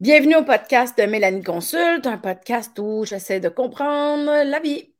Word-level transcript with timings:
Bienvenue 0.00 0.36
au 0.36 0.44
podcast 0.44 0.96
de 0.96 1.04
Mélanie 1.04 1.42
Consulte, 1.42 2.06
un 2.06 2.16
podcast 2.16 2.72
où 2.78 3.04
j'essaie 3.04 3.38
de 3.38 3.50
comprendre 3.50 4.44
la 4.48 4.58
vie. 4.58 4.94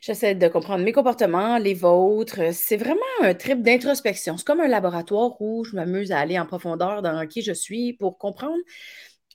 J'essaie 0.00 0.36
de 0.36 0.46
comprendre 0.46 0.84
mes 0.84 0.92
comportements, 0.92 1.58
les 1.58 1.74
vôtres. 1.74 2.54
C'est 2.54 2.76
vraiment 2.76 3.00
un 3.22 3.34
trip 3.34 3.62
d'introspection. 3.62 4.36
C'est 4.36 4.46
comme 4.46 4.60
un 4.60 4.68
laboratoire 4.68 5.42
où 5.42 5.64
je 5.64 5.74
m'amuse 5.74 6.12
à 6.12 6.20
aller 6.20 6.38
en 6.38 6.46
profondeur 6.46 7.02
dans 7.02 7.26
qui 7.26 7.42
je 7.42 7.52
suis 7.52 7.94
pour 7.94 8.16
comprendre 8.16 8.54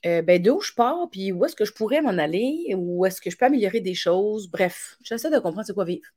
euh, 0.06 0.22
ben, 0.22 0.40
d'où 0.40 0.62
je 0.62 0.72
pars, 0.72 1.10
puis 1.12 1.32
où 1.32 1.44
est-ce 1.44 1.54
que 1.54 1.66
je 1.66 1.74
pourrais 1.74 2.00
m'en 2.00 2.16
aller, 2.16 2.74
où 2.74 3.04
est-ce 3.04 3.20
que 3.20 3.28
je 3.28 3.36
peux 3.36 3.44
améliorer 3.44 3.80
des 3.80 3.94
choses. 3.94 4.48
Bref, 4.48 4.96
j'essaie 5.02 5.30
de 5.30 5.38
comprendre 5.38 5.66
c'est 5.66 5.74
quoi 5.74 5.84
vivre. 5.84 6.08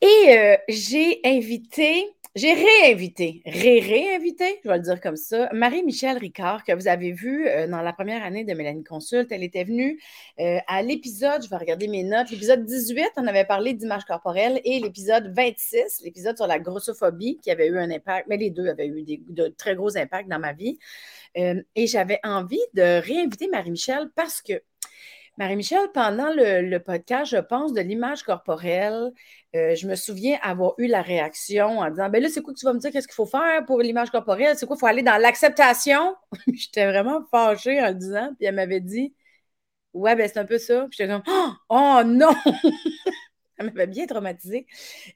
Et 0.00 0.38
euh, 0.38 0.56
j'ai 0.68 1.20
invité 1.24 2.14
j'ai 2.36 2.54
réinvité, 2.54 3.42
ré-réinvité, 3.44 4.60
je 4.62 4.68
vais 4.68 4.76
le 4.76 4.82
dire 4.84 5.00
comme 5.00 5.16
ça, 5.16 5.48
Marie-Michel 5.52 6.16
Ricard, 6.16 6.62
que 6.62 6.72
vous 6.72 6.86
avez 6.86 7.10
vu 7.10 7.48
euh, 7.48 7.66
dans 7.66 7.82
la 7.82 7.92
première 7.92 8.22
année 8.22 8.44
de 8.44 8.54
Mélanie 8.54 8.84
Consulte. 8.84 9.32
Elle 9.32 9.42
était 9.42 9.64
venue 9.64 10.00
euh, 10.38 10.58
à 10.68 10.80
l'épisode, 10.82 11.42
je 11.42 11.50
vais 11.50 11.56
regarder 11.56 11.88
mes 11.88 12.04
notes, 12.04 12.30
l'épisode 12.30 12.64
18, 12.64 13.10
on 13.16 13.26
avait 13.26 13.44
parlé 13.44 13.74
d'image 13.74 14.04
corporelle, 14.04 14.60
et 14.64 14.78
l'épisode 14.78 15.34
26, 15.34 16.02
l'épisode 16.04 16.36
sur 16.36 16.46
la 16.46 16.60
grossophobie, 16.60 17.40
qui 17.42 17.50
avait 17.50 17.66
eu 17.66 17.76
un 17.76 17.90
impact, 17.90 18.28
mais 18.28 18.36
les 18.36 18.50
deux 18.50 18.68
avaient 18.68 18.86
eu 18.86 19.04
de 19.28 19.48
très 19.48 19.74
gros 19.74 19.96
impacts 19.96 20.28
dans 20.28 20.38
ma 20.38 20.52
vie. 20.52 20.78
Et 21.34 21.86
j'avais 21.88 22.20
envie 22.22 22.60
de 22.74 23.00
réinviter 23.00 23.48
Marie-Michel 23.48 24.08
parce 24.14 24.40
que 24.40 24.62
Marie-Michel, 25.40 25.88
pendant 25.94 26.28
le, 26.34 26.76
podcast, 26.80 27.30
je 27.32 27.38
pense, 27.38 27.72
de 27.72 27.80
l'image 27.80 28.24
corporelle, 28.24 29.10
euh, 29.56 29.74
je 29.74 29.86
me 29.86 29.94
souviens 29.94 30.38
avoir 30.42 30.74
eu 30.76 30.86
la 30.86 31.00
réaction 31.00 31.78
en 31.78 31.88
disant 31.88 32.10
Ben 32.10 32.22
là, 32.22 32.28
c'est 32.28 32.42
quoi 32.42 32.52
que 32.52 32.58
tu 32.58 32.66
vas 32.66 32.74
me 32.74 32.78
dire? 32.78 32.90
Qu'est-ce 32.92 33.08
qu'il 33.08 33.14
faut 33.14 33.24
faire 33.24 33.64
pour 33.64 33.80
l'image 33.80 34.10
corporelle? 34.10 34.58
C'est 34.58 34.66
quoi? 34.66 34.76
Il 34.76 34.80
faut 34.80 34.86
aller 34.86 35.02
dans 35.02 35.16
l'acceptation? 35.16 36.14
J'étais 36.52 36.84
vraiment 36.84 37.22
fâchée 37.30 37.80
en 37.80 37.88
le 37.88 37.94
disant. 37.94 38.34
Puis 38.36 38.44
elle 38.46 38.54
m'avait 38.54 38.80
dit 38.80 39.14
Ouais, 39.94 40.14
ben 40.14 40.28
c'est 40.28 40.38
un 40.38 40.44
peu 40.44 40.58
ça. 40.58 40.86
Puis 40.90 40.98
j'étais 40.98 41.10
comme 41.10 41.22
Oh 41.70 42.02
non! 42.04 42.34
Ça 43.58 43.64
m'avait 43.64 43.86
bien 43.86 44.06
traumatisée. 44.06 44.66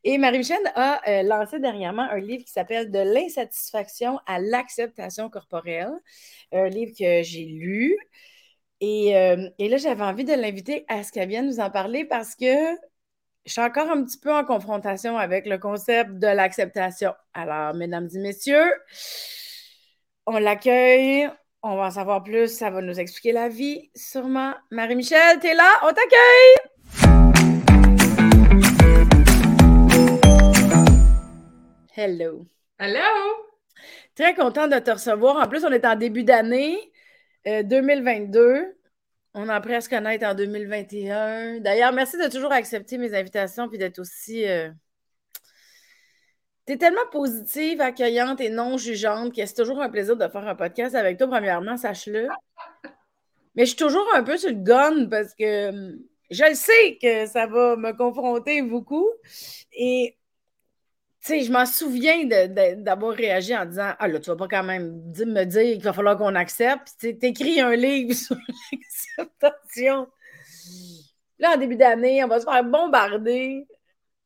Et 0.04 0.16
Marie-Michel 0.16 0.58
a 0.74 1.02
euh, 1.06 1.22
lancé 1.22 1.58
dernièrement 1.60 2.08
un 2.10 2.18
livre 2.18 2.44
qui 2.44 2.52
s'appelle 2.52 2.90
De 2.90 2.98
l'insatisfaction 2.98 4.20
à 4.26 4.38
l'acceptation 4.40 5.28
corporelle, 5.28 5.92
un 6.50 6.68
livre 6.68 6.92
que 6.98 7.22
j'ai 7.22 7.44
lu. 7.44 7.98
Euh, 8.84 9.48
et, 9.58 9.68
là, 9.68 9.76
j'avais 9.76 10.02
envie 10.02 10.24
de 10.24 10.34
l'inviter 10.34 10.84
à 10.88 11.02
ce 11.02 11.12
qu'elle 11.12 11.28
vienne 11.28 11.46
nous 11.46 11.60
en 11.60 11.70
parler 11.70 12.04
parce 12.04 12.34
que 12.34 12.54
je 13.46 13.52
suis 13.52 13.60
encore 13.60 13.90
un 13.90 14.04
petit 14.04 14.18
peu 14.18 14.32
en 14.32 14.44
confrontation 14.44 15.16
avec 15.16 15.46
le 15.46 15.58
concept 15.58 16.12
de 16.18 16.26
l'acceptation. 16.26 17.12
Alors, 17.34 17.74
mesdames 17.74 18.08
et 18.14 18.18
messieurs, 18.18 18.72
on 20.26 20.38
l'accueille. 20.38 21.28
On 21.62 21.76
va 21.76 21.86
en 21.86 21.90
savoir 21.90 22.22
plus. 22.22 22.48
Ça 22.48 22.70
va 22.70 22.82
nous 22.82 23.00
expliquer 23.00 23.32
la 23.32 23.48
vie, 23.48 23.90
sûrement. 23.94 24.52
Marie-Michel, 24.70 25.38
t'es 25.40 25.54
là? 25.54 25.80
On 25.82 25.92
t'accueille! 25.92 26.56
Hello. 31.96 32.46
Hello! 32.78 33.00
Très 34.14 34.34
content 34.34 34.68
de 34.68 34.78
te 34.78 34.90
recevoir. 34.90 35.36
En 35.36 35.48
plus, 35.48 35.64
on 35.64 35.70
est 35.70 35.86
en 35.86 35.96
début 35.96 36.24
d'année. 36.24 36.92
2022. 37.46 38.40
Euh, 38.40 38.64
on 39.34 39.48
a 39.48 39.54
appris 39.54 39.74
à 39.74 39.80
se 39.80 39.88
connaître 39.88 40.24
en 40.26 40.34
2021. 40.34 41.60
D'ailleurs, 41.60 41.92
merci 41.92 42.16
de 42.16 42.30
toujours 42.30 42.52
accepter 42.52 42.98
mes 42.98 43.14
invitations 43.14 43.68
puis 43.68 43.78
d'être 43.78 43.98
aussi. 43.98 44.46
Euh, 44.46 44.70
tu 46.66 46.74
es 46.74 46.76
tellement 46.78 47.06
positive, 47.12 47.80
accueillante 47.80 48.40
et 48.40 48.48
non 48.48 48.78
jugeante 48.78 49.34
que 49.34 49.44
c'est 49.44 49.54
toujours 49.54 49.82
un 49.82 49.90
plaisir 49.90 50.16
de 50.16 50.28
faire 50.28 50.46
un 50.48 50.54
podcast 50.54 50.94
avec 50.94 51.18
toi, 51.18 51.26
premièrement, 51.26 51.76
sache-le. 51.76 52.28
Mais 53.54 53.64
je 53.64 53.70
suis 53.70 53.76
toujours 53.76 54.06
un 54.14 54.22
peu 54.22 54.36
sur 54.36 54.50
le 54.50 54.56
gun 54.56 55.06
parce 55.10 55.34
que 55.34 55.68
hum, 55.68 55.98
je 56.30 56.44
le 56.44 56.54
sais 56.54 56.98
que 57.00 57.26
ça 57.26 57.46
va 57.46 57.76
me 57.76 57.92
confronter 57.92 58.62
beaucoup. 58.62 59.08
Et 59.72 60.16
sais, 61.24 61.40
je 61.42 61.52
m'en 61.52 61.66
souviens 61.66 62.24
d'avoir 62.76 63.14
réagi 63.14 63.56
en 63.56 63.64
disant 63.64 63.92
Ah 63.98 64.08
là, 64.08 64.18
tu 64.20 64.30
vas 64.30 64.36
pas 64.36 64.48
quand 64.48 64.62
même 64.62 65.12
me 65.16 65.44
dire 65.44 65.74
qu'il 65.74 65.82
va 65.82 65.92
falloir 65.92 66.16
qu'on 66.16 66.34
accepte. 66.34 66.92
Tu 66.98 67.08
écris 67.08 67.60
un 67.60 67.74
livre 67.74 68.12
sur 68.14 68.36
l'acceptation. 68.72 70.08
Là, 71.38 71.54
en 71.54 71.56
début 71.56 71.76
d'année, 71.76 72.22
on 72.24 72.28
va 72.28 72.40
se 72.40 72.44
faire 72.44 72.64
bombarder 72.64 73.66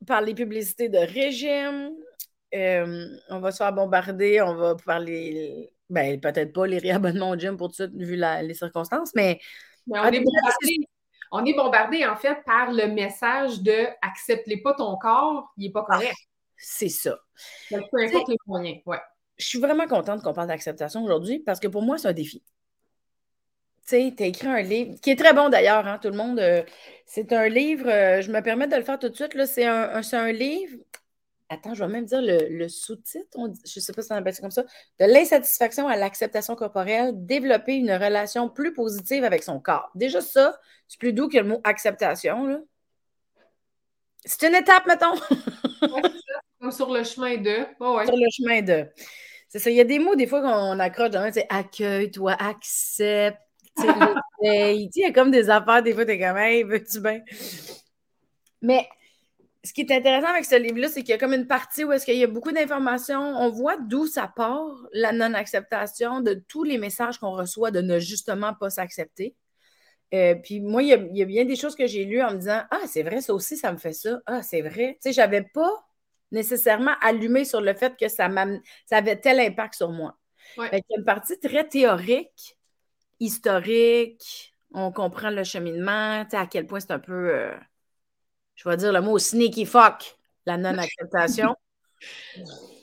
par 0.07 0.21
les 0.21 0.35
publicités 0.35 0.89
de 0.89 0.99
régime. 0.99 1.93
Euh, 2.55 3.07
on 3.29 3.41
va 3.41 3.53
se 3.53 3.59
faire 3.59 3.73
bombarder, 3.73 4.41
on 4.41 4.55
va 4.55 4.75
parler, 4.75 5.71
ben, 5.91 6.19
peut-être 6.21 6.53
pas 6.53 6.67
les 6.67 6.79
réabonnements 6.79 7.31
au 7.31 7.37
gym 7.37 7.57
pour 7.57 7.69
tout 7.69 7.87
de 7.87 7.91
suite, 7.91 8.09
vu 8.09 8.17
les 8.17 8.55
circonstances, 8.55 9.13
mais. 9.15 9.39
on, 9.91 10.05
est 10.05 10.21
bombardé, 10.21 10.77
on 11.31 11.45
est 11.45 11.55
bombardé, 11.55 12.07
en 12.07 12.17
fait, 12.17 12.39
par 12.47 12.73
le 12.73 12.87
message 12.87 13.61
de 13.61 13.87
accepte 14.01 14.51
pas 14.63 14.75
ton 14.75 14.97
corps, 14.97 15.53
il 15.59 15.67
n'est 15.67 15.73
pas 15.73 15.83
correct. 15.83 16.28
C'est 16.59 16.89
ça. 16.89 17.19
peu 17.71 17.77
importe 17.77 18.29
les 18.29 18.37
moyens, 18.47 18.79
ouais. 18.87 18.99
Je 19.39 19.47
suis 19.47 19.61
vraiment 19.61 19.87
contente 19.87 20.23
qu'on 20.23 20.33
parle 20.35 20.49
d'acceptation 20.49 21.05
aujourd'hui 21.05 21.39
parce 21.39 21.61
que 21.61 21.69
pour 21.69 21.83
moi, 21.83 21.97
c'est 21.97 22.09
un 22.09 22.13
défi. 22.13 22.43
Tu 23.87 23.97
sais, 23.97 24.15
tu 24.17 24.23
as 24.25 24.27
écrit 24.27 24.49
un 24.49 24.61
livre 24.61 25.01
qui 25.01 25.11
est 25.11 25.17
très 25.17 25.33
bon 25.33 25.49
d'ailleurs, 25.49 25.87
hein, 25.87 25.99
tout 26.03 26.09
le 26.09 26.17
monde. 26.17 26.41
Euh, 26.41 26.65
c'est 27.07 27.33
un 27.33 27.49
livre, 27.49 27.89
euh, 27.89 28.21
je 28.21 28.31
me 28.33 28.43
permets 28.43 28.67
de 28.67 28.75
le 28.77 28.83
faire 28.83 28.99
tout 28.99 29.09
de 29.09 29.15
suite. 29.15 29.33
C'est 29.47 29.65
un, 29.65 30.03
un, 30.13 30.33
livre. 30.33 30.77
Attends, 31.49 31.73
je 31.75 31.85
vais 31.85 31.91
même 31.91 32.05
dire 32.05 32.21
le, 32.21 32.69
sous-titre, 32.69 33.39
je 33.65 33.79
ne 33.79 33.83
sais 33.83 33.93
pas 33.93 34.03
si 34.03 34.13
on 34.13 34.17
appelle 34.17 34.35
ça 34.35 34.43
comme 34.43 34.51
ça. 34.51 34.65
De 34.99 35.07
l'insatisfaction 35.07 35.89
à 35.89 35.97
l'acceptation 35.97 36.57
corporelle, 36.57 37.13
développer 37.15 37.77
une 37.77 37.93
relation 37.93 38.51
plus 38.51 38.75
positive 38.75 39.25
avec 39.25 39.45
son 39.45 39.61
corps. 39.61 39.91
Déjà, 39.95 40.21
ça, 40.21 40.59
c'est 40.89 40.99
plus 40.99 41.13
doux 41.13 41.29
que 41.29 41.39
le 41.39 41.45
mot 41.45 41.61
acceptation. 41.65 42.47
Là. 42.47 42.59
C'est 44.25 44.49
une 44.49 44.57
étape, 44.57 44.87
mettons. 44.87 45.15
Comme 46.61 46.73
sur 46.73 46.93
le 46.93 47.05
chemin 47.05 47.37
de. 47.37 47.67
Sur 47.79 48.17
le 48.17 48.31
chemin 48.31 48.63
de. 48.63 48.87
C'est 49.49 49.59
ça. 49.59 49.71
Il 49.71 49.77
y 49.77 49.81
a 49.81 49.85
des 49.85 49.99
mots, 49.99 50.15
des 50.15 50.27
fois, 50.27 50.43
qu'on 50.43 50.79
accroche 50.79 51.11
dans 51.11 51.33
c'est 51.33 51.47
accueille, 51.49 52.11
toi, 52.11 52.33
accepte. 52.33 53.39
il 54.43 54.91
y 54.95 55.05
a 55.05 55.13
comme 55.13 55.31
des 55.31 55.51
affaires, 55.51 55.83
des 55.83 55.95
fois, 55.95 56.05
t'es 56.05 56.19
comme, 56.19 56.37
hey, 56.37 56.65
veux-tu 56.65 57.01
bien? 57.01 57.21
Mais 58.61 58.89
ce 59.65 59.73
qui 59.73 59.83
est 59.83 59.93
intéressant 59.93 60.29
avec 60.29 60.45
ce 60.45 60.57
livre-là, 60.57 60.89
c'est 60.89 61.03
qu'il 61.03 61.11
y 61.11 61.15
a 61.15 61.19
comme 61.19 61.33
une 61.33 61.47
partie 61.47 61.85
où 61.85 61.93
est-ce 61.93 62.05
qu'il 62.05 62.17
y 62.17 62.25
a 62.25 62.29
beaucoup 62.29 62.53
d'informations. 62.53 63.21
On 63.21 63.51
voit 63.51 63.77
d'où 63.77 64.07
ça 64.07 64.31
part, 64.35 64.75
la 64.93 65.13
non-acceptation 65.13 66.21
de 66.21 66.35
tous 66.49 66.65
les 66.65 66.79
messages 66.79 67.19
qu'on 67.19 67.33
reçoit 67.33 67.71
de 67.71 67.81
ne 67.81 67.99
justement 67.99 68.55
pas 68.55 68.71
s'accepter. 68.71 69.37
Euh, 70.15 70.35
puis 70.37 70.61
moi, 70.61 70.83
il 70.83 70.89
y, 70.89 70.93
a, 70.95 70.97
il 70.97 71.17
y, 71.17 71.23
a, 71.23 71.27
bien 71.27 71.45
des 71.45 71.57
choses 71.57 71.77
que 71.77 71.87
j'ai 71.87 72.05
lues 72.05 72.23
en 72.23 72.33
me 72.33 72.39
disant 72.39 72.63
Ah, 72.71 72.81
c'est 72.87 73.03
vrai, 73.03 73.21
ça 73.21 73.35
aussi, 73.35 73.57
ça 73.57 73.73
me 73.73 73.79
fait 73.79 73.93
ça. 73.93 74.21
Ah, 74.27 74.43
c'est 74.43 74.63
vrai. 74.63 74.99
Tu 75.03 75.09
sais, 75.09 75.13
j'avais 75.13 75.43
pas 75.43 75.71
nécessairement 76.31 76.95
allumé 77.01 77.45
sur 77.45 77.61
le 77.61 77.75
fait 77.75 77.97
que 77.97 78.09
ça, 78.09 78.29
ça 78.87 78.97
avait 78.97 79.17
tel 79.17 79.41
impact 79.41 79.75
sur 79.75 79.91
moi. 79.91 80.17
il 80.57 80.65
y 80.65 80.95
a 80.95 80.99
une 80.99 81.05
partie 81.05 81.39
très 81.39 81.67
théorique, 81.67 82.57
historique, 83.21 84.55
on 84.73 84.93
comprend 84.93 85.31
le 85.31 85.45
cheminement, 85.45 86.25
à 86.31 86.47
quel 86.47 86.67
point 86.67 86.81
c'est 86.81 86.93
un 86.93 86.99
peu, 86.99 87.35
euh, 87.35 87.55
je 88.55 88.69
vais 88.69 88.77
dire 88.77 88.93
le 88.93 89.01
mot 89.01 89.19
sneaky 89.19 89.65
fuck, 89.65 90.19
la 90.47 90.57
non-acceptation. 90.57 91.55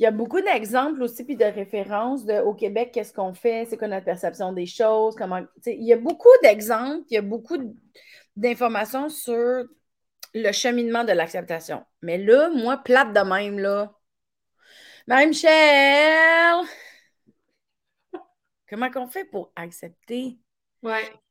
Il 0.00 0.04
y 0.04 0.06
a 0.06 0.12
beaucoup 0.12 0.40
d'exemples 0.40 1.02
aussi, 1.02 1.24
puis 1.24 1.36
de 1.36 1.44
références 1.44 2.24
de, 2.24 2.40
au 2.40 2.54
Québec, 2.54 2.90
qu'est-ce 2.90 3.12
qu'on 3.12 3.34
fait, 3.34 3.66
c'est 3.68 3.76
quoi 3.76 3.86
notre 3.86 4.06
perception 4.06 4.54
des 4.54 4.64
choses, 4.64 5.14
comment. 5.14 5.42
Il 5.66 5.84
y 5.84 5.92
a 5.92 5.98
beaucoup 5.98 6.30
d'exemples, 6.42 7.04
il 7.10 7.16
y 7.16 7.18
a 7.18 7.22
beaucoup 7.22 7.58
d'informations 8.34 9.10
sur 9.10 9.66
le 10.34 10.52
cheminement 10.52 11.04
de 11.04 11.12
l'acceptation. 11.12 11.84
Mais 12.02 12.18
là, 12.18 12.50
moi, 12.50 12.78
plate 12.78 13.12
de 13.12 13.20
même, 13.20 13.58
là. 13.58 13.92
Marie-Michel! 15.06 16.66
Comment 18.68 18.90
qu'on 18.90 19.08
fait 19.08 19.24
pour 19.24 19.52
accepter 19.56 20.38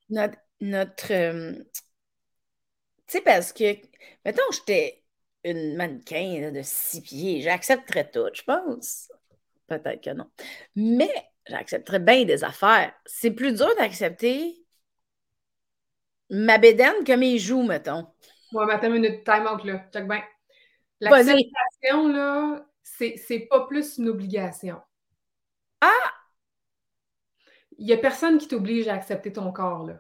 notre. 0.09 0.37
notre 0.59 1.13
euh, 1.13 1.53
tu 3.07 3.17
sais, 3.17 3.21
parce 3.21 3.53
que, 3.53 3.75
mettons, 4.25 4.43
j'étais 4.51 5.03
une 5.43 5.75
mannequin 5.75 6.51
de 6.51 6.61
six 6.61 7.01
pieds, 7.01 7.41
j'accepterais 7.41 8.11
tout, 8.11 8.29
je 8.33 8.43
pense. 8.43 9.11
Peut-être 9.67 10.03
que 10.03 10.09
non. 10.11 10.29
Mais 10.75 11.11
j'accepterais 11.47 11.99
bien 11.99 12.25
des 12.25 12.43
affaires. 12.43 12.93
C'est 13.05 13.31
plus 13.31 13.53
dur 13.53 13.73
d'accepter 13.77 14.63
ma 16.29 16.57
bédaine 16.57 17.03
que 17.05 17.13
mes 17.13 17.39
joues, 17.39 17.63
mettons. 17.63 18.07
Ouais, 18.53 18.65
mais 18.65 18.73
attends 18.73 18.87
une 18.87 19.01
minute, 19.01 19.23
time 19.23 19.47
out, 19.51 19.63
là. 19.63 19.85
Check 19.93 20.07
bien. 20.07 20.23
L'acceptation, 20.99 22.07
là, 22.09 22.65
c'est 22.83 23.47
pas 23.49 23.65
plus 23.67 23.97
une 23.97 24.09
obligation. 24.09 24.81
Ah! 25.81 26.13
Il 27.77 27.85
n'y 27.85 27.93
a 27.93 27.97
personne 27.97 28.37
qui 28.37 28.47
t'oblige 28.47 28.87
à 28.87 28.95
accepter 28.95 29.31
ton 29.31 29.51
corps, 29.51 29.85
là. 29.85 29.99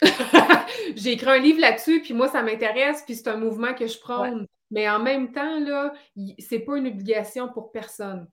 J'ai 0.96 1.12
écrit 1.12 1.30
un 1.30 1.38
livre 1.38 1.60
là-dessus, 1.60 2.00
puis 2.00 2.14
moi, 2.14 2.28
ça 2.28 2.42
m'intéresse, 2.42 3.02
puis 3.02 3.14
c'est 3.14 3.28
un 3.28 3.36
mouvement 3.36 3.74
que 3.74 3.86
je 3.86 3.98
prends. 3.98 4.32
Mais 4.70 4.88
en 4.88 4.98
même 5.00 5.32
temps, 5.32 5.58
là, 5.60 5.92
c'est 6.38 6.60
pas 6.60 6.76
une 6.76 6.86
obligation 6.86 7.48
pour 7.48 7.72
personne. 7.72 8.26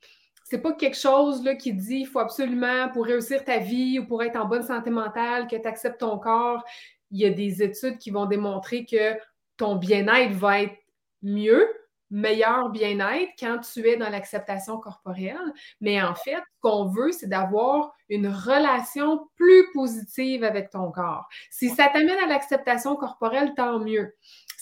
c'est 0.45 0.62
pas 0.62 0.71
quelque 0.71 0.95
chose 0.95 1.44
là, 1.44 1.56
qui 1.56 1.74
dit 1.74 1.97
il 2.01 2.06
faut 2.07 2.19
absolument 2.19 2.88
pour 2.89 3.06
réussir 3.06 3.44
ta 3.44 3.57
vie 3.57 4.00
ou 4.00 4.06
pour 4.07 4.24
être 4.24 4.38
en 4.38 4.45
bonne 4.45 4.63
santé 4.63 4.89
mentale 4.89 5.47
que 5.47 5.57
tu 5.57 5.68
acceptes 5.68 6.00
ton 6.00 6.18
corps. 6.19 6.63
Il 7.12 7.19
y 7.19 7.25
a 7.25 7.30
des 7.30 7.63
études 7.63 7.98
qui 7.98 8.12
vont 8.12 8.25
démontrer 8.25 8.86
que 8.86 9.18
ton 9.57 9.75
bien-être 9.75 10.33
va 10.33 10.62
être 10.62 10.77
mieux, 11.21 11.68
meilleur 12.09 12.69
bien-être 12.69 13.31
quand 13.39 13.59
tu 13.59 13.88
es 13.88 13.98
dans 13.98 14.09
l'acceptation 14.09 14.77
corporelle. 14.77 15.54
Mais 15.81 16.01
en 16.01 16.15
fait, 16.15 16.38
ce 16.38 16.59
qu'on 16.62 16.86
veut, 16.86 17.12
c'est 17.12 17.27
d'avoir 17.27 17.94
une 18.09 18.27
relation 18.27 19.27
plus 19.36 19.65
positive 19.74 20.44
avec 20.44 20.69
ton 20.69 20.92
corps. 20.92 21.27
Si 21.50 21.69
ça 21.69 21.89
t'amène 21.89 22.18
à 22.24 22.27
l'acceptation 22.27 22.95
corporelle, 22.95 23.53
tant 23.56 23.80
mieux. 23.80 24.13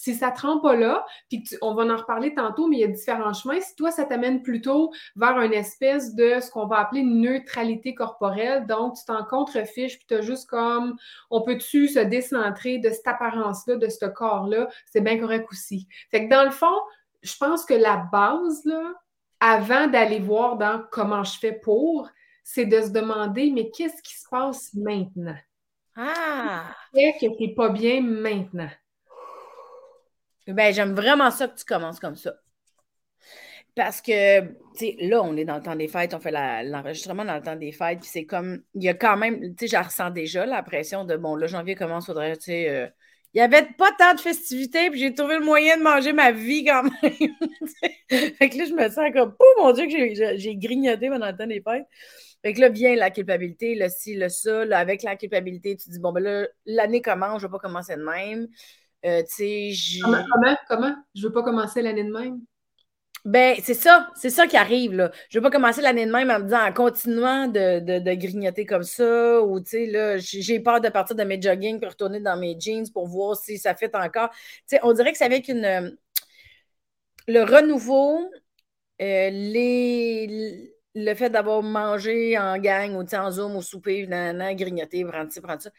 Si 0.05 0.13
ça 0.13 0.29
ne 0.29 0.35
te 0.35 0.41
rend 0.41 0.59
pas 0.59 0.75
là, 0.75 1.03
puis 1.29 1.43
on 1.63 1.73
va 1.73 1.81
en 1.83 1.97
reparler 1.97 2.35
tantôt, 2.35 2.67
mais 2.67 2.77
il 2.77 2.81
y 2.81 2.83
a 2.83 2.87
différents 2.89 3.33
chemins. 3.33 3.59
Si 3.59 3.75
toi, 3.75 3.89
ça 3.89 4.05
t'amène 4.05 4.43
plutôt 4.43 4.91
vers 5.15 5.39
une 5.41 5.51
espèce 5.51 6.13
de 6.13 6.39
ce 6.39 6.51
qu'on 6.51 6.67
va 6.67 6.77
appeler 6.77 7.01
une 7.01 7.21
neutralité 7.21 7.95
corporelle, 7.95 8.67
donc 8.67 8.93
tu 8.93 9.05
t'en 9.05 9.25
contrefiches, 9.25 9.97
puis 9.97 10.05
tu 10.07 10.13
as 10.13 10.21
juste 10.21 10.47
comme, 10.47 10.95
on 11.31 11.41
peut-tu 11.41 11.87
se 11.87 11.97
décentrer 11.97 12.77
de 12.77 12.91
cette 12.91 13.07
apparence-là, 13.07 13.77
de 13.77 13.89
ce 13.89 14.05
corps-là, 14.05 14.67
c'est 14.85 15.01
bien 15.01 15.17
correct 15.17 15.47
aussi. 15.49 15.87
Fait 16.11 16.25
que 16.25 16.29
dans 16.29 16.43
le 16.43 16.51
fond, 16.51 16.77
je 17.23 17.35
pense 17.39 17.65
que 17.65 17.73
la 17.73 17.97
base, 18.11 18.63
là, 18.65 18.93
avant 19.39 19.87
d'aller 19.87 20.19
voir 20.19 20.57
dans 20.57 20.83
comment 20.91 21.23
je 21.23 21.39
fais 21.39 21.59
pour, 21.63 22.11
c'est 22.43 22.67
de 22.67 22.79
se 22.79 22.89
demander, 22.89 23.49
mais 23.49 23.71
qu'est-ce 23.71 24.03
qui 24.03 24.13
se 24.13 24.29
passe 24.29 24.71
maintenant? 24.75 25.37
Ah! 25.95 26.65
Qu'est-ce 26.93 27.25
que 27.25 27.43
tu 27.43 27.55
pas 27.55 27.69
bien 27.69 28.01
maintenant? 28.01 28.69
Ben, 30.47 30.73
j'aime 30.73 30.93
vraiment 30.93 31.31
ça 31.31 31.47
que 31.47 31.57
tu 31.57 31.65
commences 31.65 31.99
comme 31.99 32.15
ça. 32.15 32.33
Parce 33.75 34.01
que, 34.01 34.41
tu 34.41 34.47
sais, 34.75 34.95
là, 35.01 35.21
on 35.21 35.35
est 35.35 35.43
dans 35.43 35.57
le 35.57 35.61
temps 35.61 35.75
des 35.75 35.89
fêtes, 35.89 36.13
on 36.13 36.19
fait 36.19 36.31
l'enregistrement 36.31 37.25
dans 37.25 37.35
le 37.35 37.41
temps 37.41 37.57
des 37.57 37.73
fêtes, 37.73 37.99
puis 37.99 38.09
c'est 38.09 38.25
comme, 38.25 38.61
il 38.73 38.83
y 38.83 38.89
a 38.89 38.93
quand 38.93 39.17
même, 39.17 39.53
tu 39.55 39.67
sais, 39.67 39.77
ressens 39.77 40.11
déjà 40.11 40.45
la 40.45 40.63
pression 40.63 41.03
de, 41.03 41.17
bon, 41.17 41.35
là, 41.35 41.47
janvier 41.47 41.75
commence, 41.75 42.05
faudrait, 42.05 42.37
tu 42.37 42.45
sais, 42.45 42.69
euh, 42.69 42.87
il 43.33 43.39
n'y 43.39 43.41
avait 43.41 43.67
pas 43.77 43.91
tant 43.99 44.13
de 44.13 44.21
festivités, 44.21 44.89
puis 44.89 44.99
j'ai 45.01 45.13
trouvé 45.13 45.39
le 45.39 45.43
moyen 45.43 45.77
de 45.77 45.83
manger 45.83 46.13
ma 46.13 46.31
vie 46.31 46.63
quand 46.63 46.83
même. 46.83 46.91
fait 48.09 48.49
que 48.49 48.57
là, 48.57 48.63
je 48.63 48.73
me 48.73 48.87
sens 48.87 49.11
comme, 49.13 49.35
oh 49.37 49.61
mon 49.61 49.73
Dieu, 49.73 49.87
que 49.87 50.37
j'ai 50.37 50.55
grignoté 50.55 51.09
pendant 51.09 51.27
le 51.27 51.35
temps 51.35 51.45
des 51.45 51.61
fêtes. 51.61 51.85
Fait 52.45 52.53
que 52.53 52.61
là, 52.61 52.69
vient 52.69 52.95
la 52.95 53.11
culpabilité, 53.11 53.75
le 53.75 53.89
ci, 53.89 54.15
le 54.15 54.29
ça. 54.29 54.61
Avec 54.71 55.03
la 55.03 55.17
culpabilité, 55.17 55.75
tu 55.75 55.89
dis, 55.89 55.99
bon, 55.99 56.13
ben 56.13 56.23
là, 56.23 56.47
l'année 56.65 57.01
commence, 57.01 57.41
je 57.41 57.47
ne 57.47 57.51
vais 57.51 57.57
pas 57.57 57.67
commencer 57.67 57.97
de 57.97 58.03
même. 58.03 58.47
Euh, 59.05 59.23
comment, 60.01 60.25
comment, 60.31 60.57
comment? 60.67 60.95
Je 61.13 61.21
ne 61.21 61.27
veux 61.27 61.33
pas 61.33 61.43
commencer 61.43 61.81
l'année 61.81 62.03
de 62.03 62.11
même? 62.11 62.41
Ben, 63.25 63.57
c'est 63.63 63.73
ça, 63.73 64.11
c'est 64.15 64.29
ça 64.29 64.45
qui 64.45 64.55
arrive, 64.55 64.93
là. 64.93 65.11
Je 65.29 65.37
ne 65.37 65.41
veux 65.41 65.49
pas 65.49 65.55
commencer 65.55 65.81
l'année 65.81 66.05
de 66.05 66.11
même 66.11 66.29
en 66.29 66.37
me 66.37 66.43
disant, 66.43 66.63
en 66.63 66.71
continuant 66.71 67.47
de, 67.47 68.13
grignoter 68.13 68.67
comme 68.67 68.83
ça, 68.83 69.41
ou, 69.41 69.59
tu 69.59 69.69
sais, 69.69 69.85
là, 69.87 70.17
j'ai 70.19 70.59
peur 70.59 70.79
de 70.79 70.89
partir 70.89 71.15
de 71.15 71.23
mes 71.23 71.41
jogging 71.41 71.79
pour 71.79 71.89
retourner 71.89 72.19
dans 72.19 72.37
mes 72.37 72.55
jeans 72.59 72.87
pour 72.91 73.07
voir 73.07 73.35
si 73.35 73.57
ça 73.57 73.73
fait 73.73 73.95
encore. 73.95 74.29
Tu 74.29 74.37
sais, 74.67 74.79
on 74.83 74.93
dirait 74.93 75.11
que 75.11 75.17
c'est 75.17 75.25
avec 75.25 75.47
une... 75.47 75.97
Le 77.27 77.41
renouveau, 77.41 78.19
euh, 79.01 79.29
les, 79.31 80.71
le 80.93 81.13
fait 81.15 81.31
d'avoir 81.31 81.63
mangé 81.63 82.37
en 82.37 82.59
gang, 82.59 82.95
ou, 82.95 83.03
en 83.15 83.31
zoom, 83.31 83.55
au 83.55 83.61
souper, 83.63 84.05
nan, 84.05 84.55
grignoter, 84.55 85.03
prendre 85.03 85.31
ci, 85.31 85.41
prendre 85.41 85.63
ça, 85.63 85.71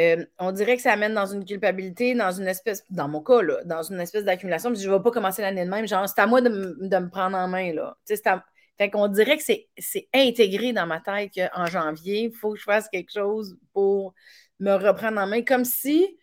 euh, 0.00 0.24
on 0.38 0.52
dirait 0.52 0.76
que 0.76 0.82
ça 0.82 0.92
amène 0.92 1.14
dans 1.14 1.26
une 1.26 1.44
culpabilité, 1.44 2.14
dans 2.14 2.32
une 2.32 2.48
espèce, 2.48 2.84
dans 2.90 3.08
mon 3.08 3.20
cas, 3.20 3.40
dans 3.64 3.82
une 3.82 4.00
espèce 4.00 4.24
d'accumulation. 4.24 4.72
Je 4.74 4.88
ne 4.88 4.94
vais 4.94 5.02
pas 5.02 5.10
commencer 5.10 5.42
l'année 5.42 5.64
de 5.64 5.70
même. 5.70 5.86
Genre, 5.86 6.08
c'est 6.08 6.20
à 6.20 6.26
moi 6.26 6.40
de, 6.40 6.48
me 6.48 7.08
prendre 7.08 7.36
en 7.36 7.48
main. 7.48 7.72
Là. 7.74 7.96
À... 8.24 8.44
Fait 8.78 8.90
qu'on 8.90 9.08
dirait 9.08 9.36
que 9.36 9.42
c'est 9.42 10.08
intégré 10.14 10.72
dans 10.72 10.86
ma 10.86 11.00
tête 11.00 11.32
qu'en 11.34 11.66
janvier, 11.66 12.24
il 12.24 12.32
faut 12.32 12.52
que 12.52 12.58
je 12.58 12.64
fasse 12.64 12.88
quelque 12.88 13.12
chose 13.12 13.58
pour 13.74 14.14
me 14.58 14.72
reprendre 14.72 15.20
en 15.20 15.26
main. 15.26 15.42
Comme 15.42 15.66
si 15.66 16.16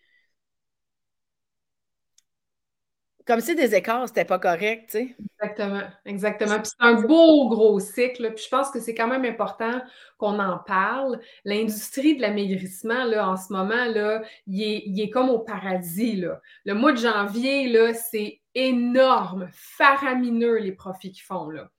Comme 3.28 3.40
si 3.42 3.54
des 3.54 3.74
écarts, 3.74 4.08
c'était 4.08 4.24
pas 4.24 4.38
correct, 4.38 4.88
tu 4.90 4.98
sais. 5.00 5.16
Exactement, 5.42 5.82
exactement. 6.06 6.58
Puis 6.60 6.70
c'est 6.70 6.86
un 6.86 7.02
beau 7.02 7.50
gros 7.50 7.78
cycle. 7.78 8.32
Puis 8.34 8.44
je 8.44 8.48
pense 8.48 8.70
que 8.70 8.80
c'est 8.80 8.94
quand 8.94 9.06
même 9.06 9.26
important 9.26 9.82
qu'on 10.16 10.38
en 10.38 10.56
parle. 10.58 11.20
L'industrie 11.44 12.16
de 12.16 12.22
l'amaigrissement, 12.22 13.04
là, 13.04 13.28
en 13.28 13.36
ce 13.36 13.52
moment, 13.52 13.84
là, 13.84 14.22
il 14.46 14.62
est, 14.62 14.82
il 14.86 14.98
est 15.02 15.10
comme 15.10 15.28
au 15.28 15.40
paradis, 15.40 16.16
là. 16.16 16.40
Le 16.64 16.72
mois 16.72 16.92
de 16.92 16.96
janvier, 16.96 17.68
là, 17.68 17.92
c'est 17.92 18.40
énorme, 18.54 19.50
faramineux 19.52 20.56
les 20.56 20.72
profits 20.72 21.12
qu'ils 21.12 21.22
font, 21.24 21.50
là. 21.50 21.70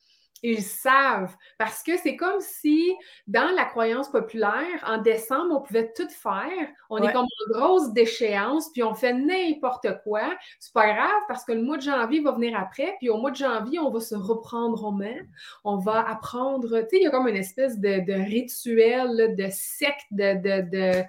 Ils 0.43 0.63
savent 0.63 1.35
parce 1.57 1.83
que 1.83 1.97
c'est 1.97 2.15
comme 2.15 2.39
si 2.39 2.93
dans 3.27 3.53
la 3.55 3.65
croyance 3.65 4.09
populaire, 4.09 4.83
en 4.85 4.97
décembre, 4.97 5.55
on 5.57 5.61
pouvait 5.61 5.91
tout 5.95 6.09
faire. 6.09 6.67
On 6.89 6.97
est 6.97 7.11
comme 7.11 7.25
en 7.25 7.59
grosse 7.59 7.93
déchéance, 7.93 8.69
puis 8.71 8.83
on 8.83 8.93
fait 8.93 9.13
n'importe 9.13 9.87
quoi. 10.03 10.21
C'est 10.59 10.73
pas 10.73 10.93
grave 10.93 11.21
parce 11.27 11.43
que 11.43 11.51
le 11.51 11.61
mois 11.61 11.77
de 11.77 11.83
janvier 11.83 12.21
va 12.21 12.31
venir 12.31 12.57
après, 12.57 12.95
puis 12.99 13.09
au 13.09 13.17
mois 13.17 13.31
de 13.31 13.35
janvier, 13.35 13.79
on 13.79 13.89
va 13.89 13.99
se 13.99 14.15
reprendre 14.15 14.85
en 14.85 14.91
main. 14.91 15.17
On 15.63 15.77
va 15.77 16.07
apprendre. 16.07 16.79
Tu 16.81 16.87
sais, 16.89 16.97
il 16.97 17.03
y 17.03 17.07
a 17.07 17.11
comme 17.11 17.27
une 17.27 17.35
espèce 17.35 17.79
de, 17.79 18.25
rituel, 18.29 19.35
de 19.35 19.47
secte, 19.51 20.07
de, 20.11 21.03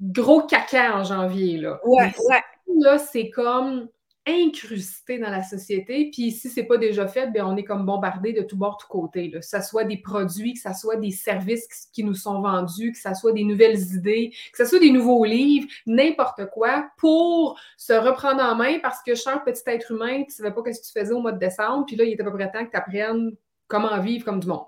gros 0.00 0.42
caca 0.42 0.96
en 0.96 1.04
janvier. 1.04 1.58
Là. 1.58 1.80
Ouais, 1.84 2.12
ouais. 2.28 2.42
Là, 2.80 2.98
c'est 2.98 3.30
comme 3.30 3.88
incrusté 4.28 5.18
dans 5.18 5.30
la 5.30 5.42
société. 5.42 6.10
Puis 6.12 6.30
si 6.30 6.48
c'est 6.48 6.64
pas 6.64 6.76
déjà 6.76 7.08
fait, 7.08 7.28
bien, 7.28 7.46
on 7.46 7.56
est 7.56 7.64
comme 7.64 7.86
bombardé 7.86 8.32
de 8.32 8.42
tous 8.42 8.56
bords, 8.56 8.76
tous 8.76 8.86
côtés. 8.86 9.30
Que 9.30 9.40
ce 9.40 9.60
soit 9.62 9.84
des 9.84 9.96
produits, 9.96 10.54
que 10.54 10.60
ce 10.60 10.78
soit 10.78 10.96
des 10.96 11.10
services 11.10 11.88
qui 11.92 12.04
nous 12.04 12.14
sont 12.14 12.40
vendus, 12.40 12.92
que 12.92 12.98
ce 12.98 13.14
soit 13.14 13.32
des 13.32 13.44
nouvelles 13.44 13.80
idées, 13.94 14.32
que 14.52 14.58
ce 14.58 14.64
soit 14.64 14.78
des 14.78 14.90
nouveaux 14.90 15.24
livres, 15.24 15.68
n'importe 15.86 16.46
quoi, 16.50 16.90
pour 16.98 17.58
se 17.76 17.92
reprendre 17.92 18.42
en 18.42 18.54
main 18.54 18.78
parce 18.80 19.02
que 19.02 19.14
cher 19.14 19.42
petit 19.44 19.62
être 19.66 19.90
humain, 19.90 20.22
tu 20.24 20.28
ne 20.28 20.30
savais 20.30 20.52
pas 20.52 20.62
ce 20.72 20.80
que 20.80 20.86
tu 20.86 21.00
faisais 21.00 21.12
au 21.12 21.20
mois 21.20 21.32
de 21.32 21.38
décembre. 21.38 21.86
Puis 21.86 21.96
là, 21.96 22.04
il 22.04 22.12
était 22.12 22.22
à 22.22 22.26
peu 22.26 22.32
près 22.32 22.50
temps 22.50 22.64
que 22.64 22.70
tu 22.70 22.76
apprennes 22.76 23.32
comment 23.66 23.98
vivre 24.00 24.24
comme 24.24 24.40
du 24.40 24.46
monde. 24.46 24.66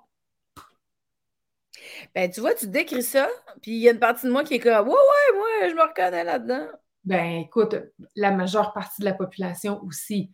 Ben, 2.14 2.30
tu 2.30 2.40
vois, 2.40 2.54
tu 2.54 2.66
décris 2.66 3.02
ça, 3.02 3.28
puis 3.62 3.72
il 3.72 3.78
y 3.78 3.88
a 3.88 3.92
une 3.92 3.98
partie 3.98 4.26
de 4.26 4.32
moi 4.32 4.44
qui 4.44 4.54
est 4.54 4.58
comme 4.58 4.88
Ouais, 4.88 4.94
ouais, 4.94 5.38
moi, 5.38 5.68
je 5.68 5.74
me 5.74 5.82
reconnais 5.82 6.24
là-dedans. 6.24 6.66
Ben, 7.10 7.40
écoute, 7.40 7.74
la 8.14 8.30
majeure 8.30 8.72
partie 8.72 9.00
de 9.00 9.04
la 9.04 9.14
population 9.14 9.82
aussi. 9.82 10.30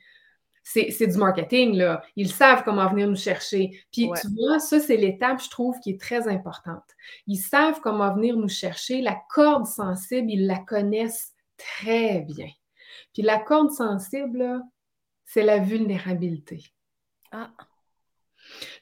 C'est 0.63 1.07
du 1.07 1.17
marketing, 1.17 1.75
là. 1.75 2.03
Ils 2.17 2.31
savent 2.31 2.65
comment 2.65 2.87
venir 2.91 3.09
nous 3.09 3.17
chercher. 3.17 3.71
Puis, 3.91 4.11
tu 4.21 4.29
vois, 4.35 4.59
ça, 4.59 4.79
c'est 4.79 4.99
l'étape, 4.99 5.43
je 5.43 5.49
trouve, 5.49 5.81
qui 5.81 5.93
est 5.93 6.01
très 6.01 6.29
importante. 6.29 6.85
Ils 7.27 7.39
savent 7.39 7.81
comment 7.81 8.13
venir 8.13 8.37
nous 8.37 8.51
chercher. 8.51 9.01
La 9.01 9.17
corde 9.31 9.65
sensible, 9.65 10.31
ils 10.31 10.47
la 10.47 10.59
connaissent 10.59 11.33
très 11.57 12.21
bien. 12.21 12.51
Puis, 13.15 13.23
la 13.23 13.39
corde 13.39 13.71
sensible, 13.71 14.61
c'est 15.25 15.45
la 15.45 15.59
vulnérabilité. 15.61 16.63
Ah. 17.33 17.53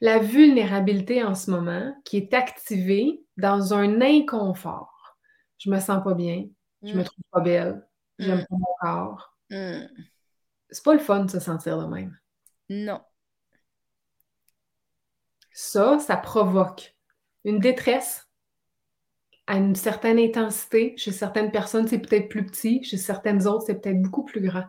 La 0.00 0.18
vulnérabilité 0.18 1.22
en 1.22 1.36
ce 1.36 1.48
moment 1.48 1.94
qui 2.04 2.16
est 2.16 2.34
activée 2.34 3.22
dans 3.36 3.72
un 3.72 4.00
inconfort. 4.00 5.16
Je 5.58 5.70
me 5.70 5.78
sens 5.78 6.02
pas 6.02 6.14
bien, 6.14 6.46
je 6.84 6.94
me 6.94 7.00
mm. 7.00 7.04
trouve 7.04 7.24
pas 7.30 7.40
belle, 7.40 7.86
j'aime 8.18 8.40
mm. 8.40 8.46
pas 8.46 8.56
mon 8.56 8.74
corps. 8.80 9.36
Mm. 9.50 9.86
C'est 10.70 10.84
pas 10.84 10.94
le 10.94 11.00
fun 11.00 11.24
de 11.24 11.30
se 11.30 11.40
sentir 11.40 11.78
de 11.78 11.86
même. 11.86 12.16
Non. 12.68 13.00
Ça, 15.52 15.98
ça 15.98 16.16
provoque 16.16 16.96
une 17.44 17.60
détresse 17.60 18.28
à 19.46 19.56
une 19.56 19.74
certaine 19.74 20.18
intensité. 20.18 20.94
Chez 20.96 21.12
certaines 21.12 21.50
personnes, 21.52 21.86
c'est 21.86 21.98
peut-être 21.98 22.28
plus 22.28 22.46
petit. 22.46 22.82
Chez 22.82 22.96
certaines 22.96 23.46
autres, 23.46 23.64
c'est 23.66 23.80
peut-être 23.80 24.00
beaucoup 24.00 24.24
plus 24.24 24.40
grand. 24.40 24.64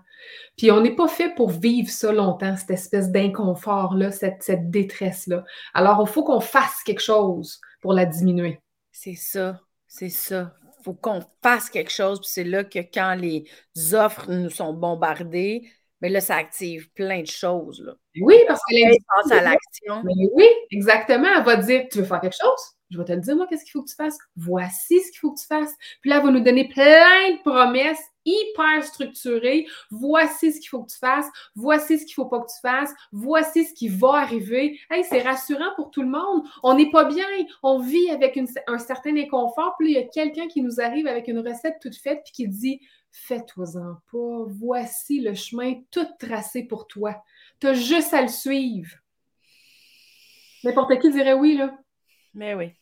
Puis 0.58 0.70
on 0.72 0.82
n'est 0.82 0.96
pas 0.96 1.08
fait 1.08 1.34
pour 1.34 1.50
vivre 1.50 1.90
ça 1.90 2.12
longtemps, 2.12 2.56
cette 2.58 2.72
espèce 2.72 3.10
d'inconfort-là, 3.10 4.12
cette, 4.12 4.44
cette 4.44 4.70
détresse-là. 4.70 5.44
Alors, 5.74 6.04
il 6.06 6.12
faut 6.12 6.24
qu'on 6.24 6.42
fasse 6.42 6.84
quelque 6.84 7.02
chose 7.02 7.60
pour 7.82 7.94
la 7.94 8.06
diminuer. 8.06 8.62
C'est 8.92 9.16
ça, 9.16 9.62
c'est 9.88 10.10
ça 10.10 10.56
faut 10.86 10.94
qu'on 10.94 11.22
fasse 11.42 11.70
quelque 11.70 11.92
chose. 11.92 12.20
Puis 12.22 12.30
c'est 12.32 12.44
là 12.44 12.64
que 12.64 12.80
quand 12.80 13.16
les 13.16 13.46
offres 13.94 14.32
nous 14.32 14.50
sont 14.50 14.74
bombardées, 14.74 15.68
mais 16.02 16.10
là, 16.10 16.22
ça 16.22 16.36
active 16.36 16.92
plein 16.92 17.22
de 17.22 17.28
choses. 17.28 17.82
Là. 17.82 17.94
Oui, 18.22 18.36
parce 18.48 18.62
que 18.70 18.76
passe 19.24 19.32
à 19.32 19.42
l'action. 19.42 20.04
Oui, 20.34 20.48
exactement. 20.72 21.28
Elle 21.36 21.44
va 21.44 21.58
te 21.58 21.66
dire 21.66 21.86
Tu 21.92 22.00
veux 22.00 22.06
faire 22.06 22.22
quelque 22.22 22.38
chose? 22.40 22.76
Je 22.92 23.00
vais 23.00 23.06
te 23.06 23.14
le 23.14 23.20
dire, 23.20 23.36
moi, 23.36 23.48
qu'est-ce 23.50 23.64
qu'il 23.64 23.72
faut 23.72 23.84
que 23.84 23.90
tu 23.90 23.96
fasses? 23.96 24.18
Voici 24.36 25.02
ce 25.02 25.12
qu'il 25.12 25.20
faut 25.20 25.34
que 25.34 25.40
tu 25.40 25.48
fasses. 25.48 25.74
Puis 26.02 26.10
là, 26.12 26.18
elle 26.18 26.26
va 26.26 26.32
nous 26.32 26.44
donner 26.44 26.68
plein 26.68 27.32
de 27.32 27.42
promesses 27.42 28.04
hyper 28.26 28.84
structurées. 28.84 29.68
Voici 29.92 30.52
ce 30.52 30.60
qu'il 30.60 30.70
faut 30.70 30.84
que 30.84 30.92
tu 30.92 30.98
fasses. 30.98 31.28
Voici 31.56 32.00
ce 32.00 32.06
qu'il 32.06 32.14
ne 32.18 32.24
faut 32.24 32.30
pas 32.30 32.40
que 32.42 32.52
tu 32.52 32.60
fasses. 32.62 32.94
Voici 33.12 33.66
ce 33.66 33.74
qui 33.74 33.88
va 33.88 34.16
arriver. 34.16 34.80
Hey, 34.90 35.04
c'est 35.04 35.22
rassurant 35.22 35.74
pour 35.76 35.92
tout 35.92 36.02
le 36.02 36.10
monde. 36.10 36.44
On 36.64 36.76
n'est 36.76 36.90
pas 36.90 37.06
bien. 37.06 37.26
On 37.64 37.80
vit 37.80 38.10
avec 38.10 38.38
un 38.68 38.78
certain 38.78 39.16
inconfort. 39.16 39.76
Puis 39.80 39.92
il 39.92 39.94
y 39.94 39.98
a 39.98 40.04
quelqu'un 40.04 40.48
qui 40.48 40.62
nous 40.62 40.82
arrive 40.82 41.08
avec 41.08 41.28
une 41.28 41.40
recette 41.40 41.78
toute 41.82 41.96
faite 41.96 42.22
puis 42.26 42.34
qui 42.34 42.48
dit 42.48 42.82
Fais-toi-en 43.12 43.96
pas. 44.12 44.44
Voici 44.48 45.22
le 45.22 45.34
chemin 45.34 45.76
tout 45.92 46.08
tracé 46.20 46.64
pour 46.64 46.88
toi. 46.88 47.24
Tu 47.60 47.68
as 47.68 47.74
juste 47.74 48.14
à 48.14 48.22
le 48.22 48.28
suivre. 48.28 48.98
N'importe 50.64 51.00
qui 51.00 51.12
dirait 51.12 51.34
oui, 51.34 51.56
là. 51.56 51.78
Mais 52.34 52.56
oui. 52.56 52.74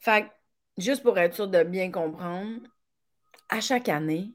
Fait 0.00 0.26
juste 0.82 1.02
pour 1.02 1.18
être 1.18 1.34
sûr 1.34 1.48
de 1.48 1.62
bien 1.62 1.90
comprendre, 1.90 2.60
à 3.48 3.60
chaque 3.60 3.88
année, 3.88 4.32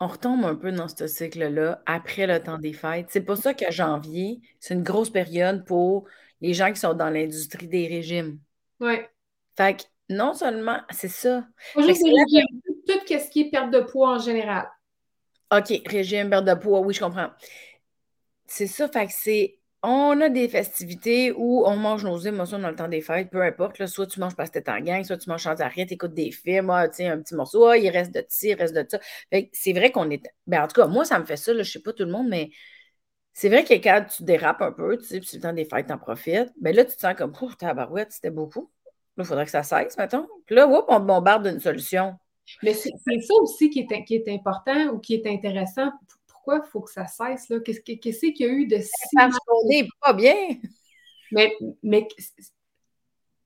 on 0.00 0.08
retombe 0.08 0.44
un 0.44 0.54
peu 0.54 0.72
dans 0.72 0.88
ce 0.88 1.06
cycle-là 1.06 1.82
après 1.86 2.26
le 2.26 2.42
temps 2.42 2.58
des 2.58 2.72
fêtes. 2.72 3.06
C'est 3.10 3.22
pour 3.22 3.36
ça 3.36 3.54
que 3.54 3.70
janvier, 3.70 4.40
c'est 4.60 4.74
une 4.74 4.82
grosse 4.82 5.10
période 5.10 5.64
pour 5.64 6.06
les 6.40 6.52
gens 6.52 6.72
qui 6.72 6.80
sont 6.80 6.94
dans 6.94 7.10
l'industrie 7.10 7.68
des 7.68 7.86
régimes. 7.86 8.38
Oui. 8.80 8.96
Fait 9.56 9.78
que 9.78 9.84
non 10.10 10.34
seulement, 10.34 10.80
c'est 10.90 11.08
ça. 11.08 11.46
Juste 11.76 12.02
régimes, 12.04 12.60
tout 12.86 13.00
ce 13.08 13.30
qui 13.30 13.40
est 13.40 13.50
perte 13.50 13.70
de 13.70 13.80
poids 13.80 14.16
en 14.16 14.18
général. 14.18 14.68
OK, 15.50 15.82
régime, 15.86 16.30
perte 16.30 16.44
de 16.44 16.54
poids, 16.54 16.80
oui, 16.80 16.92
je 16.92 17.00
comprends. 17.00 17.30
C'est 18.46 18.66
ça, 18.66 18.88
fait 18.88 19.06
que 19.06 19.12
c'est 19.12 19.58
on 19.82 20.20
a 20.20 20.28
des 20.28 20.48
festivités 20.48 21.32
où 21.32 21.64
on 21.66 21.76
mange 21.76 22.04
nos 22.04 22.18
émotions 22.18 22.58
dans 22.58 22.70
le 22.70 22.76
temps 22.76 22.88
des 22.88 23.00
fêtes, 23.00 23.30
peu 23.30 23.42
importe. 23.42 23.84
Soit 23.86 24.06
tu 24.06 24.20
manges 24.20 24.34
parce 24.34 24.50
que 24.50 24.58
t'es 24.58 24.70
en 24.70 24.80
gang, 24.80 25.04
soit 25.04 25.18
tu 25.18 25.28
manges 25.28 25.44
sans 25.44 25.60
arrêt, 25.60 25.86
écoutes 25.88 26.14
des 26.14 26.30
films, 26.30 26.70
ah, 26.70 26.82
un 26.82 26.88
petit 26.88 27.34
morceau, 27.34 27.66
ah, 27.66 27.76
il 27.76 27.88
reste 27.90 28.12
de 28.12 28.24
ci, 28.28 28.48
il 28.48 28.54
reste 28.54 28.74
de 28.74 28.84
ça. 28.88 28.98
c'est 29.52 29.72
vrai 29.72 29.92
qu'on 29.92 30.10
est. 30.10 30.22
Ben, 30.46 30.62
en 30.62 30.68
tout 30.68 30.80
cas, 30.80 30.86
moi, 30.86 31.04
ça 31.04 31.18
me 31.18 31.24
fait 31.24 31.36
ça, 31.36 31.52
là, 31.52 31.62
je 31.62 31.70
sais 31.70 31.80
pas 31.80 31.92
tout 31.92 32.04
le 32.04 32.10
monde, 32.10 32.28
mais 32.28 32.50
c'est 33.32 33.48
vrai 33.48 33.64
que 33.64 33.74
quand 33.74 34.06
tu 34.16 34.24
dérapes 34.24 34.62
un 34.62 34.72
peu, 34.72 34.96
tu 34.98 35.04
sais, 35.04 35.20
puis 35.20 35.28
le 35.34 35.40
temps 35.42 35.52
des 35.52 35.66
fêtes, 35.66 35.88
t'en 35.88 35.98
profites, 35.98 36.52
ben 36.60 36.74
là, 36.74 36.84
tu 36.84 36.96
te 36.96 37.00
sens 37.00 37.14
comme, 37.14 37.32
ouf, 37.40 37.56
barouette, 37.58 38.12
c'était 38.12 38.30
beaucoup. 38.30 38.70
Là, 39.16 39.24
il 39.24 39.26
faudrait 39.26 39.44
que 39.44 39.50
ça 39.50 39.62
cesse, 39.62 39.96
mettons. 39.98 40.26
Puis 40.46 40.56
là, 40.56 40.68
on 40.68 41.00
te 41.00 41.04
bombarde 41.04 41.46
d'une 41.48 41.60
solution. 41.60 42.16
Mais 42.62 42.74
c'est 42.74 42.90
ça 42.90 43.34
aussi 43.40 43.70
qui 43.70 43.80
est, 43.80 44.04
qui 44.04 44.14
est 44.14 44.28
important 44.28 44.86
ou 44.88 44.98
qui 44.98 45.14
est 45.14 45.26
intéressant 45.26 45.90
pourquoi 46.46 46.64
il 46.64 46.70
faut 46.70 46.80
que 46.80 46.90
ça 46.90 47.06
cesse? 47.06 47.52
Qu'est-ce 47.64 47.80
qu'il 47.80 48.40
y 48.40 48.44
a 48.44 48.52
eu 48.52 48.66
de 48.66 48.78
si. 48.78 49.16
Parce 49.16 49.36
qu'on 49.40 49.68
n'est 49.68 49.88
pas 50.00 50.12
bien. 50.12 50.34
Mais, 51.32 51.52
mais 51.82 52.06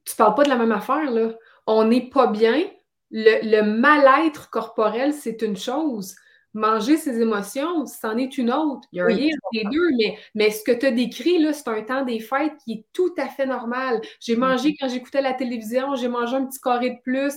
tu 0.04 0.16
parles 0.16 0.35
pas 0.35 0.45
de 0.45 0.50
la 0.50 0.57
même 0.57 0.73
affaire, 0.73 1.11
là. 1.11 1.33
On 1.66 1.85
n'est 1.85 2.11
pas 2.11 2.26
bien. 2.26 2.62
Le, 3.11 3.62
mal-être 3.62 4.50
corporel, 4.50 5.14
c'est 5.14 5.40
une 5.40 5.57
chose. 5.57 6.14
Manger 6.52 6.99
ses 6.99 7.21
émotions, 7.23 7.87
c'en 7.87 8.19
est 8.19 8.37
une 8.37 8.52
autre. 8.52 8.87
Il 8.92 8.99
y 8.99 9.00
a 9.00 9.04
un 9.04 9.09
lien 9.09 9.28
entre 9.28 9.50
les 9.52 9.64
deux, 9.64 9.90
mais, 9.97 10.19
mais 10.35 10.50
ce 10.50 10.62
que 10.62 10.73
tu 10.73 10.87
as 10.87 10.90
décrit, 10.90 11.38
là, 11.38 11.52
c'est 11.52 11.69
un 11.69 11.83
temps 11.83 12.04
des 12.04 12.21
fêtes 12.21 12.57
qui 12.64 12.73
est 12.73 12.85
tout 12.92 13.14
à 13.16 13.28
fait 13.28 13.47
normal. 13.47 14.02
J'ai 14.21 14.37
mangé 14.37 14.76
quand 14.78 14.88
j'écoutais 14.88 15.23
la 15.23 15.33
télévision, 15.33 15.95
j'ai 15.95 16.09
mangé 16.09 16.37
un 16.37 16.45
petit 16.45 16.61
carré 16.61 16.90
de 16.90 17.00
plus. 17.02 17.35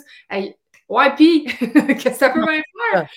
ouais, 0.89 1.15
puis, 1.15 1.46
qu'est-ce 1.60 2.03
que 2.03 2.15
ça 2.15 2.32
peut 2.32 2.41
bien 2.41 2.62
faire? 2.91 3.08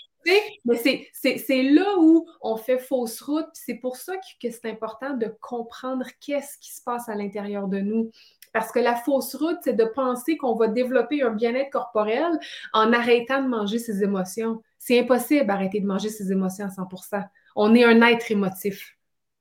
Mais 0.64 0.76
c'est 1.12 1.62
là 1.62 1.94
où 1.98 2.26
on 2.40 2.56
fait 2.56 2.78
fausse 2.78 3.20
route. 3.22 3.48
C'est 3.54 3.76
pour 3.76 3.96
ça 3.96 4.14
que, 4.16 4.50
c'est 4.50 4.66
important 4.66 5.14
de 5.14 5.32
comprendre 5.40 6.06
qu'est-ce 6.20 6.58
qui 6.58 6.72
se 6.72 6.82
passe 6.82 7.08
à 7.08 7.14
l'intérieur 7.14 7.68
de 7.68 7.78
nous. 7.78 8.10
Parce 8.52 8.72
que 8.72 8.78
la 8.78 8.96
fausse 8.96 9.34
route, 9.34 9.58
c'est 9.62 9.74
de 9.74 9.84
penser 9.84 10.36
qu'on 10.36 10.54
va 10.54 10.68
développer 10.68 11.22
un 11.22 11.30
bien-être 11.30 11.70
corporel 11.70 12.38
en 12.72 12.92
arrêtant 12.92 13.42
de 13.42 13.48
manger 13.48 13.78
ses 13.78 14.02
émotions. 14.02 14.62
C'est 14.78 15.00
impossible 15.00 15.46
d'arrêter 15.46 15.80
de 15.80 15.86
manger 15.86 16.08
ses 16.08 16.32
émotions 16.32 16.66
à 16.66 16.68
100% 16.68 17.24
On 17.54 17.74
est 17.74 17.84
un 17.84 18.00
être 18.02 18.30
émotif. 18.30 18.96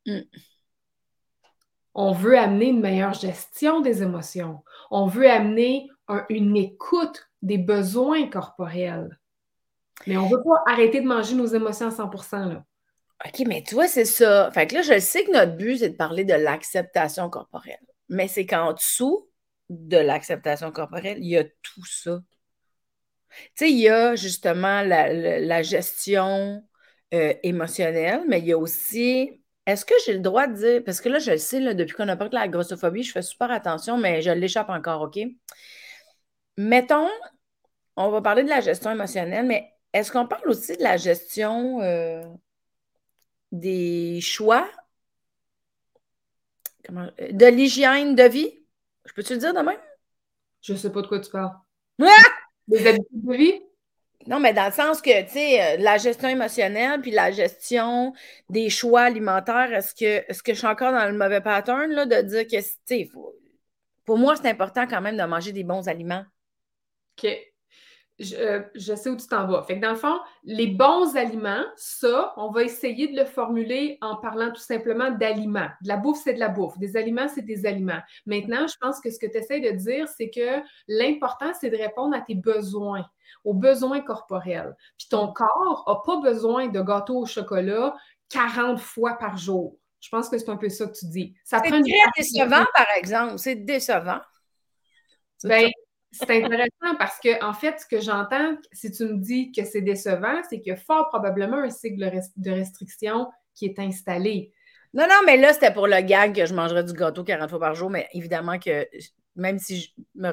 Mm. 0.06 0.20
On 1.94 2.12
veut 2.12 2.38
amener 2.38 2.68
une 2.68 2.82
meilleure 2.82 3.14
gestion 3.14 3.80
des 3.80 4.04
émotions. 4.04 4.64
On 4.92 5.08
veut 5.08 5.30
amener 5.30 5.88
une 6.30 6.58
écoute 6.58 7.30
des 7.42 7.58
besoins 7.58 8.28
corporels. 8.28 9.18
Mais 10.08 10.18
on 10.18 10.26
ne 10.26 10.36
veut 10.36 10.44
pas 10.44 10.72
arrêter 10.72 11.02
de 11.02 11.08
manger 11.08 11.36
nos 11.36 11.46
émotions 11.46 11.88
à 11.88 11.92
100 11.92 12.10
là. 12.46 12.64
OK, 13.26 13.44
mais 13.48 13.64
toi, 13.64 13.88
c'est 13.88 14.06
ça. 14.06 14.52
Fait 14.52 14.68
que 14.68 14.76
là, 14.76 14.82
je 14.82 15.00
sais 15.00 15.24
que 15.24 15.32
notre 15.32 15.56
but, 15.56 15.78
c'est 15.78 15.90
de 15.90 15.96
parler 15.96 16.26
de 16.26 16.34
l'acceptation 16.34 17.30
corporelle. 17.30 17.80
Mais 18.10 18.28
c'est 18.28 18.46
qu'en 18.46 18.74
dessous 18.74 19.30
de 19.70 19.98
l'acceptation 19.98 20.72
corporelle, 20.72 21.18
il 21.20 21.30
y 21.30 21.38
a 21.38 21.44
tout 21.44 21.86
ça. 21.86 22.20
Tu 23.32 23.52
sais, 23.56 23.72
il 23.72 23.80
y 23.80 23.90
a 23.90 24.16
justement 24.16 24.82
la, 24.82 25.62
gestion 25.64 26.64
euh, 27.14 27.34
émotionnelle, 27.44 28.24
mais 28.28 28.40
il 28.40 28.46
y 28.48 28.54
a 28.54 28.58
aussi. 28.58 29.42
Est-ce 29.66 29.86
que 29.86 29.96
j'ai 30.06 30.14
le 30.14 30.20
droit 30.20 30.48
de 30.48 30.54
dire. 30.54 30.84
Parce 30.86 31.02
que 31.02 31.10
là, 31.10 31.20
je 31.20 31.32
le 31.32 31.38
sais, 31.38 31.74
depuis 31.74 31.96
qu'on 31.96 32.08
a 32.08 32.16
parlé 32.16 32.30
de 32.30 32.36
la 32.36 32.48
grossophobie, 32.48 33.04
je 33.04 33.12
fais 33.12 33.22
super 33.24 33.50
attention, 33.52 33.98
mais 33.98 34.22
je 34.22 34.32
l'échappe 34.32 34.70
encore, 34.70 35.02
OK? 35.02 35.20
Mettons, 36.58 37.10
on 37.96 38.10
va 38.12 38.22
parler 38.22 38.44
de 38.44 38.50
la 38.50 38.62
gestion 38.62 38.92
émotionnelle, 38.92 39.46
mais 39.46 39.75
est-ce 39.96 40.12
qu'on 40.12 40.28
parle 40.28 40.50
aussi 40.50 40.76
de 40.76 40.84
la 40.84 40.98
gestion 40.98 41.82
euh, 41.82 42.22
des 43.54 44.20
choix, 44.20 44.70
de 46.90 47.46
l'hygiène 47.46 48.14
de 48.14 48.24
vie? 48.24 48.60
Je 49.06 49.14
peux-tu 49.14 49.36
le 49.36 49.40
dire 49.40 49.54
de 49.54 49.62
même? 49.62 49.80
Je 50.62 50.74
ne 50.74 50.78
sais 50.78 50.92
pas 50.92 51.02
de 51.02 51.08
quoi 51.08 51.22
tu 51.22 51.32
parles. 51.32 51.54
Des 52.68 52.86
habitudes 52.86 53.24
de 53.24 53.36
vie? 53.36 53.62
Non, 54.28 54.42
mais 54.42 54.54
dans 54.54 54.66
le 54.66 54.74
sens 54.74 55.02
que, 55.02 55.24
tu 55.28 55.32
sais, 55.32 55.62
euh, 55.62 55.78
la 55.78 55.98
gestion 55.98 56.28
émotionnelle 56.28 57.00
puis 57.00 57.12
la 57.12 57.32
gestion 57.32 58.12
des 58.50 58.70
choix 58.70 59.04
alimentaires, 59.04 59.72
est-ce 59.72 59.96
que, 59.96 60.30
est 60.30 60.42
que 60.42 60.54
je 60.54 60.58
suis 60.58 60.68
encore 60.68 60.92
dans 60.92 61.06
le 61.06 61.18
mauvais 61.18 61.42
pattern 61.42 61.90
là, 61.92 62.06
de 62.06 62.22
dire 62.22 62.48
que, 62.48 62.58
tu 62.58 62.70
sais, 62.86 63.10
pour 64.04 64.18
moi, 64.18 64.36
c'est 64.36 64.50
important 64.50 64.88
quand 64.88 65.00
même 65.00 65.16
de 65.16 65.24
manger 65.24 65.54
des 65.54 65.64
bons 65.64 65.88
aliments? 65.88 66.26
OK. 67.18 67.55
Euh, 68.22 68.62
je, 68.76 68.96
sais 68.96 69.10
où 69.10 69.18
tu 69.18 69.28
t'en 69.28 69.46
vas. 69.46 69.62
Fait 69.64 69.76
que 69.76 69.82
dans 69.82 69.90
le 69.90 69.98
fond, 69.98 70.18
les 70.46 70.68
bons 70.68 71.18
aliments, 71.18 71.66
ça, 71.76 72.34
on 72.38 72.50
va 72.50 72.64
essayer 72.64 73.10
de 73.10 73.18
le 73.18 73.26
formuler 73.26 73.98
en 74.00 74.16
parlant 74.16 74.52
tout 74.52 74.62
simplement 74.62 75.12
d'aliments. 75.12 75.68
De 75.82 75.90
la 75.90 75.98
bouffe, 75.98 76.22
c'est 76.24 76.34
de 76.34 76.40
la 76.40 76.48
bouffe. 76.48 76.78
Des 76.78 76.96
aliments, 76.96 77.28
c'est 77.28 77.42
des 77.42 77.66
aliments. 77.66 78.00
Maintenant, 78.26 78.68
je 78.68 78.76
pense 78.80 79.02
que 79.02 79.10
ce 79.12 79.20
que 79.20 79.26
tu 79.26 79.38
essaies 79.38 79.60
de 79.60 79.72
dire, 79.72 80.08
c'est 80.08 80.30
que 80.30 80.62
l'important, 80.88 81.52
c'est 81.60 81.70
de 81.70 81.78
répondre 81.78 82.16
à 82.16 82.22
tes 82.22 82.36
besoins, 82.36 83.06
aux 83.44 83.54
besoins 83.54 84.00
corporels. 84.00 84.76
Puis 84.98 85.10
ton 85.10 85.34
corps 85.34 85.84
n'a 85.86 85.96
pas 86.06 86.22
besoin 86.22 86.68
de 86.68 86.82
gâteau 86.82 87.18
au 87.18 87.26
chocolat 87.26 87.96
40 88.30 88.80
fois 88.80 89.18
par 89.18 89.38
jour. 89.38 89.78
Je 90.00 90.10
pense 90.10 90.30
que 90.30 90.38
c'est 90.38 90.50
un 90.50 90.58
peu 90.58 90.70
ça 90.70 90.86
que 90.86 90.94
tu 90.94 91.08
dis. 91.08 91.36
C'est 91.44 91.58
très 91.58 91.82
décevant, 91.82 92.66
par 92.74 92.88
exemple. 92.96 93.38
C'est 93.40 93.56
décevant. 93.56 94.22
Ben, 95.44 95.70
c'est 96.18 96.44
intéressant 96.44 96.96
parce 96.98 97.20
que, 97.20 97.44
en 97.44 97.54
fait, 97.54 97.80
ce 97.80 97.86
que 97.86 98.00
j'entends, 98.00 98.58
si 98.72 98.92
tu 98.92 99.04
me 99.06 99.18
dis 99.18 99.52
que 99.52 99.64
c'est 99.64 99.82
décevant, 99.82 100.42
c'est 100.50 100.60
qu'il 100.60 100.72
y 100.72 100.76
a 100.76 100.78
fort 100.78 101.10
probablement 101.10 101.58
un 101.58 101.70
cycle 101.70 102.10
de 102.38 102.52
restriction 102.52 103.28
qui 103.54 103.66
est 103.66 103.80
installé. 103.80 104.54
Non, 104.94 105.06
non, 105.10 105.22
mais 105.26 105.38
là, 105.38 105.52
c'était 105.52 105.74
pour 105.74 105.88
le 105.88 106.00
gag 106.02 106.34
que 106.34 106.46
je 106.46 106.54
mangerais 106.54 106.84
du 106.84 106.94
gâteau 106.94 107.24
40 107.24 107.50
fois 107.50 107.60
par 107.60 107.76
jour, 107.76 107.90
mais 107.90 108.08
évidemment 108.14 108.58
que 108.60 108.88
même 109.36 109.60
si 109.60 109.82
je 109.82 109.90
me, 110.16 110.32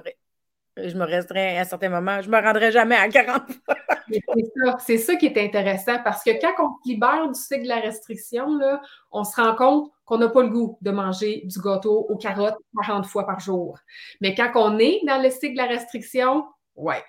je 0.76 0.96
me 0.96 1.04
resterais 1.04 1.58
à 1.58 1.60
un 1.62 1.64
certain 1.64 1.88
moment, 1.88 2.20
je 2.22 2.30
ne 2.30 2.36
me 2.36 2.42
rendrai 2.42 2.72
jamais 2.72 2.96
à 2.96 3.08
40 3.08 3.42
fois. 3.52 3.76
c'est 4.80 4.98
ça, 4.98 5.16
qui 5.16 5.26
est 5.26 5.38
intéressant 5.38 5.98
parce 6.02 6.22
que 6.24 6.30
quand 6.40 6.52
on 6.58 6.82
se 6.82 6.88
libère 6.88 7.28
du 7.28 7.38
cycle 7.38 7.64
de 7.64 7.68
la 7.68 7.80
restriction, 7.80 8.56
là, 8.56 8.80
on 9.10 9.24
se 9.24 9.36
rend 9.40 9.54
compte 9.54 9.92
qu'on 10.04 10.18
n'a 10.18 10.28
pas 10.28 10.42
le 10.42 10.48
goût 10.48 10.78
de 10.80 10.90
manger 10.90 11.42
du 11.44 11.60
gâteau 11.60 12.06
aux 12.08 12.16
carottes 12.16 12.58
40 12.84 13.06
fois 13.06 13.26
par 13.26 13.40
jour. 13.40 13.78
Mais 14.20 14.34
quand 14.34 14.50
on 14.54 14.78
est 14.78 15.00
dans 15.06 15.20
le 15.22 15.30
cycle 15.30 15.52
de 15.52 15.58
la 15.58 15.66
restriction, 15.66 16.44
ouais. 16.76 17.02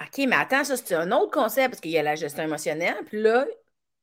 OK, 0.00 0.26
mais 0.26 0.36
attends, 0.36 0.64
ça, 0.64 0.76
c'est 0.76 0.94
un 0.94 1.10
autre 1.12 1.30
concept 1.30 1.70
parce 1.70 1.80
qu'il 1.80 1.92
y 1.92 1.98
a 1.98 2.02
la 2.02 2.16
gestion 2.16 2.42
émotionnelle. 2.42 2.96
Puis 3.06 3.22
là, 3.22 3.46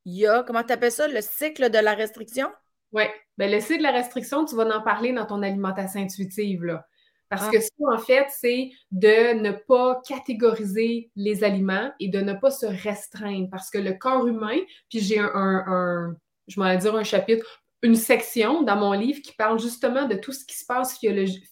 il 0.04 0.14
y 0.14 0.26
a, 0.26 0.42
comment 0.42 0.64
tu 0.64 0.72
appelles 0.72 0.92
ça, 0.92 1.06
le 1.06 1.20
cycle 1.20 1.70
de 1.70 1.78
la 1.78 1.94
restriction? 1.94 2.50
Oui. 2.92 3.04
Bien, 3.38 3.48
le 3.48 3.60
cycle 3.60 3.78
de 3.78 3.84
la 3.84 3.92
restriction, 3.92 4.44
tu 4.44 4.56
vas 4.56 4.64
en 4.76 4.82
parler 4.82 5.12
dans 5.12 5.26
ton 5.26 5.42
alimentation 5.42 6.00
intuitive. 6.00 6.64
Là. 6.64 6.86
Parce 7.28 7.46
ah. 7.46 7.50
que 7.50 7.60
ça, 7.60 7.68
en 7.92 7.98
fait, 7.98 8.26
c'est 8.30 8.70
de 8.90 9.40
ne 9.40 9.52
pas 9.52 10.00
catégoriser 10.06 11.10
les 11.16 11.44
aliments 11.44 11.92
et 12.00 12.08
de 12.08 12.20
ne 12.20 12.32
pas 12.32 12.50
se 12.50 12.66
restreindre. 12.66 13.48
Parce 13.50 13.70
que 13.70 13.78
le 13.78 13.94
corps 13.94 14.26
humain, 14.26 14.58
puis 14.88 15.00
j'ai 15.00 15.18
un, 15.18 15.30
un, 15.34 16.16
je 16.48 16.60
m'en 16.60 16.74
dire 16.76 16.94
un 16.94 17.04
chapitre 17.04 17.64
une 17.84 17.96
section 17.96 18.62
dans 18.62 18.76
mon 18.76 18.92
livre 18.92 19.20
qui 19.20 19.34
parle 19.34 19.60
justement 19.60 20.08
de 20.08 20.14
tout 20.14 20.32
ce 20.32 20.46
qui 20.46 20.56
se 20.56 20.64
passe 20.64 20.98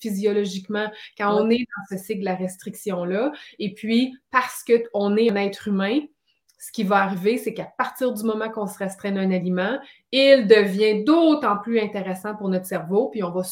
physiologiquement 0.00 0.90
quand 1.18 1.38
on 1.38 1.50
est 1.50 1.58
dans 1.58 1.96
ce 1.96 2.02
cycle 2.02 2.20
de 2.20 2.24
la 2.24 2.34
restriction-là. 2.34 3.32
Et 3.58 3.74
puis, 3.74 4.16
parce 4.30 4.64
qu'on 4.64 5.16
est 5.18 5.30
un 5.30 5.36
être 5.36 5.68
humain, 5.68 6.00
ce 6.62 6.70
qui 6.70 6.84
va 6.84 6.98
arriver, 6.98 7.38
c'est 7.38 7.54
qu'à 7.54 7.64
partir 7.64 8.12
du 8.12 8.22
moment 8.22 8.48
qu'on 8.48 8.68
se 8.68 8.78
restreint 8.78 9.16
un 9.16 9.32
aliment, 9.32 9.80
il 10.12 10.46
devient 10.46 11.02
d'autant 11.02 11.56
plus 11.56 11.80
intéressant 11.80 12.36
pour 12.36 12.48
notre 12.48 12.66
cerveau, 12.66 13.08
puis 13.08 13.24
on 13.24 13.32
va, 13.32 13.42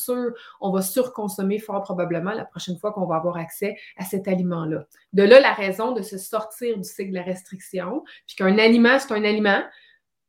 on 0.60 0.70
va 0.70 0.80
surconsommer 0.80 1.58
fort 1.58 1.82
probablement 1.82 2.30
la 2.30 2.44
prochaine 2.44 2.78
fois 2.78 2.92
qu'on 2.92 3.06
va 3.06 3.16
avoir 3.16 3.36
accès 3.36 3.76
à 3.96 4.04
cet 4.04 4.28
aliment-là. 4.28 4.86
De 5.12 5.24
là, 5.24 5.40
la 5.40 5.52
raison 5.52 5.90
de 5.90 6.02
se 6.02 6.18
sortir 6.18 6.76
du 6.78 6.84
cycle 6.84 7.10
de 7.10 7.16
la 7.16 7.24
restriction, 7.24 8.04
puis 8.28 8.36
qu'un 8.36 8.56
aliment, 8.58 8.96
c'est 9.00 9.12
un 9.12 9.24
aliment, 9.24 9.64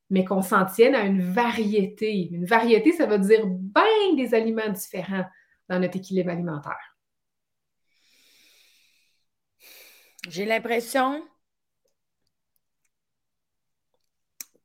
mais 0.09 0.25
qu'on 0.25 0.41
s'en 0.41 0.65
tienne 0.65 0.95
à 0.95 1.03
une 1.03 1.21
variété. 1.21 2.29
Une 2.31 2.45
variété, 2.45 2.93
ça 2.93 3.05
veut 3.05 3.19
dire 3.19 3.45
bien 3.45 4.15
des 4.17 4.33
aliments 4.33 4.69
différents 4.69 5.25
dans 5.69 5.77
notre 5.77 5.97
équilibre 5.97 6.31
alimentaire. 6.31 6.97
J'ai 10.29 10.45
l'impression 10.45 11.23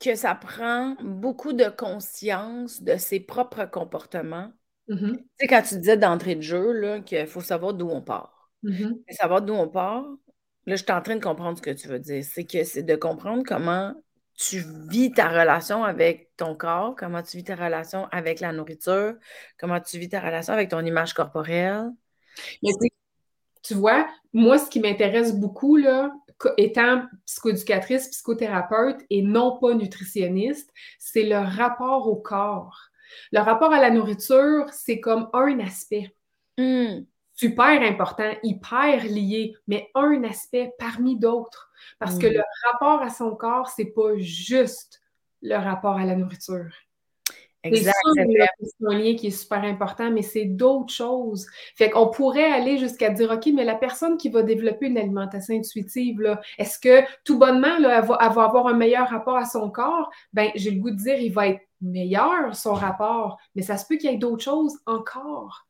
que 0.01 0.15
ça 0.15 0.35
prend 0.35 0.97
beaucoup 1.03 1.53
de 1.53 1.69
conscience 1.69 2.83
de 2.83 2.97
ses 2.97 3.21
propres 3.21 3.65
comportements. 3.65 4.53
Mm-hmm. 4.89 5.17
Tu 5.17 5.25
sais, 5.41 5.47
quand 5.47 5.63
tu 5.63 5.79
disais 5.79 5.97
d'entrée 5.97 6.35
de 6.35 6.43
jeu, 6.43 7.01
qu'il 7.05 7.27
faut 7.27 7.41
savoir 7.41 7.75
d'où 7.75 7.89
on 7.89 8.03
part. 8.03 8.51
Mm-hmm. 8.65 9.03
Savoir 9.11 9.43
d'où 9.43 9.55
on 9.55 9.69
part, 9.69 10.05
là, 10.67 10.77
je 10.77 10.83
suis 10.83 10.93
en 10.93 11.03
train 11.03 11.17
de 11.17 11.25
comprendre 11.25 11.57
ce 11.57 11.63
que 11.63 11.71
tu 11.71 11.89
veux 11.89 11.99
dire. 11.99 12.25
C'est 12.25 12.45
que 12.45 12.65
c'est 12.65 12.83
de 12.83 12.97
comprendre 12.97 13.43
comment 13.47 13.95
tu 14.37 14.63
vis 14.91 15.13
ta 15.13 15.29
relation 15.29 15.83
avec 15.83 16.31
ton 16.37 16.55
corps, 16.55 16.95
comment 16.95 17.23
tu 17.23 17.39
vis 17.39 17.45
ta 17.45 17.57
relation 17.57 18.07
avec 18.13 18.41
la 18.41 18.53
nourriture, 18.53 19.15
comment 19.59 19.81
tu 19.81 19.99
vis 19.99 20.11
ta 20.11 20.21
relation 20.21 20.53
avec 20.53 20.69
ton 20.69 20.85
image 20.85 21.15
corporelle. 21.15 21.91
Mais 22.63 22.71
tu 23.63 23.75
vois, 23.75 24.07
moi, 24.33 24.59
ce 24.59 24.69
qui 24.69 24.81
m'intéresse 24.81 25.35
beaucoup, 25.35 25.77
là, 25.77 26.13
étant 26.59 27.05
psychoéducatrice, 27.27 28.09
psychothérapeute 28.09 29.03
et 29.11 29.23
non 29.23 29.59
pas 29.59 29.75
nutritionniste, 29.75 30.73
c'est 30.99 31.25
le 31.25 31.39
rapport 31.39 32.09
au 32.09 32.17
corps. 32.17 32.79
Le 33.33 33.41
rapport 33.41 33.73
à 33.73 33.81
la 33.81 33.91
nourriture, 33.91 34.67
c'est 34.73 35.01
comme 35.01 35.29
un 35.33 35.61
aspect. 35.61 36.15
Hmm. 36.59 37.07
Super 37.35 37.83
important, 37.83 38.33
hyper 38.43 39.05
lié, 39.05 39.55
mais 39.67 39.91
un 39.95 40.25
aspect 40.25 40.73
parmi 40.79 41.19
d'autres. 41.19 41.71
Parce 41.99 42.19
que 42.19 42.27
Hmm. 42.27 42.33
le 42.33 42.43
rapport 42.65 43.03
à 43.03 43.11
son 43.11 43.37
corps, 43.37 43.69
c'est 43.69 43.93
pas 43.93 44.17
juste 44.17 45.03
le 45.43 45.57
rapport 45.57 45.97
à 45.99 46.05
la 46.07 46.17
nourriture. 46.17 46.71
C'est 47.75 48.87
un 48.87 48.99
lien 48.99 49.15
qui 49.17 49.29
est 49.29 49.31
super 49.31 49.65
important, 49.65 50.11
mais 50.11 50.23
c'est 50.23 50.45
d'autres 50.45 50.93
choses. 50.93 51.47
Fait 51.77 51.91
qu'on 51.91 52.09
pourrait 52.09 52.51
aller 52.51 52.79
jusqu'à 52.79 53.11
dire, 53.11 53.31
OK, 53.31 53.49
mais 53.55 53.65
la 53.65 53.75
personne 53.75 54.17
qui 54.17 54.29
va 54.29 54.43
développer 54.43 54.87
une 54.87 54.99
alimentation 54.99 55.55
intuitive, 55.57 56.39
est-ce 56.59 56.79
que 56.79 57.05
tout 57.25 57.39
bonnement, 57.39 57.79
là, 57.79 57.99
elle, 57.99 58.05
va, 58.07 58.19
elle 58.21 58.33
va 58.33 58.45
avoir 58.45 58.67
un 58.69 58.75
meilleur 58.75 59.09
rapport 59.09 59.37
à 59.37 59.45
son 59.45 59.71
corps? 59.71 60.11
Ben, 60.33 60.51
j'ai 60.55 60.71
le 60.71 60.81
goût 60.81 60.91
de 60.91 60.97
dire, 60.97 61.19
il 61.19 61.33
va 61.33 61.49
être 61.49 61.61
meilleur, 61.81 62.55
son 62.57 62.75
rapport, 62.75 63.39
mais 63.55 63.63
ça 63.63 63.77
se 63.77 63.87
peut 63.87 63.97
qu'il 63.97 64.11
y 64.11 64.15
ait 64.15 64.19
d'autres 64.19 64.45
choses 64.45 64.79
encore. 64.87 65.67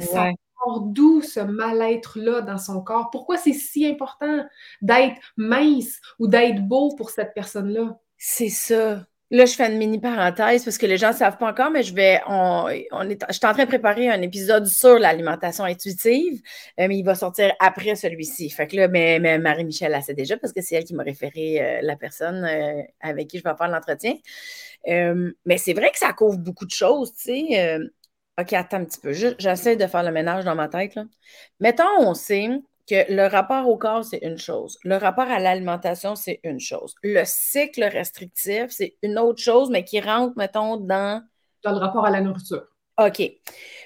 Ça 0.00 0.24
Ouais. 0.24 0.34
part 0.64 0.80
d'où 0.80 1.22
ce 1.22 1.40
mal-être-là 1.40 2.40
dans 2.42 2.58
son 2.58 2.82
corps? 2.82 3.10
Pourquoi 3.10 3.36
c'est 3.36 3.52
si 3.52 3.86
important 3.86 4.44
d'être 4.80 5.20
mince 5.36 6.00
ou 6.18 6.28
d'être 6.28 6.62
beau 6.66 6.94
pour 6.96 7.10
cette 7.10 7.34
personne-là? 7.34 7.98
C'est 8.16 8.48
ça. 8.48 9.06
Là, 9.32 9.46
je 9.46 9.54
fais 9.54 9.72
une 9.72 9.78
mini 9.78 9.98
parenthèse 9.98 10.62
parce 10.62 10.76
que 10.76 10.84
les 10.84 10.98
gens 10.98 11.08
ne 11.08 11.16
savent 11.16 11.38
pas 11.38 11.50
encore, 11.50 11.70
mais 11.70 11.82
je 11.82 11.94
vais. 11.94 12.20
On, 12.28 12.66
on 12.90 13.08
est, 13.08 13.18
je 13.28 13.32
suis 13.32 13.46
en 13.46 13.54
train 13.54 13.64
de 13.64 13.68
préparer 13.68 14.10
un 14.10 14.20
épisode 14.20 14.66
sur 14.66 14.98
l'alimentation 14.98 15.64
intuitive, 15.64 16.42
euh, 16.78 16.86
mais 16.86 16.98
il 16.98 17.02
va 17.02 17.14
sortir 17.14 17.50
après 17.58 17.94
celui-ci. 17.94 18.50
Fait 18.50 18.66
que 18.66 18.76
là, 18.76 18.88
mais, 18.88 19.18
mais 19.20 19.38
Marie-Michel 19.38 19.94
a 19.94 20.02
sait 20.02 20.12
déjà 20.12 20.36
parce 20.36 20.52
que 20.52 20.60
c'est 20.60 20.74
elle 20.74 20.84
qui 20.84 20.94
m'a 20.94 21.02
référé 21.02 21.62
euh, 21.62 21.80
la 21.82 21.96
personne 21.96 22.44
euh, 22.44 22.82
avec 23.00 23.28
qui 23.28 23.38
je 23.38 23.42
vais 23.42 23.56
faire 23.56 23.68
l'entretien. 23.68 24.16
Mais 24.86 25.56
c'est 25.56 25.72
vrai 25.72 25.90
que 25.92 25.98
ça 25.98 26.12
couvre 26.12 26.36
beaucoup 26.38 26.66
de 26.66 26.70
choses, 26.70 27.14
tu 27.14 27.22
sais. 27.48 27.78
OK, 28.38 28.52
attends 28.52 28.78
un 28.78 28.84
petit 28.84 29.00
peu. 29.00 29.12
J'essaie 29.12 29.76
de 29.76 29.86
faire 29.86 30.02
le 30.02 30.12
ménage 30.12 30.44
dans 30.44 30.54
ma 30.54 30.68
tête. 30.68 30.94
Là. 30.94 31.04
Mettons, 31.60 31.84
on 32.00 32.14
sait 32.14 32.48
que 32.88 33.12
le 33.12 33.26
rapport 33.26 33.68
au 33.68 33.76
corps, 33.76 34.04
c'est 34.04 34.18
une 34.22 34.38
chose. 34.38 34.78
Le 34.84 34.96
rapport 34.96 35.30
à 35.30 35.38
l'alimentation, 35.38 36.14
c'est 36.14 36.40
une 36.44 36.60
chose. 36.60 36.94
Le 37.02 37.22
cycle 37.24 37.84
restrictif, 37.84 38.66
c'est 38.70 38.96
une 39.02 39.18
autre 39.18 39.40
chose, 39.40 39.70
mais 39.70 39.84
qui 39.84 40.00
rentre, 40.00 40.34
mettons, 40.36 40.76
dans... 40.76 41.22
Dans 41.62 41.72
le 41.72 41.78
rapport 41.78 42.04
à 42.04 42.10
la 42.10 42.20
nourriture. 42.20 42.64
OK. 42.98 43.18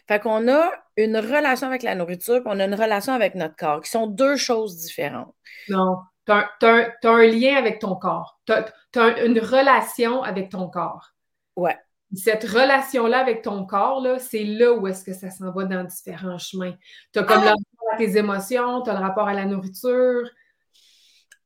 Fait 0.09 0.21
qu'on 0.21 0.49
a 0.49 0.71
une 0.97 1.17
relation 1.17 1.67
avec 1.67 1.83
la 1.83 1.95
nourriture, 1.95 2.43
puis 2.43 2.53
on 2.55 2.59
a 2.59 2.65
une 2.65 2.75
relation 2.75 3.13
avec 3.13 3.35
notre 3.35 3.57
corps, 3.57 3.83
qui 3.83 3.91
sont 3.91 4.07
deux 4.07 4.37
choses 4.37 4.77
différentes. 4.77 5.35
Non. 5.69 5.99
Tu 6.27 6.33
as, 6.33 6.49
as, 6.63 6.89
as, 7.03 7.09
un 7.09 7.27
lien 7.27 7.57
avec 7.57 7.79
ton 7.79 7.95
corps. 7.97 8.41
Tu 8.47 8.53
as, 8.53 8.73
as, 8.97 9.25
une 9.25 9.39
relation 9.39 10.23
avec 10.23 10.51
ton 10.51 10.69
corps. 10.69 11.11
Ouais. 11.55 11.77
Cette 12.15 12.45
relation-là 12.45 13.19
avec 13.19 13.43
ton 13.43 13.67
corps, 13.67 14.05
c'est 14.21 14.45
là 14.45 14.73
où 14.73 14.87
est-ce 14.87 15.05
que 15.05 15.13
ça 15.13 15.31
s'en 15.31 15.53
va 15.53 15.65
dans 15.65 15.85
différents 15.85 16.39
chemins. 16.39 16.75
Tu 17.13 17.19
as 17.19 17.25
comme 17.25 17.43
ah! 17.45 17.55
Tes 17.97 18.17
émotions, 18.17 18.83
tu 18.83 18.91
as 18.91 18.95
le 18.95 19.01
rapport 19.01 19.29
à 19.29 19.35
la 19.35 19.45
nourriture. 19.45 20.29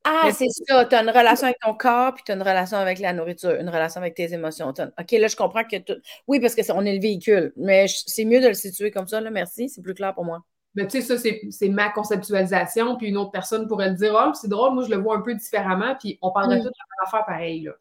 Ah, 0.03 0.29
c'est 0.33 0.49
ça. 0.49 0.85
Tu 0.85 0.95
as 0.95 1.03
une 1.03 1.09
relation 1.09 1.45
avec 1.45 1.59
ton 1.59 1.73
corps, 1.75 2.13
puis 2.13 2.23
tu 2.25 2.31
as 2.31 2.35
une 2.35 2.41
relation 2.41 2.77
avec 2.77 2.99
la 2.99 3.13
nourriture, 3.13 3.51
une 3.51 3.69
relation 3.69 4.01
avec 4.01 4.15
tes 4.15 4.33
émotions. 4.33 4.69
OK, 4.69 5.11
là, 5.11 5.27
je 5.27 5.35
comprends 5.35 5.63
que 5.63 5.77
tout. 5.77 5.99
Oui, 6.27 6.39
parce 6.39 6.55
qu'on 6.55 6.85
est, 6.85 6.89
est 6.89 6.95
le 6.95 7.01
véhicule, 7.01 7.53
mais 7.55 7.85
c'est 7.87 8.25
mieux 8.25 8.41
de 8.41 8.47
le 8.47 8.53
situer 8.53 8.89
comme 8.89 9.07
ça, 9.07 9.21
là, 9.21 9.29
merci. 9.29 9.69
C'est 9.69 9.81
plus 9.81 9.93
clair 9.93 10.13
pour 10.13 10.25
moi. 10.25 10.43
Ben, 10.73 10.87
tu 10.87 11.01
sais, 11.01 11.17
ça, 11.17 11.29
c'est 11.49 11.69
ma 11.69 11.89
conceptualisation, 11.89 12.95
puis 12.95 13.07
une 13.09 13.17
autre 13.17 13.31
personne 13.31 13.67
pourrait 13.67 13.89
le 13.89 13.95
dire, 13.95 14.13
oh, 14.15 14.31
c'est 14.33 14.47
drôle, 14.47 14.73
moi, 14.73 14.85
je 14.85 14.89
le 14.89 14.97
vois 14.97 15.17
un 15.17 15.21
peu 15.21 15.35
différemment, 15.35 15.95
puis 15.99 16.17
on 16.21 16.31
parlerait 16.31 16.59
mm. 16.59 16.63
tout 16.63 16.69
de 16.69 16.73
la 16.77 17.05
même 17.05 17.07
affaire 17.07 17.25
pareil, 17.25 17.61
là. 17.63 17.73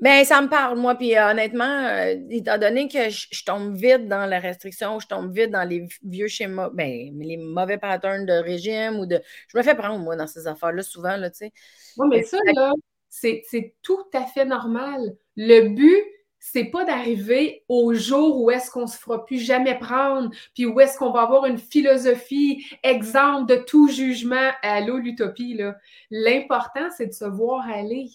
Ben, 0.00 0.24
ça 0.24 0.40
me 0.40 0.48
parle, 0.48 0.78
moi. 0.78 0.94
Puis 0.94 1.16
euh, 1.16 1.30
honnêtement, 1.30 1.64
euh, 1.64 2.14
étant 2.30 2.56
donné 2.56 2.88
que 2.88 3.08
je, 3.10 3.26
je, 3.32 3.44
tombe 3.44 3.74
vite 3.74 4.06
dans 4.06 4.26
la 4.26 4.38
restriction, 4.38 5.00
je 5.00 5.08
tombe 5.08 5.32
vite 5.32 5.50
dans 5.50 5.68
les 5.68 5.86
vieux 6.04 6.28
schémas, 6.28 6.70
ben, 6.72 7.10
les 7.18 7.36
mauvais 7.36 7.78
patterns 7.78 8.24
de 8.24 8.32
régime 8.32 9.00
ou 9.00 9.06
de. 9.06 9.20
Je 9.48 9.58
me 9.58 9.62
fais 9.62 9.74
prendre, 9.74 9.98
moi, 9.98 10.14
dans 10.14 10.28
ces 10.28 10.46
affaires-là, 10.46 10.82
souvent, 10.82 11.16
là, 11.16 11.30
tu 11.30 11.38
sais. 11.38 11.52
Oui, 11.96 12.06
mais 12.10 12.22
ça, 12.22 12.38
là, 12.54 12.72
c'est 13.08 13.74
tout 13.82 14.04
à 14.14 14.24
fait 14.24 14.44
normal. 14.44 15.16
Le 15.36 15.68
but, 15.68 16.04
c'est 16.38 16.66
pas 16.66 16.84
d'arriver 16.84 17.64
au 17.68 17.92
jour 17.94 18.40
où 18.40 18.50
est-ce 18.52 18.70
qu'on 18.70 18.86
se 18.86 18.96
fera 18.96 19.24
plus 19.24 19.38
jamais 19.38 19.76
prendre, 19.76 20.30
puis 20.54 20.66
où 20.66 20.78
est-ce 20.78 20.96
qu'on 20.96 21.10
va 21.10 21.22
avoir 21.22 21.46
une 21.46 21.58
philosophie 21.58 22.64
exempte 22.84 23.48
de 23.48 23.56
tout 23.56 23.88
jugement. 23.88 24.50
Allô, 24.62 24.98
l'utopie, 24.98 25.54
là. 25.54 25.76
L'important, 26.12 26.88
c'est 26.96 27.08
de 27.08 27.12
se 27.12 27.24
voir 27.24 27.68
aller 27.68 28.08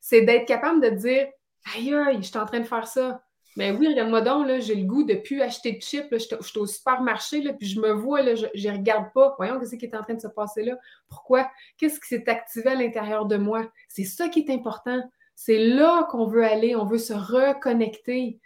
c'est 0.00 0.22
d'être 0.22 0.46
capable 0.46 0.80
de 0.80 0.90
dire 0.90 1.28
Aïe, 1.74 1.94
aïe, 1.94 2.18
je 2.20 2.28
suis 2.28 2.38
en 2.38 2.46
train 2.46 2.60
de 2.60 2.66
faire 2.66 2.86
ça. 2.86 3.22
Mais 3.56 3.72
oui, 3.72 3.88
regarde-moi 3.88 4.20
donc, 4.20 4.46
là, 4.46 4.60
j'ai 4.60 4.76
le 4.76 4.84
goût 4.84 5.02
de 5.02 5.14
plus 5.14 5.42
acheter 5.42 5.72
de 5.72 5.80
chips. 5.80 6.10
Là, 6.10 6.18
je, 6.18 6.24
suis 6.24 6.58
au 6.58 6.66
supermarché, 6.66 7.42
là, 7.42 7.52
puis 7.52 7.66
je 7.66 7.80
me 7.80 7.90
vois, 7.90 8.22
là, 8.22 8.34
je 8.34 8.68
ne 8.68 8.72
regarde 8.72 9.12
pas. 9.12 9.34
Voyons 9.38 9.60
ce 9.64 9.74
qui 9.74 9.86
est 9.86 9.96
en 9.96 10.02
train 10.02 10.14
de 10.14 10.20
se 10.20 10.28
passer 10.28 10.62
là? 10.62 10.78
Pourquoi? 11.08 11.50
Qu'est-ce 11.76 11.98
qui 12.00 12.08
s'est 12.08 12.28
activé 12.28 12.70
à 12.70 12.74
l'intérieur 12.74 13.26
de 13.26 13.36
moi? 13.36 13.70
C'est 13.88 14.04
ça 14.04 14.28
qui 14.28 14.40
est 14.40 14.50
important. 14.50 15.02
C'est 15.34 15.58
là 15.58 16.06
qu'on 16.10 16.26
veut 16.26 16.44
aller. 16.44 16.76
On 16.76 16.86
veut 16.86 16.98
se 16.98 17.12
reconnecter. 17.12 18.40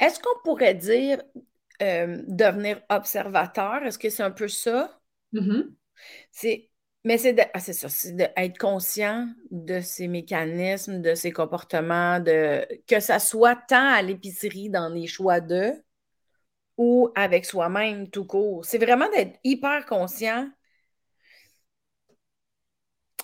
Est-ce 0.00 0.18
qu'on 0.18 0.40
pourrait 0.42 0.74
dire 0.74 1.22
euh, 1.80 2.20
devenir 2.26 2.82
observateur? 2.88 3.84
Est-ce 3.84 3.98
que 3.98 4.10
c'est 4.10 4.24
un 4.24 4.32
peu 4.32 4.48
ça? 4.48 4.98
Mm-hmm. 5.32 5.68
C'est 6.32 6.71
mais 7.04 7.18
c'est 7.18 7.50
ah, 7.52 7.58
ça, 7.58 7.88
c'est 7.88 8.12
d'être 8.12 8.58
conscient 8.58 9.28
de 9.50 9.80
ces 9.80 10.06
mécanismes, 10.08 11.00
de 11.00 11.14
ces 11.14 11.32
comportements, 11.32 12.20
de 12.20 12.66
que 12.86 13.00
ça 13.00 13.18
soit 13.18 13.56
tant 13.68 13.88
à 13.92 14.02
l'épicerie 14.02 14.70
dans 14.70 14.88
les 14.88 15.06
choix 15.06 15.40
de 15.40 15.72
ou 16.78 17.10
avec 17.14 17.44
soi-même 17.44 18.08
tout 18.08 18.24
court. 18.24 18.64
C'est 18.64 18.78
vraiment 18.78 19.08
d'être 19.10 19.38
hyper 19.44 19.84
conscient 19.86 20.48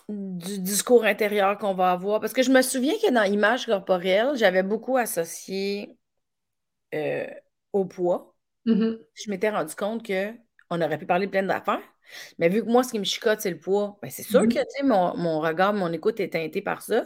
du 0.09 0.59
discours 0.61 1.05
intérieur 1.05 1.59
qu'on 1.59 1.75
va 1.75 1.93
avoir. 1.93 2.21
Parce 2.21 2.33
que 2.33 2.43
je 2.43 2.51
me 2.51 2.63
souviens 2.63 2.95
que 2.95 3.13
dans 3.13 3.23
l'image 3.23 3.67
corporelle, 3.67 4.31
j'avais 4.37 4.63
beaucoup 4.63 4.97
associé 4.97 5.97
euh, 6.95 7.27
au 7.73 7.85
poids. 7.85 8.35
Mm-hmm. 8.67 8.99
Je 9.15 9.31
m'étais 9.31 9.51
rendu 9.51 9.75
compte 9.75 10.07
qu'on 10.07 10.81
aurait 10.81 10.99
pu 10.99 11.07
parler 11.07 11.27
de 11.27 11.31
plein 11.31 11.43
d'affaires. 11.43 11.83
Mais 12.39 12.49
vu 12.49 12.63
que 12.65 12.69
moi, 12.69 12.83
ce 12.83 12.91
qui 12.93 12.99
me 12.99 13.05
chicote, 13.05 13.41
c'est 13.41 13.51
le 13.51 13.59
poids, 13.59 13.99
ben 14.03 14.11
c'est 14.11 14.23
sûr 14.23 14.43
Mhm. 14.43 14.49
que 14.49 14.59
tu 14.59 14.65
sais, 14.71 14.83
mon, 14.85 15.17
mon 15.17 15.41
regard, 15.41 15.73
mon 15.75 15.93
écoute 15.93 16.21
est 16.21 16.31
teinté 16.31 16.63
par 16.63 16.83
ça. 16.83 17.05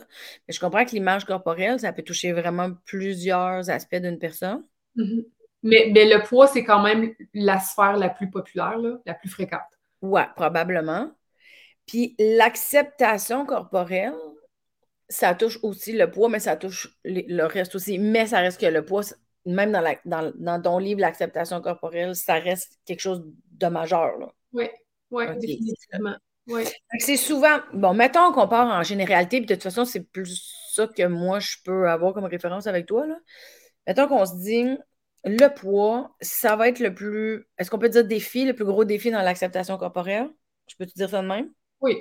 Mais 0.49 0.55
je 0.55 0.61
comprends 0.61 0.85
que 0.85 0.91
l'image 0.93 1.25
corporelle, 1.25 1.81
ça 1.81 1.93
peut 1.93 2.03
toucher 2.03 2.33
vraiment 2.33 2.71
plusieurs 2.85 3.71
aspects 3.71 3.97
d'une 3.97 4.19
personne. 4.19 4.65
Mhm. 4.97 5.25
Mais, 5.63 5.91
mais 5.95 6.07
le 6.07 6.23
poids, 6.27 6.49
c'est 6.49 6.65
quand 6.65 6.83
même 6.83 7.15
la 7.35 7.61
sphère 7.61 7.97
la 7.97 8.09
plus 8.09 8.31
populaire, 8.31 8.79
là, 8.79 8.99
la 9.07 9.15
plus 9.15 9.29
fréquente. 9.29 9.61
Ouais, 10.01 10.27
probablement. 10.35 11.13
Puis 11.87 12.17
l'acceptation 12.19 13.47
corporelle, 13.47 14.15
ça 15.09 15.35
touche 15.35 15.59
aussi 15.63 15.93
le 15.93 16.11
poids, 16.11 16.29
mais 16.29 16.41
ça 16.41 16.57
touche 16.57 16.97
le 17.05 17.23
le 17.29 17.45
reste 17.47 17.75
aussi. 17.75 17.99
Mais 17.99 18.27
ça 18.27 18.39
reste 18.41 18.61
que 18.61 18.67
le 18.67 18.85
poids, 18.85 19.03
même 19.47 19.73
dans, 19.73 19.81
la, 19.81 19.97
dans, 20.05 20.33
dans 20.37 20.63
ton 20.63 20.79
livre, 20.79 21.01
l'acceptation 21.01 21.61
corporelle, 21.61 22.15
ça 22.17 22.35
reste 22.35 22.79
quelque 22.85 23.01
chose 23.01 23.25
de 23.53 23.67
majeur. 23.67 24.19
Là. 24.19 24.33
Oui, 24.53 24.69
oui, 25.13 25.25
définitivement. 25.39 26.17
Que 26.49 26.65
C'est 26.99 27.17
souvent, 27.17 27.61
bon, 27.73 27.95
mettons 27.95 28.33
qu'on 28.33 28.49
part 28.49 28.67
en 28.67 28.83
généralité, 28.83 29.39
puis 29.39 29.47
de 29.47 29.55
toute 29.55 29.63
façon, 29.63 29.85
c'est 29.85 30.03
plus 30.11 30.71
ça 30.73 30.87
que 30.89 31.07
moi, 31.07 31.39
je 31.39 31.57
peux 31.65 31.89
avoir 31.89 32.13
comme 32.15 32.25
référence 32.25 32.67
avec 32.67 32.87
toi. 32.87 33.07
Là. 33.07 33.17
Mettons 33.87 34.09
qu'on 34.09 34.27
se 34.27 34.35
dit, 34.37 34.77
le 35.25 35.49
poids, 35.49 36.17
ça 36.21 36.57
va 36.57 36.69
être 36.69 36.81
le 36.81 36.95
plus, 36.95 37.47
est-ce 37.59 37.71
qu'on 37.71 37.79
peut 37.79 37.89
dire 37.89 38.05
défi, 38.05 38.45
le 38.45 38.55
plus 38.55 38.65
gros 38.65 38.85
défi 38.85 39.11
dans 39.11 39.23
l'acceptation 39.23 39.79
corporelle? 39.79 40.29
Je 40.67 40.75
peux 40.77 40.87
te 40.87 40.95
dire 40.95 41.09
ça 41.09 41.23
de 41.23 41.29
même? 41.29 41.51
Oui. 41.81 41.97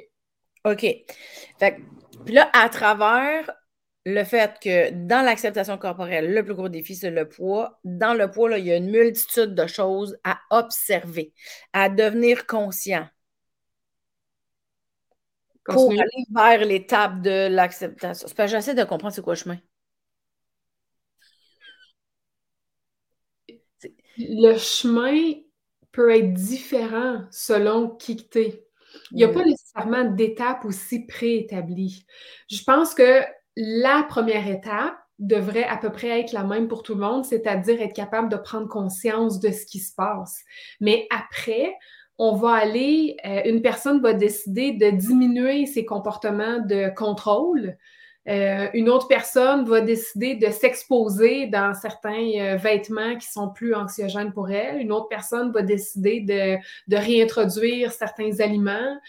OK. 0.65 0.81
Fait 0.81 1.05
que- 1.75 1.81
puis 2.25 2.33
là, 2.33 2.49
à 2.53 2.69
travers 2.69 3.51
le 4.05 4.23
fait 4.23 4.59
que 4.61 4.91
dans 4.91 5.23
l'acceptation 5.23 5.77
corporelle, 5.77 6.33
le 6.33 6.43
plus 6.43 6.55
gros 6.55 6.69
défi, 6.69 6.95
c'est 6.95 7.11
le 7.11 7.27
poids. 7.29 7.79
Dans 7.83 8.13
le 8.13 8.29
poids, 8.31 8.49
là, 8.49 8.57
il 8.57 8.65
y 8.65 8.71
a 8.71 8.77
une 8.77 8.91
multitude 8.91 9.55
de 9.55 9.67
choses 9.67 10.17
à 10.23 10.39
observer, 10.49 11.33
à 11.73 11.89
devenir 11.89 12.47
conscient. 12.47 13.07
pour 15.65 15.91
aller 15.91 16.25
vers 16.33 16.65
l'étape 16.65 17.21
de 17.21 17.47
l'acceptation. 17.49 18.27
J'essaie 18.47 18.75
de 18.75 18.83
comprendre 18.83 19.13
c'est 19.13 19.21
quoi 19.21 19.33
le 19.33 19.39
chemin. 19.39 19.57
Le 24.17 24.57
chemin 24.57 25.33
peut 25.91 26.11
être 26.11 26.33
différent 26.33 27.25
selon 27.31 27.89
qui 27.89 28.17
tu 28.29 28.39
es. 28.39 28.65
Il 29.11 29.17
n'y 29.17 29.23
a 29.23 29.29
pas 29.29 29.45
nécessairement 29.45 30.03
d'étape 30.03 30.65
aussi 30.65 31.05
préétablie. 31.05 32.05
Je 32.49 32.61
pense 32.63 32.93
que 32.93 33.23
la 33.55 34.03
première 34.03 34.47
étape 34.47 34.95
devrait 35.19 35.65
à 35.65 35.77
peu 35.77 35.91
près 35.91 36.21
être 36.21 36.31
la 36.31 36.43
même 36.43 36.67
pour 36.67 36.83
tout 36.83 36.95
le 36.95 37.01
monde, 37.01 37.25
c'est-à-dire 37.25 37.81
être 37.81 37.93
capable 37.93 38.29
de 38.29 38.37
prendre 38.37 38.67
conscience 38.67 39.39
de 39.39 39.51
ce 39.51 39.65
qui 39.65 39.79
se 39.79 39.93
passe. 39.93 40.39
Mais 40.79 41.07
après, 41.11 41.75
on 42.17 42.35
va 42.35 42.53
aller, 42.53 43.17
euh, 43.25 43.41
une 43.45 43.61
personne 43.61 44.01
va 44.01 44.13
décider 44.13 44.73
de 44.73 44.89
diminuer 44.89 45.65
ses 45.65 45.85
comportements 45.85 46.59
de 46.59 46.93
contrôle. 46.95 47.77
Euh, 48.29 48.67
une 48.75 48.89
autre 48.89 49.07
personne 49.07 49.65
va 49.65 49.81
décider 49.81 50.35
de 50.35 50.51
s'exposer 50.51 51.47
dans 51.47 51.73
certains 51.73 52.29
euh, 52.37 52.55
vêtements 52.57 53.15
qui 53.17 53.27
sont 53.27 53.49
plus 53.49 53.73
anxiogènes 53.73 54.33
pour 54.33 54.51
elle. 54.51 54.79
Une 54.79 54.91
autre 54.91 55.07
personne 55.07 55.51
va 55.51 55.63
décider 55.63 56.19
de, 56.19 56.57
de 56.87 56.97
réintroduire 56.97 57.91
certains 57.91 58.39
aliments. 58.39 58.99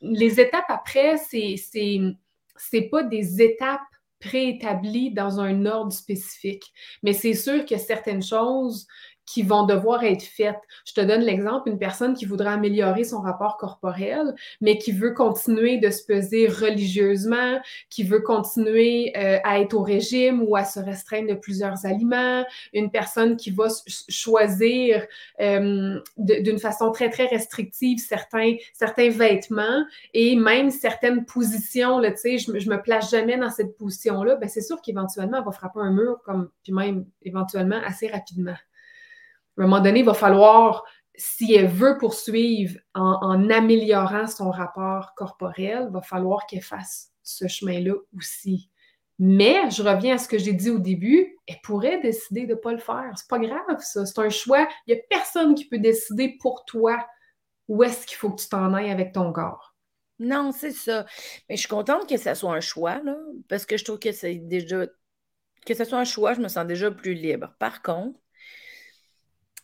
Les 0.00 0.40
étapes 0.40 0.64
après, 0.68 1.18
c'est, 1.18 1.56
c'est, 2.58 2.82
pas 2.82 3.02
des 3.02 3.42
étapes 3.42 3.80
préétablies 4.20 5.12
dans 5.12 5.40
un 5.40 5.64
ordre 5.66 5.92
spécifique. 5.92 6.72
Mais 7.02 7.12
c'est 7.12 7.34
sûr 7.34 7.64
que 7.64 7.78
certaines 7.78 8.22
choses 8.22 8.86
qui 9.28 9.42
vont 9.42 9.64
devoir 9.64 10.04
être 10.04 10.22
faites. 10.22 10.60
Je 10.86 10.94
te 10.94 11.00
donne 11.02 11.20
l'exemple, 11.20 11.68
une 11.68 11.78
personne 11.78 12.14
qui 12.14 12.24
voudrait 12.24 12.48
améliorer 12.48 13.04
son 13.04 13.20
rapport 13.20 13.58
corporel, 13.58 14.34
mais 14.62 14.78
qui 14.78 14.90
veut 14.90 15.12
continuer 15.12 15.76
de 15.76 15.90
se 15.90 16.02
peser 16.04 16.48
religieusement, 16.48 17.60
qui 17.90 18.04
veut 18.04 18.20
continuer 18.20 19.12
euh, 19.16 19.38
à 19.44 19.60
être 19.60 19.74
au 19.74 19.82
régime 19.82 20.42
ou 20.42 20.56
à 20.56 20.64
se 20.64 20.80
restreindre 20.80 21.28
de 21.28 21.34
plusieurs 21.34 21.84
aliments, 21.84 22.42
une 22.72 22.90
personne 22.90 23.36
qui 23.36 23.50
va 23.50 23.68
choisir 24.08 25.06
euh, 25.40 26.00
d'une 26.16 26.58
façon 26.58 26.90
très, 26.90 27.10
très 27.10 27.26
restrictive 27.26 27.98
certains, 27.98 28.56
certains 28.72 29.10
vêtements 29.10 29.84
et 30.14 30.36
même 30.36 30.70
certaines 30.70 31.26
positions, 31.26 32.00
sais, 32.16 32.38
je, 32.38 32.58
je 32.58 32.70
me 32.70 32.80
place 32.80 33.10
jamais 33.10 33.36
dans 33.36 33.50
cette 33.50 33.76
position-là, 33.76 34.36
ben 34.36 34.48
c'est 34.48 34.62
sûr 34.62 34.80
qu'éventuellement, 34.80 35.38
elle 35.38 35.44
va 35.44 35.52
frapper 35.52 35.80
un 35.80 35.92
mur, 35.92 36.20
comme, 36.24 36.48
puis 36.62 36.72
même 36.72 37.04
éventuellement 37.22 37.80
assez 37.84 38.08
rapidement 38.08 38.56
à 39.58 39.64
un 39.64 39.66
moment 39.66 39.82
donné, 39.82 40.00
il 40.00 40.04
va 40.04 40.14
falloir, 40.14 40.84
si 41.14 41.52
elle 41.54 41.68
veut 41.68 41.98
poursuivre 41.98 42.78
en, 42.94 43.50
améliorant 43.50 44.26
son 44.26 44.50
rapport 44.50 45.14
corporel, 45.16 45.86
il 45.88 45.92
va 45.92 46.02
falloir 46.02 46.46
qu'elle 46.46 46.62
fasse 46.62 47.10
ce 47.22 47.46
chemin-là 47.48 47.94
aussi. 48.16 48.70
Mais 49.18 49.68
je 49.70 49.82
reviens 49.82 50.14
à 50.14 50.18
ce 50.18 50.28
que 50.28 50.38
j'ai 50.38 50.52
dit 50.52 50.70
au 50.70 50.78
début, 50.78 51.36
elle 51.48 51.60
pourrait 51.62 52.00
décider 52.00 52.46
de 52.46 52.54
ne 52.54 52.58
pas 52.58 52.72
le 52.72 52.78
faire. 52.78 53.10
C'est 53.16 53.28
pas 53.28 53.40
grave, 53.40 53.80
ça. 53.80 54.06
C'est 54.06 54.20
un 54.20 54.30
choix. 54.30 54.68
Il 54.86 54.94
n'y 54.94 55.00
a 55.00 55.02
personne 55.10 55.56
qui 55.56 55.66
peut 55.66 55.78
décider 55.78 56.36
pour 56.40 56.64
toi 56.64 57.04
où 57.66 57.82
est-ce 57.82 58.06
qu'il 58.06 58.16
faut 58.16 58.30
que 58.30 58.40
tu 58.40 58.48
t'en 58.48 58.72
ailles 58.74 58.90
avec 58.90 59.12
ton 59.12 59.32
corps. 59.32 59.74
Non, 60.20 60.52
c'est 60.52 60.72
ça. 60.72 61.04
Mais 61.48 61.56
je 61.56 61.60
suis 61.60 61.68
contente 61.68 62.08
que 62.08 62.16
ce 62.16 62.34
soit 62.34 62.54
un 62.54 62.60
choix, 62.60 63.00
là, 63.02 63.16
parce 63.48 63.66
que 63.66 63.76
je 63.76 63.84
trouve 63.84 63.98
que 63.98 64.12
c'est 64.12 64.36
déjà. 64.36 64.86
Que 65.66 65.74
ce 65.74 65.84
soit 65.84 65.98
un 65.98 66.04
choix, 66.04 66.34
je 66.34 66.40
me 66.40 66.48
sens 66.48 66.66
déjà 66.66 66.90
plus 66.90 67.14
libre. 67.14 67.54
Par 67.58 67.82
contre, 67.82 68.18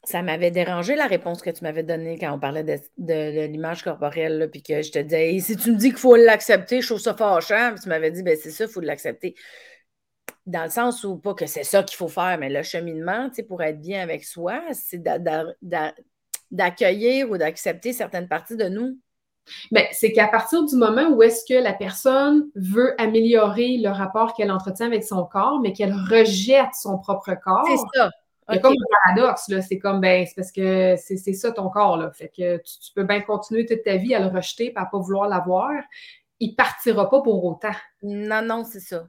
ça 0.05 0.23
m'avait 0.23 0.51
dérangé 0.51 0.95
la 0.95 1.07
réponse 1.07 1.43
que 1.43 1.51
tu 1.51 1.65
m'avais 1.65 1.83
donnée 1.83 2.19
quand 2.19 2.33
on 2.33 2.39
parlait 2.39 2.65
de, 2.65 3.47
l'image 3.47 3.83
corporelle, 3.83 4.49
puis 4.51 4.63
que 4.63 4.83
je 4.83 4.93
te 4.93 4.99
disais, 4.99 5.39
si 5.41 5.57
tu 5.57 5.73
me 5.73 5.77
dis 5.77 5.89
qu'il 5.91 5.99
faut 5.99 6.17
l'accepter, 6.17 6.81
je 6.81 6.87
trouve 6.87 7.01
ça 7.01 7.15
fâchant, 7.15 7.73
puis 7.75 7.83
tu 7.83 7.89
m'avais 7.89 8.11
dit, 8.11 8.23
ben 8.23 8.37
c'est 8.41 8.51
ça, 8.51 8.65
il 8.65 8.71
faut 8.71 8.81
l'accepter. 8.81 9.35
Dans 10.47 10.65
le 10.65 10.71
sens 10.71 11.05
où, 11.05 11.17
pas 11.17 11.35
que 11.35 11.47
c'est 11.47 11.65
ça 11.65 11.83
qu'il 11.83 11.97
faut 11.97 12.09
faire, 12.09 12.37
mais 12.39 12.51
le 12.51 12.63
cheminement, 12.63 13.29
tu 13.29 13.37
sais, 13.37 13.43
pour 13.43 13.63
être 13.63 13.81
bien 13.81 14.03
avec 14.03 14.25
soi, 14.25 14.61
c'est 14.73 15.03
d'accueillir 16.51 17.31
ou 17.31 17.39
d'accepter 17.39 17.93
certaines 17.93 18.29
parties 18.29 18.57
de 18.57 18.69
nous. 18.69 18.99
Bien, 19.71 19.85
c'est 19.93 20.13
qu'à 20.13 20.29
partir 20.29 20.65
du 20.65 20.77
moment 20.77 21.09
où 21.11 21.23
est-ce 21.23 21.45
que 21.47 21.59
la 21.59 21.75
personne 21.75 22.49
veut 22.55 22.99
améliorer 23.01 23.77
le 23.79 23.91
rapport 23.91 24.35
qu'elle 24.35 24.51
entretient 24.51 24.87
avec 24.87 25.05
son 25.05 25.25
corps, 25.25 25.61
mais 25.61 25.73
qu'elle 25.73 25.93
rejette 25.93 26.75
son 26.81 26.99
propre 26.99 27.35
corps, 27.43 27.67
c'est 27.67 27.99
ça. 27.99 28.11
Il 28.51 28.57
y 28.57 28.59
a 28.59 28.61
comme 28.61 28.73
un 28.73 29.15
paradoxe, 29.15 29.49
là. 29.49 29.63
C'est 29.63 29.79
comme, 29.79 30.01
ben, 30.01 30.27
c'est 30.27 30.35
parce 30.35 30.53
que 30.53 30.97
c'est 30.97 31.33
ça 31.33 31.53
ton 31.53 31.71
corps, 31.71 31.97
là. 31.97 32.11
Fait 32.13 32.29
que 32.29 32.59
tu, 32.59 32.93
peux 32.95 33.05
bien 33.05 33.21
continuer 33.21 33.65
toute 33.65 33.83
ta 33.83 33.97
vie 33.97 34.15
à 34.15 34.21
le 34.21 34.27
rejeter 34.27 34.67
et 34.67 34.73
à 34.77 34.85
pas 34.85 34.99
vouloir 34.99 35.29
l'avoir. 35.29 35.71
Il 36.41 36.55
partira 36.55 37.09
pas 37.09 37.23
pour 37.23 37.45
autant. 37.45 37.75
Non, 38.03 38.43
non, 38.43 38.65
c'est 38.65 38.81
ça. 38.81 39.07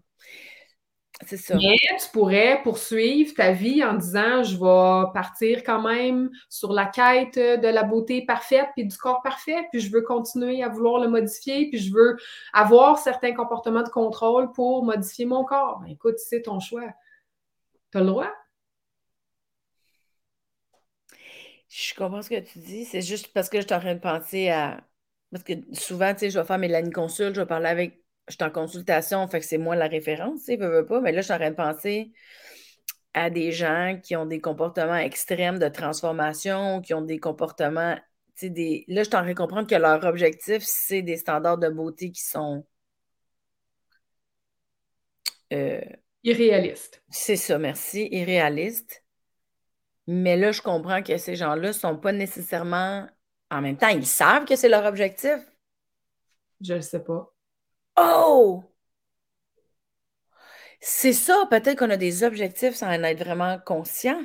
C'est 1.25 1.37
ça. 1.37 1.55
Mais 1.55 1.77
tu 1.97 2.09
pourrais 2.11 2.61
poursuivre 2.61 3.33
ta 3.35 3.51
vie 3.53 3.83
en 3.83 3.93
disant 3.93 4.43
je 4.43 4.57
vais 4.57 5.11
partir 5.13 5.63
quand 5.63 5.81
même 5.81 6.29
sur 6.49 6.73
la 6.73 6.85
quête 6.85 7.35
de 7.37 7.67
la 7.67 7.83
beauté 7.83 8.25
parfaite 8.25 8.67
puis 8.75 8.85
du 8.85 8.97
corps 8.97 9.21
parfait, 9.21 9.65
puis 9.71 9.79
je 9.79 9.91
veux 9.91 10.01
continuer 10.01 10.61
à 10.61 10.67
vouloir 10.67 10.99
le 10.99 11.07
modifier, 11.07 11.69
puis 11.69 11.79
je 11.79 11.93
veux 11.93 12.17
avoir 12.51 12.97
certains 12.97 13.33
comportements 13.33 13.83
de 13.83 13.89
contrôle 13.89 14.51
pour 14.51 14.83
modifier 14.83 15.25
mon 15.25 15.45
corps. 15.45 15.79
Ben, 15.81 15.91
écoute, 15.91 16.15
c'est 16.17 16.41
ton 16.41 16.59
choix. 16.59 16.89
Tu 17.91 17.97
as 17.97 18.01
le 18.01 18.07
droit. 18.07 18.31
Je 21.75 21.93
comprends 21.93 22.21
ce 22.21 22.29
que 22.29 22.39
tu 22.39 22.59
dis. 22.59 22.85
C'est 22.85 23.01
juste 23.01 23.33
parce 23.33 23.49
que 23.49 23.59
je 23.59 23.65
suis 23.65 23.73
en 23.73 23.79
train 23.81 23.95
de 23.95 23.99
penser 23.99 24.49
à. 24.49 24.81
Parce 25.31 25.43
que 25.43 25.53
souvent, 25.73 26.13
tu 26.13 26.19
sais, 26.19 26.29
je 26.29 26.39
vais 26.39 26.45
faire 26.45 26.57
mes 26.57 26.91
consulte, 26.91 27.35
je 27.35 27.41
vais 27.41 27.45
parler 27.45 27.67
avec. 27.67 28.01
Je 28.29 28.35
suis 28.35 28.43
en 28.43 28.49
consultation, 28.49 29.27
fait 29.27 29.41
que 29.41 29.45
c'est 29.45 29.57
moi 29.57 29.75
la 29.75 29.87
référence, 29.87 30.39
tu 30.39 30.45
sais, 30.45 30.55
veux, 30.55 30.85
pas. 30.85 31.01
Mais 31.01 31.11
là, 31.11 31.19
je 31.19 31.25
suis 31.25 31.33
en 31.33 31.37
train 31.37 31.51
de 31.51 31.55
penser 31.55 32.13
à 33.13 33.29
des 33.29 33.51
gens 33.51 33.99
qui 34.01 34.15
ont 34.15 34.25
des 34.25 34.39
comportements 34.39 34.95
extrêmes 34.95 35.59
de 35.59 35.67
transformation, 35.67 36.81
qui 36.81 36.93
ont 36.93 37.01
des 37.01 37.19
comportements. 37.19 37.95
Tu 38.37 38.47
sais, 38.47 38.49
des... 38.49 38.85
Là, 38.87 39.03
je 39.03 39.09
suis 39.09 39.15
en 39.15 39.21
train 39.21 39.29
de 39.29 39.33
comprendre 39.33 39.67
que 39.67 39.75
leur 39.75 40.03
objectif, 40.05 40.63
c'est 40.65 41.01
des 41.01 41.17
standards 41.17 41.57
de 41.57 41.69
beauté 41.69 42.11
qui 42.11 42.23
sont. 42.23 42.65
Euh, 45.51 45.81
irréalistes. 46.23 47.03
C'est 47.09 47.35
ça, 47.35 47.59
merci. 47.59 48.07
Irréalistes. 48.11 49.04
Mais 50.07 50.37
là, 50.37 50.51
je 50.51 50.61
comprends 50.61 51.01
que 51.01 51.17
ces 51.17 51.35
gens-là 51.35 51.69
ne 51.69 51.73
sont 51.73 51.97
pas 51.97 52.11
nécessairement. 52.11 53.07
En 53.51 53.61
même 53.61 53.77
temps, 53.77 53.87
ils 53.87 54.05
savent 54.05 54.45
que 54.45 54.55
c'est 54.55 54.69
leur 54.69 54.85
objectif. 54.85 55.39
Je 56.61 56.75
ne 56.75 56.81
sais 56.81 57.03
pas. 57.03 57.33
Oh! 57.97 58.63
C'est 60.79 61.13
ça, 61.13 61.47
peut-être 61.49 61.79
qu'on 61.79 61.89
a 61.89 61.97
des 61.97 62.23
objectifs 62.23 62.75
sans 62.75 62.87
en 62.87 63.03
être 63.03 63.23
vraiment 63.23 63.57
conscient. 63.65 64.21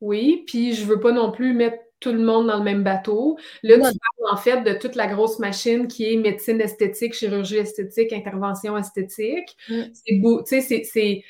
Oui, 0.00 0.44
puis 0.46 0.74
je 0.74 0.84
veux 0.84 1.00
pas 1.00 1.12
non 1.12 1.32
plus 1.32 1.54
mettre 1.54 1.78
tout 1.98 2.12
le 2.12 2.18
monde 2.18 2.48
dans 2.48 2.58
le 2.58 2.64
même 2.64 2.82
bateau. 2.82 3.38
Là, 3.62 3.76
tu 3.76 3.82
parles 3.82 4.32
en 4.32 4.36
fait 4.36 4.62
de 4.62 4.74
toute 4.74 4.96
la 4.96 5.06
grosse 5.06 5.38
machine 5.38 5.88
qui 5.88 6.12
est 6.12 6.16
médecine 6.16 6.60
esthétique, 6.60 7.14
chirurgie 7.14 7.56
esthétique, 7.56 8.12
intervention 8.12 8.76
esthétique. 8.76 9.56
Mm. 9.68 9.82
C'est 9.92 10.16
beau, 10.16 10.42
tu 10.42 10.60
sais, 10.60 10.82
c'est. 10.84 11.24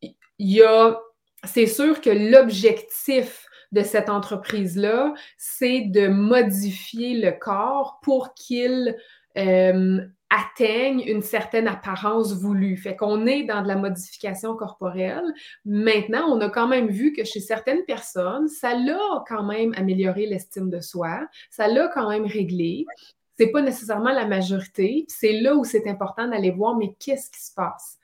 Il 0.00 0.52
y 0.52 0.62
a 0.62 1.00
c'est 1.44 1.66
sûr 1.66 2.00
que 2.00 2.10
l'objectif 2.10 3.46
de 3.72 3.82
cette 3.82 4.08
entreprise-là, 4.08 5.12
c'est 5.36 5.82
de 5.82 6.08
modifier 6.08 7.20
le 7.20 7.32
corps 7.32 7.98
pour 8.02 8.34
qu'il 8.34 8.96
euh, 9.36 10.00
atteigne 10.30 11.02
une 11.06 11.22
certaine 11.22 11.68
apparence 11.68 12.34
voulue. 12.34 12.76
Fait 12.76 12.96
qu'on 12.96 13.26
est 13.26 13.44
dans 13.44 13.62
de 13.62 13.68
la 13.68 13.76
modification 13.76 14.56
corporelle. 14.56 15.24
Maintenant, 15.64 16.26
on 16.28 16.40
a 16.40 16.50
quand 16.50 16.68
même 16.68 16.88
vu 16.88 17.12
que 17.12 17.24
chez 17.24 17.40
certaines 17.40 17.84
personnes, 17.84 18.48
ça 18.48 18.74
l'a 18.74 19.24
quand 19.26 19.44
même 19.44 19.72
amélioré 19.76 20.26
l'estime 20.26 20.70
de 20.70 20.80
soi, 20.80 21.26
ça 21.50 21.68
l'a 21.68 21.88
quand 21.88 22.08
même 22.10 22.26
réglé. 22.26 22.84
C'est 23.38 23.50
pas 23.50 23.62
nécessairement 23.62 24.12
la 24.12 24.26
majorité. 24.26 25.04
C'est 25.08 25.40
là 25.40 25.54
où 25.54 25.64
c'est 25.64 25.86
important 25.86 26.28
d'aller 26.28 26.50
voir, 26.50 26.76
mais 26.76 26.94
qu'est-ce 26.98 27.30
qui 27.30 27.42
se 27.42 27.54
passe? 27.54 27.98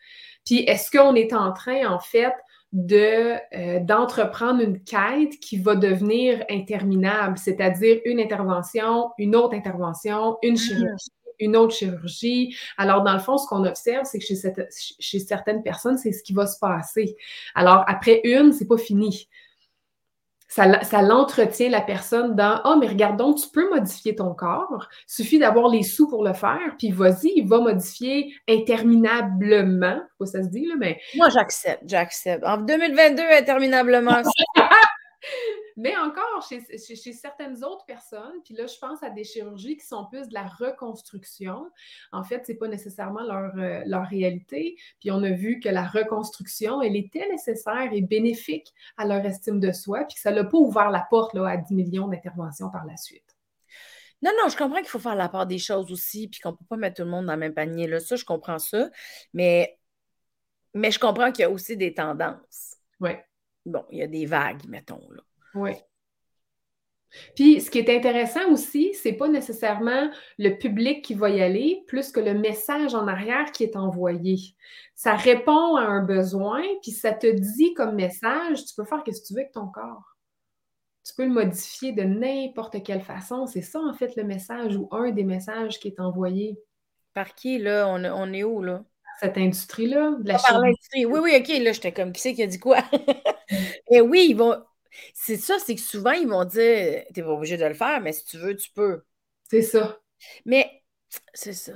Puis 0.47 0.61
est-ce 0.61 0.90
qu'on 0.90 1.14
est 1.14 1.33
en 1.33 1.53
train, 1.53 1.87
en 1.90 1.99
fait, 1.99 2.35
de, 2.75 3.37
euh, 3.57 3.79
d'entreprendre 3.81 4.61
une 4.61 4.83
quête 4.83 5.39
qui 5.41 5.59
va 5.59 5.77
devenir 5.77 6.45
interminable, 6.51 7.39
c'est-à-dire 7.39 8.01
une 8.05 8.19
intervention, 8.19 9.13
une 9.17 9.37
autre 9.37 9.55
intervention, 9.55 10.37
une 10.43 10.55
mm-hmm. 10.55 10.59
chirurgie, 10.59 11.11
une 11.39 11.57
autre 11.57 11.73
chirurgie. 11.73 12.57
Alors, 12.77 13.05
dans 13.05 13.13
le 13.13 13.21
fond, 13.21 13.39
ce 13.39 13.47
qu'on 13.47 13.65
observe, 13.65 14.05
c'est 14.05 14.19
que 14.19 14.25
chez, 14.25 14.37
chez 14.99 15.19
certaines 15.21 15.63
personnes, 15.63 15.97
c'est 15.97 16.11
ce 16.11 16.25
qui 16.25 16.33
va 16.33 16.49
se 16.49 16.59
passer. 16.59 17.17
Alors, 17.55 17.85
après 17.87 18.21
une, 18.25 18.53
c'est 18.53 18.67
pas 18.67 18.77
fini 18.77 19.29
ça, 20.49 21.03
l'entretient 21.03 21.69
la 21.69 21.81
personne 21.81 22.37
dans 22.37 22.61
Ah, 22.65 22.75
oh, 22.75 22.77
mais 22.79 22.87
regardons, 22.87 23.35
tu 23.35 23.49
peux 23.49 23.69
modifier 23.71 24.15
ton 24.15 24.35
corps. 24.35 24.89
Il 25.09 25.13
suffit 25.13 25.39
d'avoir 25.39 25.69
les 25.69 25.83
sous 25.83 26.09
pour 26.09 26.25
le 26.25 26.33
faire, 26.33 26.75
puis 26.79 26.91
vas-y, 26.91 27.33
il 27.37 27.49
va 27.49 27.59
modifier 27.61 28.33
interminablement. 28.49 30.01
Pas 30.19 30.27
ça 30.27 30.43
se 30.43 30.49
dit, 30.49 30.67
là, 30.67 30.75
mais. 30.79 31.01
Moi, 31.17 31.29
j'accepte, 31.31 31.83
j'accepte. 31.87 32.45
En 32.45 32.59
2022, 32.59 33.23
interminablement. 33.39 34.23
Mais 35.77 35.97
encore, 35.97 36.47
chez, 36.49 37.13
certaines 37.13 37.65
autres 37.65 37.85
personnes, 37.85 38.41
puis 38.45 38.55
là, 38.55 38.67
je 38.67 38.79
pense 38.79 39.03
à 39.03 39.11
des 39.11 39.25
chirurgies 39.25 39.77
qui 39.77 39.87
sont 39.87 40.07
plus 40.07 40.29
de 40.29 40.35
la 40.35 40.47
reconstruction. 40.47 41.69
En 42.13 42.23
fait, 42.23 42.47
ce 42.47 42.53
n'est 42.53 42.59
pas 42.59 42.69
nécessairement 42.69 43.23
leur, 43.23 43.57
euh, 43.57 43.83
leur 43.85 44.07
réalité. 44.07 44.77
Puis 45.01 45.11
on 45.11 45.23
a 45.25 45.31
vu 45.31 45.59
que 45.59 45.69
la 45.69 45.85
reconstruction, 45.85 46.81
elle 46.81 46.97
était 46.97 47.29
nécessaire 47.29 47.89
et 47.93 48.03
bénéfique 48.03 48.73
à 48.97 49.05
leur 49.05 49.25
estime 49.25 49.59
de 49.59 49.73
soi, 49.73 50.05
puis 50.05 50.15
que 50.15 50.21
ça 50.21 50.31
n'a 50.31 50.45
pas 50.45 50.59
ouvert 50.59 50.91
la 50.91 51.07
porte 51.11 51.35
là, 51.35 51.49
à 51.49 51.57
10 51.57 51.75
millions 51.75 52.07
d'interventions 52.09 52.71
par 52.71 52.85
la 52.85 52.97
suite. 52.97 53.35
Non, 54.23 54.31
non, 54.43 54.49
je 54.49 54.57
comprends 54.57 54.79
qu'il 54.79 54.89
faut 54.89 54.99
faire 54.99 55.17
la 55.17 55.29
part 55.29 55.47
des 55.47 55.59
choses 55.59 55.91
aussi, 55.93 56.29
puis 56.29 56.41
qu'on 56.41 56.53
ne 56.53 56.57
peut 56.57 56.65
pas 56.69 56.77
mettre 56.77 56.97
tout 56.97 57.03
le 57.03 57.11
monde 57.11 57.27
dans 57.27 57.35
le 57.35 57.39
même 57.39 57.53
panier. 57.53 57.87
Là. 57.87 58.01
Ça, 58.01 58.17
je 58.17 58.25
comprends 58.25 58.59
ça. 58.59 58.89
Mais, 59.35 59.79
mais 60.73 60.91
je 60.91 60.99
comprends 60.99 61.31
qu'il 61.33 61.43
y 61.43 61.45
a 61.45 61.51
aussi 61.51 61.77
des 61.77 61.93
tendances. 61.93 62.77
Oui. 63.01 63.11
Bon, 63.67 63.85
il 63.91 63.99
y 63.99 64.03
a 64.03 64.07
des 64.07 64.25
vagues, 64.25 64.65
mettons. 64.67 65.07
Là. 65.11 65.23
Oui. 65.55 65.73
Puis, 67.35 67.61
ce 67.61 67.71
qui 67.71 67.79
est 67.79 67.97
intéressant 67.97 68.51
aussi, 68.51 68.95
c'est 68.95 69.12
pas 69.12 69.29
nécessairement 69.29 70.11
le 70.38 70.51
public 70.57 71.05
qui 71.05 71.14
va 71.14 71.31
y 71.31 71.40
aller, 71.40 71.85
plus 71.87 72.11
que 72.11 72.21
le 72.21 72.35
message 72.35 72.95
en 72.95 73.07
arrière 73.07 73.53
qui 73.53 73.64
est 73.64 73.77
envoyé. 73.77 74.37
Ça 74.95 75.14
répond 75.14 75.77
à 75.77 75.83
un 75.83 76.03
besoin, 76.03 76.62
puis 76.83 76.90
ça 76.90 77.12
te 77.12 77.27
dit 77.27 77.75
comme 77.75 77.95
message, 77.95 78.64
tu 78.64 78.75
peux 78.77 78.85
faire 78.85 79.03
ce 79.07 79.11
que 79.11 79.27
tu 79.27 79.35
veux 79.35 79.40
avec 79.40 79.53
ton 79.53 79.67
corps. 79.69 80.17
Tu 81.07 81.12
peux 81.14 81.25
le 81.25 81.33
modifier 81.33 81.93
de 81.93 82.03
n'importe 82.03 82.83
quelle 82.83 83.03
façon. 83.03 83.47
C'est 83.47 83.62
ça, 83.62 83.79
en 83.79 83.93
fait, 83.93 84.17
le 84.17 84.25
message 84.25 84.77
ou 84.77 84.88
un 84.90 85.11
des 85.11 85.25
messages 85.25 85.79
qui 85.79 85.88
est 85.88 86.01
envoyé. 86.01 86.59
Par 87.12 87.35
qui, 87.35 87.59
là? 87.59 87.87
On, 87.88 88.33
est 88.33 88.43
où, 88.43 88.62
là? 88.62 88.85
Cette 89.21 89.37
industrie-là, 89.37 90.17
de 90.19 90.27
la 90.27 90.38
Par 90.38 90.61
l'industrie. 90.61 91.05
Oui, 91.05 91.21
oui, 91.23 91.37
OK. 91.38 91.49
Là, 91.62 91.73
j'étais 91.73 91.93
comme, 91.93 92.12
qui 92.12 92.23
c'est 92.23 92.33
qui 92.33 92.43
a 92.43 92.47
dit 92.47 92.59
quoi? 92.59 92.79
Et 93.90 94.01
oui, 94.01 94.29
ils 94.31 94.35
vont 94.35 94.57
c'est 95.15 95.37
ça, 95.37 95.59
c'est 95.59 95.75
que 95.75 95.81
souvent, 95.81 96.13
ils 96.13 96.29
vont 96.29 96.45
dire 96.45 97.03
tu 97.15 97.21
n'es 97.21 97.27
pas 97.27 97.33
obligé 97.33 97.57
de 97.57 97.65
le 97.65 97.75
faire, 97.75 98.01
mais 98.01 98.13
si 98.13 98.25
tu 98.25 98.39
veux, 98.39 98.57
tu 98.57 98.71
peux. 98.71 99.03
C'est 99.51 99.63
ça. 99.63 100.01
Mais 100.45 100.83
c'est 101.33 101.53
ça. 101.53 101.75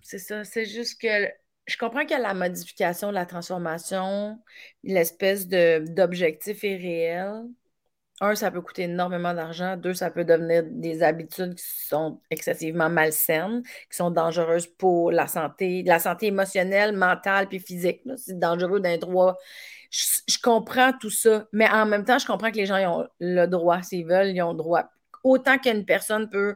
C'est 0.00 0.18
ça. 0.18 0.44
C'est 0.44 0.66
juste 0.66 1.00
que 1.00 1.28
je 1.66 1.76
comprends 1.76 2.04
que 2.06 2.14
la 2.14 2.34
modification, 2.34 3.10
la 3.10 3.26
transformation, 3.26 4.38
l'espèce 4.82 5.46
d'objectif 5.46 6.64
est 6.64 6.76
réel. 6.76 7.44
Un, 8.20 8.34
ça 8.34 8.50
peut 8.50 8.60
coûter 8.60 8.82
énormément 8.82 9.34
d'argent. 9.34 9.76
Deux, 9.76 9.94
ça 9.94 10.10
peut 10.10 10.24
devenir 10.24 10.62
des 10.64 11.02
habitudes 11.02 11.54
qui 11.54 11.64
sont 11.64 12.20
excessivement 12.30 12.88
malsaines, 12.88 13.62
qui 13.90 13.96
sont 13.96 14.10
dangereuses 14.10 14.66
pour 14.66 15.10
la 15.10 15.26
santé, 15.26 15.82
la 15.82 15.98
santé 15.98 16.26
émotionnelle, 16.26 16.96
mentale 16.96 17.48
puis 17.48 17.58
physique. 17.58 18.02
C'est 18.16 18.38
dangereux 18.38 18.80
d'un 18.80 18.98
droit 18.98 19.38
je, 19.92 20.38
comprends 20.42 20.92
tout 20.98 21.10
ça, 21.10 21.46
mais 21.52 21.68
en 21.68 21.84
même 21.84 22.04
temps, 22.04 22.18
je 22.18 22.26
comprends 22.26 22.50
que 22.50 22.56
les 22.56 22.66
gens 22.66 22.78
ont 22.78 23.06
le 23.20 23.46
droit, 23.46 23.82
s'ils 23.82 24.06
veulent, 24.06 24.34
ils 24.34 24.42
ont 24.42 24.52
le 24.52 24.56
droit. 24.56 24.84
Autant 25.22 25.58
qu'une 25.58 25.84
personne 25.84 26.30
peut 26.30 26.54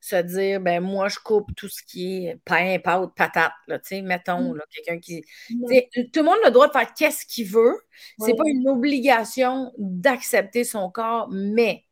se 0.00 0.16
dire, 0.16 0.60
ben 0.60 0.80
moi, 0.80 1.08
je 1.08 1.18
coupe 1.18 1.48
tout 1.56 1.68
ce 1.68 1.82
qui 1.82 2.26
est 2.26 2.36
pain, 2.44 2.78
pâte, 2.78 3.10
patate, 3.16 3.52
là, 3.66 3.78
tu 3.78 3.88
sais, 3.88 4.02
mettons, 4.02 4.54
mm. 4.54 4.60
quelqu'un 4.70 5.00
qui... 5.00 5.24
Tout 5.48 6.20
le 6.20 6.22
monde 6.22 6.36
a 6.44 6.48
le 6.48 6.52
droit 6.52 6.68
de 6.68 6.72
faire 6.72 6.92
qu'est-ce 6.92 7.24
qu'il 7.26 7.48
veut. 7.48 7.80
C'est 8.18 8.36
pas 8.36 8.44
une 8.46 8.68
obligation 8.68 9.72
d'accepter 9.78 10.64
son 10.64 10.90
corps, 10.90 11.28
mais... 11.30 11.82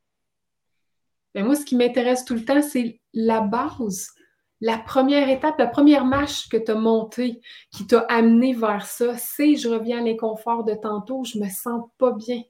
Mais 1.34 1.42
moi, 1.42 1.56
ce 1.56 1.64
qui 1.64 1.76
m'intéresse 1.76 2.24
tout 2.24 2.34
le 2.34 2.44
temps, 2.44 2.62
c'est 2.62 3.00
la 3.12 3.40
base 3.40 4.08
la 4.60 4.78
première 4.78 5.28
étape, 5.28 5.58
la 5.58 5.66
première 5.66 6.04
marche 6.04 6.48
que 6.48 6.56
tu 6.56 6.70
as 6.70 6.74
montée, 6.74 7.40
qui 7.70 7.86
t'a 7.86 8.00
amené 8.08 8.54
vers 8.54 8.86
ça, 8.86 9.16
c'est 9.18 9.56
je 9.56 9.68
reviens 9.68 9.98
à 9.98 10.02
l'inconfort 10.02 10.64
de 10.64 10.74
tantôt, 10.74 11.24
je 11.24 11.38
me 11.38 11.48
sens 11.48 11.82
pas 11.98 12.12
bien. 12.12 12.42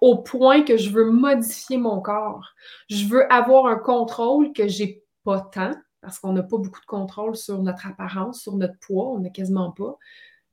Au 0.00 0.18
point 0.18 0.62
que 0.62 0.76
je 0.76 0.90
veux 0.90 1.10
modifier 1.10 1.76
mon 1.76 2.00
corps. 2.00 2.54
Je 2.88 3.06
veux 3.06 3.32
avoir 3.32 3.66
un 3.66 3.78
contrôle 3.78 4.52
que 4.52 4.68
j'ai 4.68 5.02
pas 5.24 5.40
tant, 5.40 5.72
parce 6.00 6.18
qu'on 6.18 6.32
n'a 6.32 6.42
pas 6.42 6.58
beaucoup 6.58 6.80
de 6.80 6.86
contrôle 6.86 7.36
sur 7.36 7.60
notre 7.62 7.86
apparence, 7.86 8.42
sur 8.42 8.56
notre 8.56 8.78
poids, 8.78 9.10
on 9.10 9.18
n'a 9.18 9.30
quasiment 9.30 9.72
pas. 9.72 9.96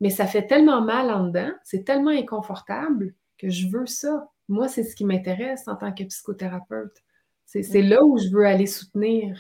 Mais 0.01 0.09
ça 0.09 0.27
fait 0.27 0.47
tellement 0.47 0.81
mal 0.81 1.11
en 1.11 1.25
dedans, 1.25 1.51
c'est 1.63 1.83
tellement 1.83 2.11
inconfortable 2.11 3.13
que 3.37 3.49
je 3.49 3.67
veux 3.67 3.85
ça. 3.85 4.27
Moi, 4.47 4.67
c'est 4.67 4.83
ce 4.83 4.95
qui 4.95 5.05
m'intéresse 5.05 5.67
en 5.67 5.75
tant 5.75 5.93
que 5.93 6.03
psychothérapeute. 6.03 7.03
C'est 7.45 7.81
là 7.81 8.03
où 8.03 8.17
je 8.17 8.29
veux 8.29 8.45
aller 8.45 8.65
soutenir 8.65 9.37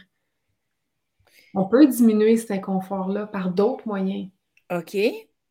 on 1.55 1.65
peut 1.65 1.87
diminuer 1.87 2.37
cet 2.37 2.51
inconfort-là 2.51 3.27
par 3.27 3.49
d'autres 3.49 3.87
moyens. 3.87 4.29
OK, 4.71 4.97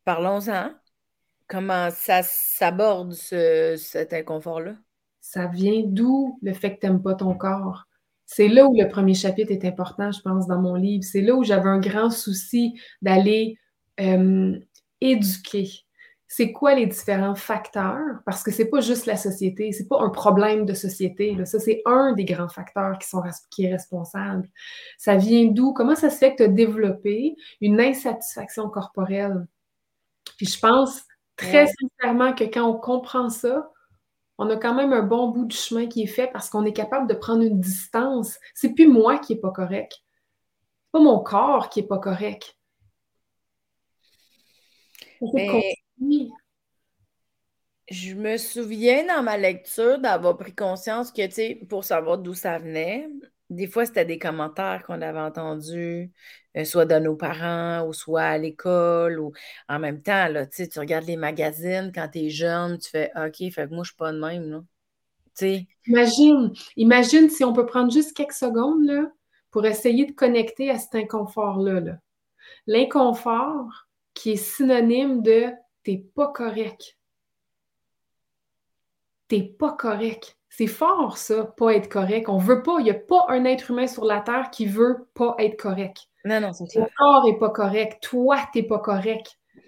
parlons-en. 0.03 0.71
Comment 1.47 1.89
ça 1.91 2.21
s'aborde 2.23 3.13
cet 3.13 4.13
inconfort-là? 4.13 4.75
Ça 5.21 5.47
vient 5.47 5.81
d'où 5.85 6.39
le 6.41 6.53
fait 6.53 6.75
que 6.75 6.81
tu 6.81 6.85
n'aimes 6.87 7.01
pas 7.01 7.15
ton 7.15 7.35
corps? 7.35 7.85
C'est 8.25 8.47
là 8.47 8.65
où 8.65 8.75
le 8.75 8.87
premier 8.87 9.13
chapitre 9.13 9.51
est 9.51 9.65
important, 9.65 10.11
je 10.11 10.21
pense, 10.21 10.47
dans 10.47 10.59
mon 10.59 10.75
livre. 10.75 11.03
C'est 11.03 11.21
là 11.21 11.35
où 11.35 11.43
j'avais 11.43 11.69
un 11.69 11.79
grand 11.79 12.09
souci 12.09 12.79
d'aller 13.01 13.57
euh, 13.99 14.57
éduquer 15.01 15.84
c'est 16.27 16.51
quoi 16.51 16.73
les 16.73 16.87
différents 16.87 17.35
facteurs, 17.35 18.19
parce 18.25 18.43
que 18.43 18.51
c'est 18.51 18.69
pas 18.69 18.81
juste 18.81 19.05
la 19.05 19.17
société, 19.17 19.71
c'est 19.71 19.87
pas 19.87 20.01
un 20.01 20.09
problème 20.09 20.65
de 20.65 20.73
société, 20.73 21.37
ça 21.45 21.59
c'est 21.59 21.81
un 21.85 22.13
des 22.13 22.25
grands 22.25 22.49
facteurs 22.49 22.97
qui, 22.97 23.07
sont, 23.07 23.21
qui 23.51 23.65
est 23.65 23.71
responsable. 23.71 24.49
Ça 24.97 25.15
vient 25.15 25.45
d'où? 25.45 25.73
Comment 25.73 25.95
ça 25.95 26.09
se 26.09 26.17
fait 26.17 26.31
que 26.31 26.37
tu 26.37 26.43
as 26.43 26.47
développé 26.47 27.35
une 27.61 27.79
insatisfaction 27.79 28.69
corporelle? 28.69 29.45
Puis 30.37 30.47
je 30.47 30.59
pense 30.59 31.03
très 31.35 31.67
sincèrement 31.67 32.33
que 32.33 32.45
quand 32.45 32.67
on 32.67 32.77
comprend 32.77 33.29
ça, 33.29 33.71
on 34.37 34.49
a 34.49 34.57
quand 34.57 34.73
même 34.73 34.93
un 34.93 35.03
bon 35.03 35.29
bout 35.29 35.45
du 35.45 35.55
chemin 35.55 35.87
qui 35.87 36.03
est 36.03 36.07
fait 36.07 36.27
parce 36.27 36.49
qu'on 36.49 36.65
est 36.65 36.73
capable 36.73 37.07
de 37.07 37.13
prendre 37.13 37.43
une 37.43 37.59
distance. 37.59 38.37
C'est 38.53 38.73
plus 38.73 38.87
moi 38.87 39.19
qui 39.19 39.33
est 39.33 39.39
pas 39.39 39.51
correct. 39.51 39.93
C'est 39.93 40.91
pas 40.91 40.99
mon 40.99 41.19
corps 41.19 41.69
qui 41.69 41.81
est 41.81 41.87
pas 41.87 41.99
correct. 41.99 42.57
Oui. 45.99 46.31
Je 47.89 48.15
me 48.15 48.37
souviens 48.37 49.05
dans 49.05 49.21
ma 49.21 49.37
lecture 49.37 49.99
d'avoir 49.99 50.37
pris 50.37 50.55
conscience 50.55 51.11
que, 51.11 51.25
tu 51.27 51.33
sais, 51.33 51.61
pour 51.69 51.83
savoir 51.83 52.17
d'où 52.17 52.33
ça 52.33 52.57
venait, 52.57 53.07
des 53.51 53.67
fois, 53.67 53.85
c'était 53.85 54.05
des 54.05 54.17
commentaires 54.17 54.81
qu'on 54.83 55.01
avait 55.01 55.19
entendus, 55.19 56.11
euh, 56.57 56.63
soit 56.65 56.85
de 56.85 56.97
nos 56.97 57.15
parents 57.15 57.85
ou 57.87 57.93
soit 57.93 58.23
à 58.23 58.37
l'école 58.39 59.19
ou 59.19 59.33
en 59.69 59.77
même 59.77 60.01
temps, 60.01 60.27
là, 60.29 60.47
tu 60.47 60.57
sais, 60.57 60.67
tu 60.67 60.79
regardes 60.79 61.05
les 61.05 61.15
magazines 61.17 61.91
quand 61.93 62.07
tu 62.11 62.19
es 62.19 62.29
jeune, 62.29 62.79
tu 62.79 62.89
fais 62.89 63.11
OK, 63.15 63.37
fait 63.51 63.67
que 63.69 63.73
moi, 63.73 63.83
je 63.83 63.89
suis 63.89 63.97
pas 63.97 64.11
de 64.11 64.19
même, 64.19 64.49
là. 64.49 64.63
Imagine, 65.87 66.53
imagine 66.77 67.29
si 67.29 67.43
on 67.43 67.53
peut 67.53 67.65
prendre 67.65 67.91
juste 67.91 68.15
quelques 68.15 68.33
secondes 68.33 68.85
là, 68.85 69.11
pour 69.51 69.65
essayer 69.65 70.05
de 70.05 70.13
connecter 70.13 70.69
à 70.69 70.79
cet 70.79 70.95
inconfort-là. 70.95 71.81
-là, 71.81 71.97
L'inconfort 72.67 73.87
qui 74.13 74.31
est 74.31 74.35
synonyme 74.37 75.21
de 75.21 75.51
t'es 75.85 75.97
pas 75.97 76.27
correct. 76.33 76.97
T'es 79.29 79.43
pas 79.43 79.71
correct. 79.71 80.37
C'est 80.49 80.67
fort, 80.67 81.17
ça, 81.17 81.45
pas 81.45 81.73
être 81.73 81.89
correct. 81.89 82.27
On 82.27 82.37
veut 82.37 82.63
pas, 82.63 82.79
il 82.79 82.83
n'y 82.83 82.91
a 82.91 82.95
pas 82.95 83.25
un 83.29 83.45
être 83.45 83.71
humain 83.71 83.87
sur 83.87 84.05
la 84.05 84.21
Terre 84.21 84.51
qui 84.51 84.65
veut 84.65 85.07
pas 85.13 85.35
être 85.39 85.57
correct. 85.57 86.07
Non, 86.25 86.41
non, 86.41 86.53
c'est 86.53 86.65
Ton 86.67 86.87
corps 86.97 87.25
n'est 87.25 87.37
pas 87.37 87.49
correct. 87.49 88.01
Toi, 88.01 88.37
t'es 88.51 88.63
pas 88.63 88.79
correct. 88.79 89.39
Tu 89.53 89.61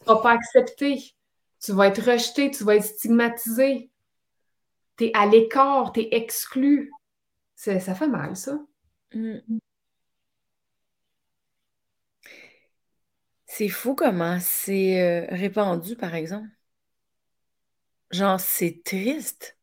ne 0.00 0.04
seras 0.04 0.22
pas 0.22 0.32
accepté. 0.32 1.14
Tu 1.60 1.72
vas 1.72 1.88
être 1.88 2.10
rejeté, 2.10 2.50
tu 2.50 2.64
vas 2.64 2.76
être 2.76 2.84
stigmatisé. 2.84 3.90
Tu 4.98 5.04
es 5.06 5.10
à 5.14 5.26
l'écart, 5.26 5.92
tu 5.92 6.00
es 6.00 6.08
exclu. 6.12 6.92
Ça 7.54 7.78
fait 7.78 8.08
mal, 8.08 8.36
ça. 8.36 8.58
Mm. 9.14 9.38
C'est 13.56 13.70
fou 13.70 13.94
comment 13.94 14.38
c'est 14.38 15.00
euh, 15.00 15.26
répandu, 15.34 15.96
par 15.96 16.14
exemple. 16.14 16.46
Genre, 18.10 18.40
c'est 18.40 18.82
triste. 18.84 19.56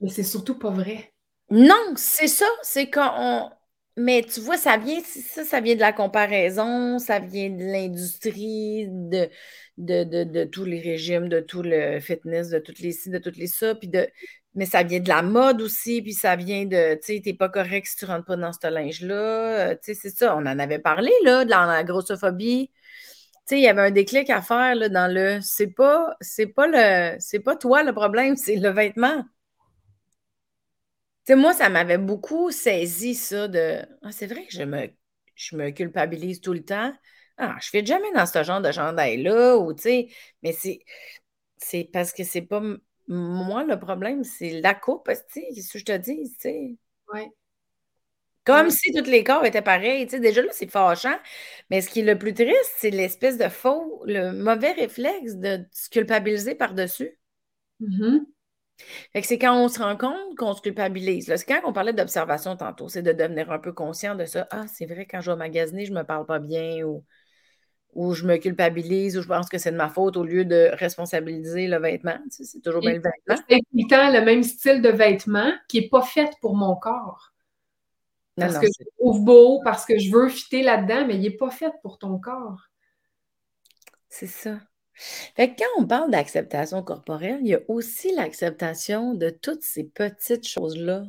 Mais 0.00 0.10
c'est 0.10 0.22
surtout 0.22 0.56
pas 0.56 0.70
vrai. 0.70 1.12
Non, 1.50 1.94
c'est 1.96 2.28
ça. 2.28 2.46
C'est 2.62 2.88
quand 2.88 3.12
on. 3.18 3.50
Mais 3.96 4.22
tu 4.22 4.38
vois, 4.38 4.56
ça 4.56 4.76
vient, 4.76 5.00
ça, 5.02 5.44
ça 5.44 5.60
vient 5.60 5.74
de 5.74 5.80
la 5.80 5.92
comparaison, 5.92 7.00
ça 7.00 7.18
vient 7.18 7.50
de 7.50 7.64
l'industrie, 7.64 8.86
de, 8.88 9.28
de, 9.76 10.44
tous 10.44 10.64
les 10.64 10.78
régimes, 10.80 11.28
de 11.28 11.40
tout 11.40 11.62
le 11.62 11.98
fitness, 11.98 12.50
de 12.50 12.60
toutes 12.60 12.78
les 12.78 12.92
ci, 12.92 13.10
de 13.10 13.18
toutes 13.18 13.36
les 13.36 13.48
ça, 13.48 13.74
puis 13.74 13.88
de, 13.88 14.06
mais 14.54 14.66
ça 14.66 14.82
vient 14.82 15.00
de 15.00 15.08
la 15.08 15.22
mode 15.22 15.60
aussi, 15.62 16.02
puis 16.02 16.14
ça 16.14 16.36
vient 16.36 16.64
de, 16.66 16.94
tu 16.96 17.14
sais, 17.16 17.20
t'es 17.22 17.34
pas 17.34 17.48
correct 17.48 17.86
si 17.86 17.96
tu 17.96 18.04
rentres 18.06 18.24
pas 18.26 18.36
dans 18.36 18.52
ce 18.52 18.66
linge-là. 18.68 19.14
Euh, 19.70 19.74
tu 19.74 19.94
sais, 19.94 19.94
c'est 19.94 20.10
ça. 20.10 20.36
On 20.36 20.40
en 20.40 20.58
avait 20.58 20.78
parlé, 20.80 21.12
là, 21.24 21.44
de 21.44 21.50
la, 21.50 21.84
grossophobie. 21.84 22.70
Tu 23.46 23.56
sais, 23.56 23.58
il 23.60 23.62
y 23.64 23.68
avait 23.68 23.82
un 23.82 23.90
déclic 23.92 24.30
à 24.30 24.42
faire, 24.42 24.74
là, 24.76 24.88
dans 24.88 25.12
le, 25.12 25.40
c'est 25.42 25.68
pas, 25.68 26.16
c'est 26.20 26.46
pas 26.48 26.66
le, 26.68 27.16
c'est 27.20 27.40
pas 27.40 27.56
toi 27.56 27.82
le 27.82 27.92
problème, 27.94 28.36
c'est 28.36 28.56
le 28.56 28.70
vêtement. 28.70 29.24
Tu 31.26 31.34
sais, 31.34 31.36
moi, 31.36 31.52
ça 31.52 31.68
m'avait 31.68 31.98
beaucoup 31.98 32.50
saisi, 32.50 33.14
ça, 33.14 33.48
de, 33.48 33.82
ah, 34.02 34.12
c'est 34.12 34.26
vrai 34.26 34.46
que 34.46 34.52
je 34.52 34.62
me, 34.62 34.88
je 35.34 35.56
me 35.56 35.70
culpabilise 35.70 36.40
tout 36.40 36.52
le 36.54 36.64
temps. 36.64 36.92
Ah, 37.36 37.56
je 37.60 37.68
fais 37.68 37.84
jamais 37.84 38.10
dans 38.14 38.26
ce 38.26 38.42
genre 38.42 38.60
de 38.60 38.72
chandail-là, 38.72 39.56
ou, 39.58 39.74
tu 39.74 39.82
sais, 39.82 40.08
mais 40.42 40.52
c'est, 40.52 40.80
C'est 41.58 41.84
parce 41.92 42.12
que 42.12 42.24
c'est 42.24 42.42
pas 42.42 42.62
moi 43.08 43.64
le 43.64 43.78
problème, 43.78 44.24
c'est 44.24 44.60
la 44.60 44.74
coupe, 44.74 45.10
tu 45.32 45.40
sais, 45.40 45.62
ce 45.62 45.72
que 45.72 45.78
je 45.78 45.84
te 45.84 45.96
dis, 45.96 46.30
tu 46.34 46.40
sais. 46.40 46.76
Oui. 47.12 47.22
Comme 48.44 48.70
si 48.70 48.92
tous 48.92 49.04
les 49.04 49.24
corps 49.24 49.44
étaient 49.44 49.60
pareils. 49.60 50.06
Tu 50.06 50.12
sais, 50.12 50.20
déjà 50.20 50.40
là, 50.40 50.48
c'est 50.52 50.70
fâchant. 50.70 51.16
Mais 51.68 51.82
ce 51.82 51.90
qui 51.90 52.00
est 52.00 52.04
le 52.04 52.16
plus 52.16 52.32
triste, 52.32 52.72
c'est 52.78 52.90
l'espèce 52.90 53.36
de 53.36 53.48
faux, 53.48 54.02
le 54.06 54.32
mauvais 54.32 54.72
réflexe 54.72 55.36
de 55.36 55.66
se 55.70 55.90
culpabiliser 55.90 56.54
par-dessus. 56.54 57.18
Mm-hmm. 57.82 58.20
Fait 59.12 59.20
que 59.20 59.26
c'est 59.26 59.38
quand 59.38 59.54
on 59.54 59.68
se 59.68 59.80
rend 59.80 59.96
compte 59.96 60.36
qu'on 60.36 60.54
se 60.54 60.62
culpabilise. 60.62 61.26
C'est 61.26 61.44
quand 61.44 61.60
on 61.64 61.74
parlait 61.74 61.92
d'observation 61.92 62.56
tantôt, 62.56 62.88
c'est 62.88 63.02
de 63.02 63.12
devenir 63.12 63.50
un 63.52 63.58
peu 63.58 63.72
conscient 63.72 64.14
de 64.14 64.24
ça. 64.24 64.46
Ah, 64.50 64.66
c'est 64.66 64.86
vrai, 64.86 65.06
quand 65.06 65.20
je 65.20 65.30
vais 65.30 65.36
magasiner, 65.36 65.84
je 65.84 65.92
me 65.92 66.04
parle 66.04 66.24
pas 66.24 66.38
bien 66.38 66.84
ou, 66.84 67.04
ou 67.98 68.14
je 68.14 68.24
me 68.24 68.36
culpabilise 68.36 69.18
ou 69.18 69.22
je 69.22 69.26
pense 69.26 69.48
que 69.48 69.58
c'est 69.58 69.72
de 69.72 69.76
ma 69.76 69.88
faute 69.88 70.16
au 70.16 70.22
lieu 70.22 70.44
de 70.44 70.70
responsabiliser 70.74 71.66
le 71.66 71.78
vêtement. 71.78 72.16
c'est 72.30 72.62
toujours 72.62 72.80
bien 72.80 72.92
le 72.92 73.00
vêtement. 73.00 73.44
C'est 73.48 73.58
le 73.58 74.24
même 74.24 74.44
style 74.44 74.80
de 74.80 74.88
vêtement 74.88 75.52
qui 75.68 75.80
n'est 75.80 75.88
pas 75.88 76.02
fait 76.02 76.30
pour 76.40 76.54
mon 76.54 76.76
corps. 76.76 77.32
Parce 78.36 78.56
que 78.56 78.66
je 78.66 78.84
trouve 78.96 79.24
beau, 79.24 79.60
parce 79.64 79.84
que 79.84 79.98
je 79.98 80.12
veux 80.12 80.28
fitter 80.28 80.62
là-dedans, 80.62 81.08
mais 81.08 81.16
il 81.16 81.22
n'est 81.22 81.36
pas 81.36 81.50
fait 81.50 81.72
pour 81.82 81.98
ton 81.98 82.20
corps. 82.20 82.68
C'est 84.08 84.28
ça. 84.28 84.60
Fait 85.34 85.52
que 85.52 85.58
quand 85.58 85.82
on 85.82 85.84
parle 85.84 86.12
d'acceptation 86.12 86.84
corporelle, 86.84 87.40
il 87.40 87.48
y 87.48 87.54
a 87.54 87.60
aussi 87.66 88.14
l'acceptation 88.14 89.14
de 89.14 89.30
toutes 89.30 89.62
ces 89.62 89.82
petites 89.82 90.46
choses-là. 90.46 91.02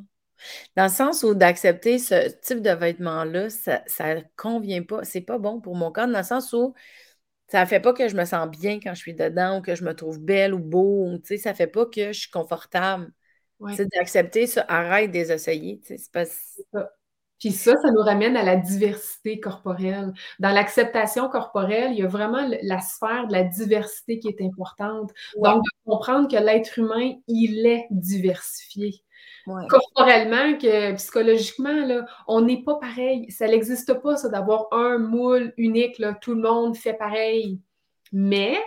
Dans 0.75 0.83
le 0.83 0.89
sens 0.89 1.23
où 1.23 1.33
d'accepter 1.33 1.99
ce 1.99 2.29
type 2.41 2.61
de 2.61 2.71
vêtements-là, 2.71 3.49
ça 3.49 4.15
ne 4.15 4.21
convient 4.35 4.83
pas, 4.83 5.03
c'est 5.03 5.21
pas 5.21 5.37
bon 5.37 5.61
pour 5.61 5.75
mon 5.75 5.91
corps, 5.91 6.07
dans 6.07 6.19
le 6.19 6.23
sens 6.23 6.53
où 6.53 6.73
ça 7.47 7.61
ne 7.61 7.65
fait 7.65 7.79
pas 7.79 7.93
que 7.93 8.07
je 8.07 8.15
me 8.15 8.25
sens 8.25 8.47
bien 8.49 8.79
quand 8.79 8.93
je 8.93 8.99
suis 8.99 9.15
dedans 9.15 9.57
ou 9.57 9.61
que 9.61 9.75
je 9.75 9.83
me 9.83 9.95
trouve 9.95 10.19
belle 10.19 10.53
ou 10.53 10.59
beau, 10.59 11.09
sais, 11.23 11.37
ça 11.37 11.53
fait 11.53 11.67
pas 11.67 11.85
que 11.85 12.11
je 12.11 12.19
suis 12.19 12.31
confortable. 12.31 13.11
C'est 13.75 13.91
d'accepter 13.91 14.47
ça, 14.47 14.63
arrête 14.69 15.11
de 15.11 15.17
les 15.17 15.31
essayer. 15.31 15.81
C'est 15.83 16.11
pas... 16.11 16.23
Puis 17.39 17.51
ça, 17.51 17.73
ça 17.81 17.91
nous 17.91 18.01
ramène 18.01 18.35
à 18.35 18.43
la 18.43 18.57
diversité 18.57 19.39
corporelle. 19.39 20.11
Dans 20.39 20.51
l'acceptation 20.51 21.29
corporelle, 21.29 21.93
il 21.93 21.99
y 21.99 22.03
a 22.03 22.07
vraiment 22.07 22.47
la 22.61 22.81
sphère 22.81 23.27
de 23.27 23.33
la 23.33 23.43
diversité 23.43 24.19
qui 24.19 24.27
est 24.27 24.41
importante. 24.41 25.11
Donc, 25.37 25.63
de 25.63 25.69
comprendre 25.85 26.29
que 26.29 26.35
l'être 26.35 26.77
humain, 26.79 27.13
il 27.27 27.65
est 27.65 27.87
diversifié. 27.91 29.03
Corporellement, 29.69 30.57
que 30.57 30.93
psychologiquement, 30.95 31.85
là, 31.85 32.05
on 32.27 32.41
n'est 32.41 32.63
pas 32.63 32.75
pareil. 32.75 33.31
Ça 33.31 33.47
n'existe 33.47 33.93
pas, 33.95 34.17
ça, 34.17 34.29
d'avoir 34.29 34.67
un 34.71 34.97
moule 34.97 35.53
unique. 35.57 35.99
Là, 35.99 36.13
tout 36.13 36.33
le 36.33 36.41
monde 36.41 36.75
fait 36.75 36.93
pareil. 36.93 37.61
Mais 38.11 38.57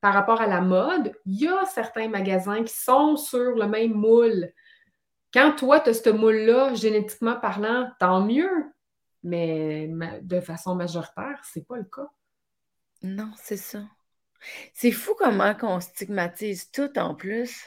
par 0.00 0.14
rapport 0.14 0.40
à 0.40 0.46
la 0.46 0.60
mode, 0.60 1.12
il 1.24 1.42
y 1.42 1.48
a 1.48 1.64
certains 1.64 2.08
magasins 2.08 2.62
qui 2.62 2.74
sont 2.74 3.16
sur 3.16 3.56
le 3.56 3.66
même 3.66 3.92
moule. 3.92 4.52
Quand 5.32 5.52
toi, 5.56 5.80
tu 5.80 5.90
as 5.90 5.94
ce 5.94 6.10
moule-là, 6.10 6.74
génétiquement 6.74 7.36
parlant, 7.36 7.90
tant 7.98 8.20
mieux. 8.20 8.50
Mais 9.22 9.90
de 10.22 10.40
façon 10.40 10.74
majoritaire, 10.74 11.40
c'est 11.42 11.66
pas 11.66 11.76
le 11.76 11.84
cas. 11.84 12.08
Non, 13.02 13.30
c'est 13.36 13.56
ça. 13.56 13.82
C'est 14.72 14.92
fou 14.92 15.14
comment 15.18 15.54
on 15.62 15.80
stigmatise 15.80 16.70
tout 16.70 16.96
en 16.98 17.14
plus. 17.14 17.66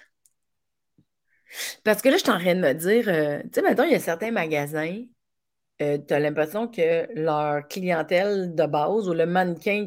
Parce 1.83 2.01
que 2.01 2.09
là, 2.09 2.17
je 2.17 2.23
suis 2.23 2.31
en 2.31 2.39
train 2.39 2.55
de 2.55 2.61
me 2.61 2.73
dire, 2.73 3.07
euh, 3.07 3.41
tu 3.43 3.49
sais, 3.53 3.61
maintenant, 3.61 3.83
il 3.85 3.91
y 3.91 3.95
a 3.95 3.99
certains 3.99 4.31
magasins, 4.31 5.03
euh, 5.81 5.97
tu 6.05 6.13
as 6.13 6.19
l'impression 6.19 6.67
que 6.67 7.07
leur 7.15 7.67
clientèle 7.67 8.53
de 8.55 8.65
base 8.65 9.07
ou 9.09 9.13
le 9.13 9.25
mannequin 9.25 9.85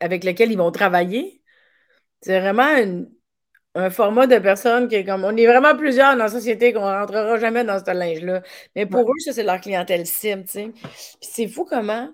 avec 0.00 0.24
lequel 0.24 0.52
ils 0.52 0.58
vont 0.58 0.70
travailler, 0.70 1.42
c'est 2.22 2.40
vraiment 2.40 2.76
une, 2.76 3.10
un 3.74 3.90
format 3.90 4.26
de 4.26 4.38
personnes 4.38 4.88
qui 4.88 4.96
est 4.96 5.04
comme. 5.04 5.24
On 5.24 5.36
est 5.36 5.46
vraiment 5.46 5.76
plusieurs 5.76 6.12
dans 6.12 6.24
la 6.24 6.28
société 6.28 6.72
qu'on 6.72 6.80
ne 6.90 6.94
rentrera 6.94 7.38
jamais 7.38 7.64
dans 7.64 7.78
ce 7.78 7.90
linge-là. 7.92 8.42
Mais 8.74 8.86
pour 8.86 9.02
eux, 9.02 9.18
ça, 9.18 9.32
c'est 9.32 9.42
leur 9.42 9.60
clientèle 9.60 10.06
cible, 10.06 10.44
tu 10.44 10.50
sais. 10.50 10.72
Puis 10.72 10.90
c'est 11.20 11.48
fou 11.48 11.64
comment 11.64 12.08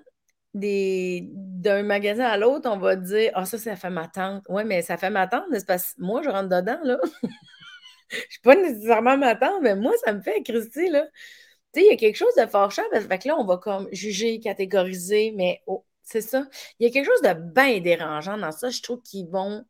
d'un 0.54 1.82
magasin 1.82 2.26
à 2.26 2.36
l'autre, 2.36 2.68
on 2.70 2.78
va 2.78 2.96
dire 2.96 3.30
Ah, 3.34 3.44
ça, 3.44 3.58
ça 3.58 3.76
fait 3.76 3.90
ma 3.90 4.08
tante. 4.08 4.44
Oui, 4.48 4.64
mais 4.64 4.82
ça 4.82 4.96
fait 4.96 5.10
ma 5.10 5.26
tante, 5.26 5.44
parce 5.66 5.94
que 5.94 6.02
moi, 6.02 6.22
je 6.22 6.28
rentre 6.28 6.48
dedans, 6.48 6.78
là. 6.84 6.98
je 8.10 8.16
ne 8.16 8.22
suis 8.30 8.40
pas 8.42 8.56
nécessairement 8.56 9.16
ma 9.16 9.34
tante, 9.36 9.62
mais 9.62 9.76
moi, 9.76 9.92
ça 10.04 10.12
me 10.12 10.20
fait 10.20 10.42
Christy, 10.42 10.88
là. 10.90 11.06
Tu 11.74 11.80
sais, 11.80 11.86
il 11.86 11.90
y 11.90 11.94
a 11.94 11.96
quelque 11.96 12.16
chose 12.16 12.34
de 12.36 12.46
fort 12.46 12.70
cher, 12.70 12.84
parce 12.92 13.06
que 13.06 13.28
là, 13.28 13.36
on 13.38 13.44
va 13.44 13.56
comme 13.56 13.88
juger, 13.92 14.40
catégoriser, 14.40 15.32
mais 15.36 15.62
oh, 15.66 15.84
c'est 16.02 16.20
ça. 16.20 16.46
Il 16.78 16.86
y 16.86 16.90
a 16.90 16.92
quelque 16.92 17.06
chose 17.06 17.22
de 17.22 17.34
bien 17.34 17.80
dérangeant 17.80 18.36
dans 18.36 18.52
ça. 18.52 18.70
Je 18.70 18.82
trouve 18.82 19.02
qu'ils 19.02 19.28
vont 19.28 19.64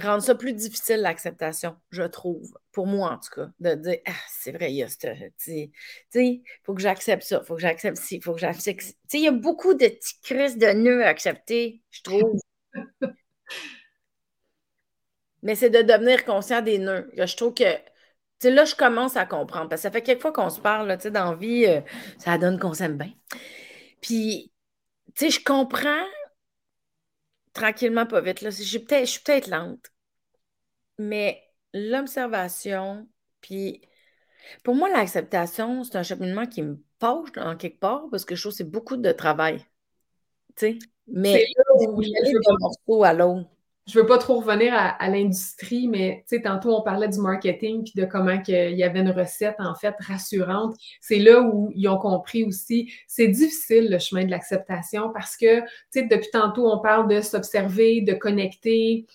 rendre 0.00 0.22
ça 0.22 0.34
plus 0.34 0.52
difficile 0.52 1.00
l'acceptation, 1.00 1.76
je 1.90 2.02
trouve, 2.02 2.52
pour 2.72 2.86
moi 2.86 3.12
en 3.12 3.18
tout 3.18 3.30
cas, 3.34 3.48
de 3.60 3.74
dire 3.74 3.98
ah, 4.06 4.12
c'est 4.28 4.52
vrai, 4.52 4.72
il 4.72 4.76
y 4.76 4.82
a 4.82 4.88
ce. 4.88 4.96
Tu 5.38 5.70
sais, 6.10 6.42
faut 6.64 6.74
que 6.74 6.80
j'accepte 6.80 7.22
ça, 7.22 7.40
il 7.42 7.46
faut 7.46 7.54
que 7.54 7.60
j'accepte 7.60 7.96
ci, 7.98 8.16
il 8.16 8.22
faut 8.22 8.32
que 8.34 8.40
j'accepte. 8.40 8.80
Tu 8.80 8.86
sais, 9.08 9.18
il 9.18 9.24
y 9.24 9.28
a 9.28 9.32
beaucoup 9.32 9.74
de 9.74 9.86
petits 9.86 10.20
crises 10.22 10.58
de 10.58 10.66
nœuds 10.72 11.04
à 11.04 11.08
accepter, 11.08 11.82
je 11.90 12.02
trouve. 12.02 12.38
Mais 15.42 15.54
c'est 15.54 15.70
de 15.70 15.82
devenir 15.82 16.24
conscient 16.24 16.62
des 16.62 16.78
nœuds. 16.78 17.10
Je 17.16 17.36
trouve 17.36 17.54
que. 17.54 17.74
Tu 18.40 18.48
sais, 18.48 18.50
là, 18.50 18.64
je 18.64 18.74
commence 18.74 19.16
à 19.16 19.26
comprendre. 19.26 19.68
Parce 19.68 19.82
que 19.82 19.88
ça 19.88 19.90
fait 19.90 20.02
quelques 20.02 20.22
fois 20.22 20.32
qu'on 20.32 20.50
se 20.50 20.60
parle, 20.60 20.94
tu 20.96 21.02
sais, 21.04 21.10
dans 21.10 21.30
la 21.32 21.36
vie, 21.36 21.66
euh, 21.66 21.80
ça 22.18 22.38
donne 22.38 22.58
qu'on 22.58 22.74
s'aime 22.74 22.96
bien. 22.98 23.12
Puis, 24.00 24.52
tu 25.14 25.26
sais, 25.26 25.30
je 25.30 25.44
comprends 25.44 26.04
tranquillement, 27.54 28.06
pas 28.06 28.20
vite. 28.20 28.42
Là. 28.42 28.50
Je, 28.50 28.62
suis 28.62 28.78
peut-être 28.78 29.48
lente. 29.48 29.86
Mais 30.98 31.42
l'observation, 31.72 33.08
puis 33.40 33.82
pour 34.62 34.74
moi, 34.74 34.90
l'acceptation, 34.90 35.84
c'est 35.84 35.96
un 35.96 36.02
cheminement 36.02 36.46
qui 36.46 36.62
me 36.62 36.82
fâche 37.00 37.30
en 37.36 37.56
quelque 37.56 37.80
part 37.80 38.04
parce 38.10 38.24
que 38.24 38.34
je 38.34 38.42
trouve 38.42 38.52
que 38.52 38.58
c'est 38.58 38.70
beaucoup 38.70 38.96
de 38.96 39.12
travail. 39.12 39.58
Tu 40.56 40.78
sais? 40.78 40.78
Mais 41.06 41.46
là 41.56 41.88
où 41.88 42.02
d'un 42.02 42.56
morceau 42.60 43.04
à 43.04 43.12
l'autre 43.12 43.48
je 43.86 43.98
veux 43.98 44.06
pas 44.06 44.16
trop 44.16 44.40
revenir 44.40 44.72
à, 44.74 45.08
l'industrie, 45.08 45.88
mais 45.88 46.24
tantôt 46.42 46.74
on 46.74 46.82
parlait 46.82 47.08
du 47.08 47.18
marketing 47.18 47.84
puis 47.84 47.92
de 47.94 48.06
comment 48.06 48.40
il 48.48 48.76
y 48.76 48.82
avait 48.82 49.00
une 49.00 49.10
recette 49.10 49.56
en 49.58 49.74
fait 49.74 49.94
rassurante. 50.00 50.74
C'est 51.00 51.18
là 51.18 51.42
où 51.42 51.70
ils 51.74 51.86
ont 51.88 51.98
compris 51.98 52.44
aussi, 52.44 52.90
c'est 53.06 53.28
difficile 53.28 53.90
le 53.90 53.98
chemin 53.98 54.24
de 54.24 54.30
l'acceptation 54.30 55.10
parce 55.12 55.36
que 55.36 55.60
depuis 55.94 56.30
tantôt 56.32 56.70
on 56.70 56.80
parle 56.80 57.08
de 57.08 57.20
s'observer, 57.20 58.00
de 58.00 58.14
connecter, 58.14 59.06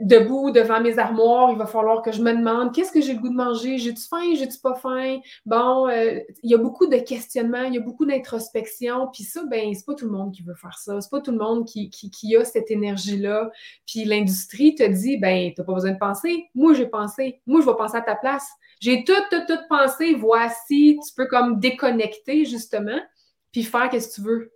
debout 0.00 0.52
devant 0.52 0.80
mes 0.80 0.98
armoires, 0.98 1.50
il 1.50 1.58
va 1.58 1.66
falloir 1.66 2.02
que 2.02 2.12
je 2.12 2.22
me 2.22 2.32
demande 2.32 2.72
qu'est-ce 2.72 2.92
que 2.92 3.00
j'ai 3.00 3.14
le 3.14 3.18
goût 3.18 3.28
de 3.28 3.34
manger, 3.34 3.78
j'ai-tu 3.78 4.02
faim, 4.08 4.34
j'ai-tu 4.34 4.58
pas 4.60 4.74
faim? 4.74 5.18
Bon, 5.46 5.88
euh, 5.88 6.20
il 6.44 6.50
y 6.50 6.54
a 6.54 6.58
beaucoup 6.58 6.86
de 6.86 6.96
questionnements, 6.96 7.64
il 7.64 7.74
y 7.74 7.78
a 7.78 7.80
beaucoup 7.80 8.06
d'introspection, 8.06 9.08
puis 9.12 9.24
ça, 9.24 9.42
ben, 9.46 9.74
c'est 9.74 9.84
pas 9.84 9.94
tout 9.94 10.06
le 10.06 10.12
monde 10.12 10.32
qui 10.32 10.42
veut 10.42 10.54
faire 10.54 10.78
ça, 10.78 11.00
c'est 11.00 11.10
pas 11.10 11.20
tout 11.20 11.32
le 11.32 11.38
monde 11.38 11.66
qui, 11.66 11.90
qui, 11.90 12.36
a 12.36 12.44
cette 12.44 12.70
énergie-là. 12.70 13.50
Puis 13.86 14.04
l'industrie 14.04 14.76
te 14.76 14.84
dit, 14.84 15.16
ben, 15.16 15.52
t'as 15.56 15.64
pas 15.64 15.74
besoin 15.74 15.92
de 15.92 15.98
penser, 15.98 16.46
moi 16.54 16.72
j'ai 16.74 16.86
pensé, 16.86 17.40
moi 17.46 17.60
je 17.60 17.66
vais 17.66 17.76
penser 17.76 17.96
à 17.96 18.02
ta 18.02 18.14
place. 18.14 18.48
J'ai 18.80 19.02
tout, 19.02 19.12
tout, 19.30 19.42
tout 19.48 19.58
pensé, 19.68 20.14
voici, 20.14 21.00
tu 21.04 21.14
peux 21.16 21.26
comme 21.26 21.58
déconnecter 21.58 22.44
justement, 22.44 23.00
puis 23.50 23.64
faire 23.64 23.90
ce 23.92 24.06
que 24.06 24.14
tu 24.14 24.20
veux. 24.20 24.52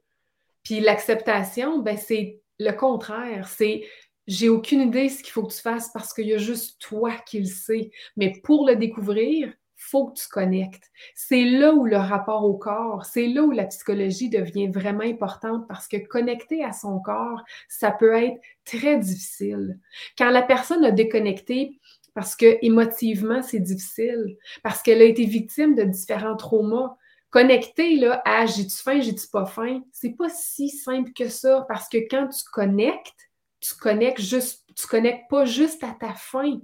Puis 0.62 0.78
l'acceptation, 0.78 1.80
ben, 1.80 1.96
c'est 1.96 2.40
le 2.60 2.70
contraire, 2.70 3.48
c'est 3.48 3.82
j'ai 4.26 4.48
aucune 4.48 4.82
idée 4.82 5.08
ce 5.08 5.22
qu'il 5.22 5.32
faut 5.32 5.44
que 5.44 5.52
tu 5.52 5.60
fasses 5.60 5.90
parce 5.92 6.12
qu'il 6.14 6.26
y 6.26 6.34
a 6.34 6.38
juste 6.38 6.80
toi 6.80 7.12
qui 7.26 7.40
le 7.40 7.46
sais. 7.46 7.90
Mais 8.16 8.32
pour 8.42 8.66
le 8.66 8.76
découvrir, 8.76 9.52
faut 9.76 10.06
que 10.06 10.18
tu 10.18 10.28
connectes. 10.28 10.90
C'est 11.14 11.44
là 11.44 11.74
où 11.74 11.84
le 11.84 11.96
rapport 11.96 12.44
au 12.44 12.56
corps, 12.56 13.04
c'est 13.04 13.26
là 13.26 13.42
où 13.42 13.50
la 13.50 13.66
psychologie 13.66 14.28
devient 14.28 14.68
vraiment 14.68 15.02
importante 15.02 15.66
parce 15.68 15.88
que 15.88 15.96
connecter 15.96 16.64
à 16.64 16.72
son 16.72 17.00
corps, 17.00 17.42
ça 17.68 17.90
peut 17.90 18.14
être 18.14 18.40
très 18.64 18.98
difficile. 18.98 19.78
Quand 20.16 20.30
la 20.30 20.42
personne 20.42 20.84
a 20.84 20.92
déconnecté 20.92 21.80
parce 22.14 22.36
que 22.36 22.58
émotivement, 22.62 23.42
c'est 23.42 23.60
difficile, 23.60 24.36
parce 24.62 24.82
qu'elle 24.82 25.00
a 25.00 25.06
été 25.06 25.24
victime 25.24 25.74
de 25.74 25.82
différents 25.82 26.36
traumas, 26.36 26.96
connecter 27.30 27.96
là, 27.96 28.22
à 28.24 28.44
j'ai-tu 28.46 28.76
faim, 28.76 29.00
j'ai-tu 29.00 29.26
pas 29.28 29.46
faim, 29.46 29.82
c'est 29.92 30.16
pas 30.16 30.28
si 30.28 30.68
simple 30.68 31.12
que 31.12 31.28
ça 31.28 31.64
parce 31.68 31.88
que 31.88 31.96
quand 32.10 32.28
tu 32.28 32.44
connectes, 32.52 33.30
tu 33.62 33.74
connectes 33.76 34.20
juste, 34.20 34.68
tu 34.74 34.86
connectes 34.86 35.30
pas 35.30 35.44
juste 35.44 35.82
à 35.84 35.92
ta 35.98 36.14
faim. 36.14 36.60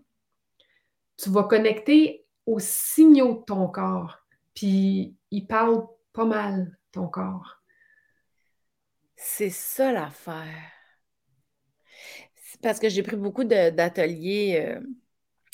Tu 1.16 1.30
vas 1.30 1.44
connecter 1.44 2.26
aux 2.44 2.58
signaux 2.58 3.38
de 3.38 3.44
ton 3.44 3.68
corps. 3.68 4.18
Puis 4.54 5.16
il 5.30 5.46
parle 5.46 5.86
pas 6.12 6.24
mal, 6.24 6.76
ton 6.90 7.06
corps. 7.06 7.62
C'est 9.16 9.50
ça 9.50 9.92
l'affaire. 9.92 10.72
Parce 12.62 12.80
que 12.80 12.88
j'ai 12.88 13.02
pris 13.02 13.16
beaucoup 13.16 13.44
d'ateliers 13.44 14.64
euh, 14.66 14.80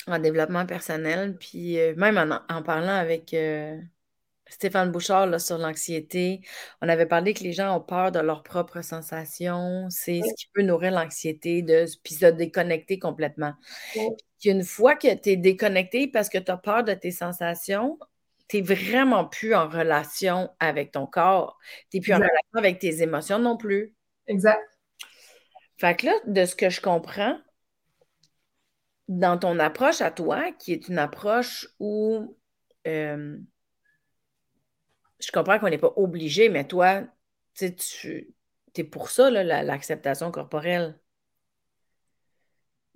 en 0.07 0.17
développement 0.17 0.65
personnel, 0.65 1.37
puis 1.37 1.79
euh, 1.79 1.93
même 1.95 2.17
en, 2.49 2.63
parlant 2.63 2.95
avec, 2.95 3.33
euh, 3.33 3.79
Stéphane 4.49 4.91
Bouchard 4.91 5.27
là, 5.27 5.39
sur 5.39 5.57
l'anxiété. 5.57 6.41
On 6.81 6.89
avait 6.89 7.05
parlé 7.05 7.33
que 7.33 7.43
les 7.43 7.53
gens 7.53 7.75
ont 7.75 7.81
peur 7.81 8.11
de 8.11 8.19
leurs 8.19 8.43
propres 8.43 8.81
sensations. 8.81 9.87
C'est 9.89 10.21
ce 10.21 10.33
qui 10.35 10.47
peut 10.53 10.61
nourrir 10.61 10.91
l'anxiété, 10.91 11.61
de, 11.61 11.85
puis 12.03 12.13
se 12.13 12.25
déconnecter 12.27 12.99
complètement. 12.99 13.53
une 14.43 14.63
fois 14.63 14.95
que 14.95 15.13
tu 15.15 15.31
es 15.31 15.35
déconnecté 15.37 16.07
parce 16.07 16.29
que 16.29 16.37
tu 16.37 16.51
as 16.51 16.57
peur 16.57 16.83
de 16.83 16.93
tes 16.93 17.11
sensations, 17.11 17.97
tu 18.47 18.57
n'es 18.57 18.61
vraiment 18.61 19.25
plus 19.25 19.55
en 19.55 19.67
relation 19.67 20.51
avec 20.59 20.91
ton 20.91 21.07
corps. 21.07 21.57
Tu 21.89 21.97
n'es 21.97 22.01
plus 22.01 22.13
en 22.13 22.17
relation 22.17 22.53
avec 22.53 22.79
tes 22.79 23.01
émotions 23.01 23.39
non 23.39 23.57
plus. 23.57 23.95
Exact. 24.27 24.61
Fait 25.77 25.95
que 25.95 26.05
là, 26.05 26.13
de 26.27 26.45
ce 26.45 26.55
que 26.55 26.69
je 26.69 26.79
comprends, 26.79 27.37
dans 29.07 29.37
ton 29.37 29.59
approche 29.59 30.01
à 30.01 30.11
toi, 30.11 30.51
qui 30.53 30.73
est 30.73 30.87
une 30.87 30.99
approche 30.99 31.67
où 31.79 32.37
euh, 32.87 33.37
je 35.19 35.31
comprends 35.31 35.59
qu'on 35.59 35.69
n'est 35.69 35.77
pas 35.77 35.93
obligé, 35.95 36.49
mais 36.49 36.67
toi, 36.67 37.03
tu 37.55 37.73
es 38.75 38.83
pour 38.83 39.09
ça, 39.09 39.29
l'acceptation 39.29 40.31
corporelle. 40.31 40.99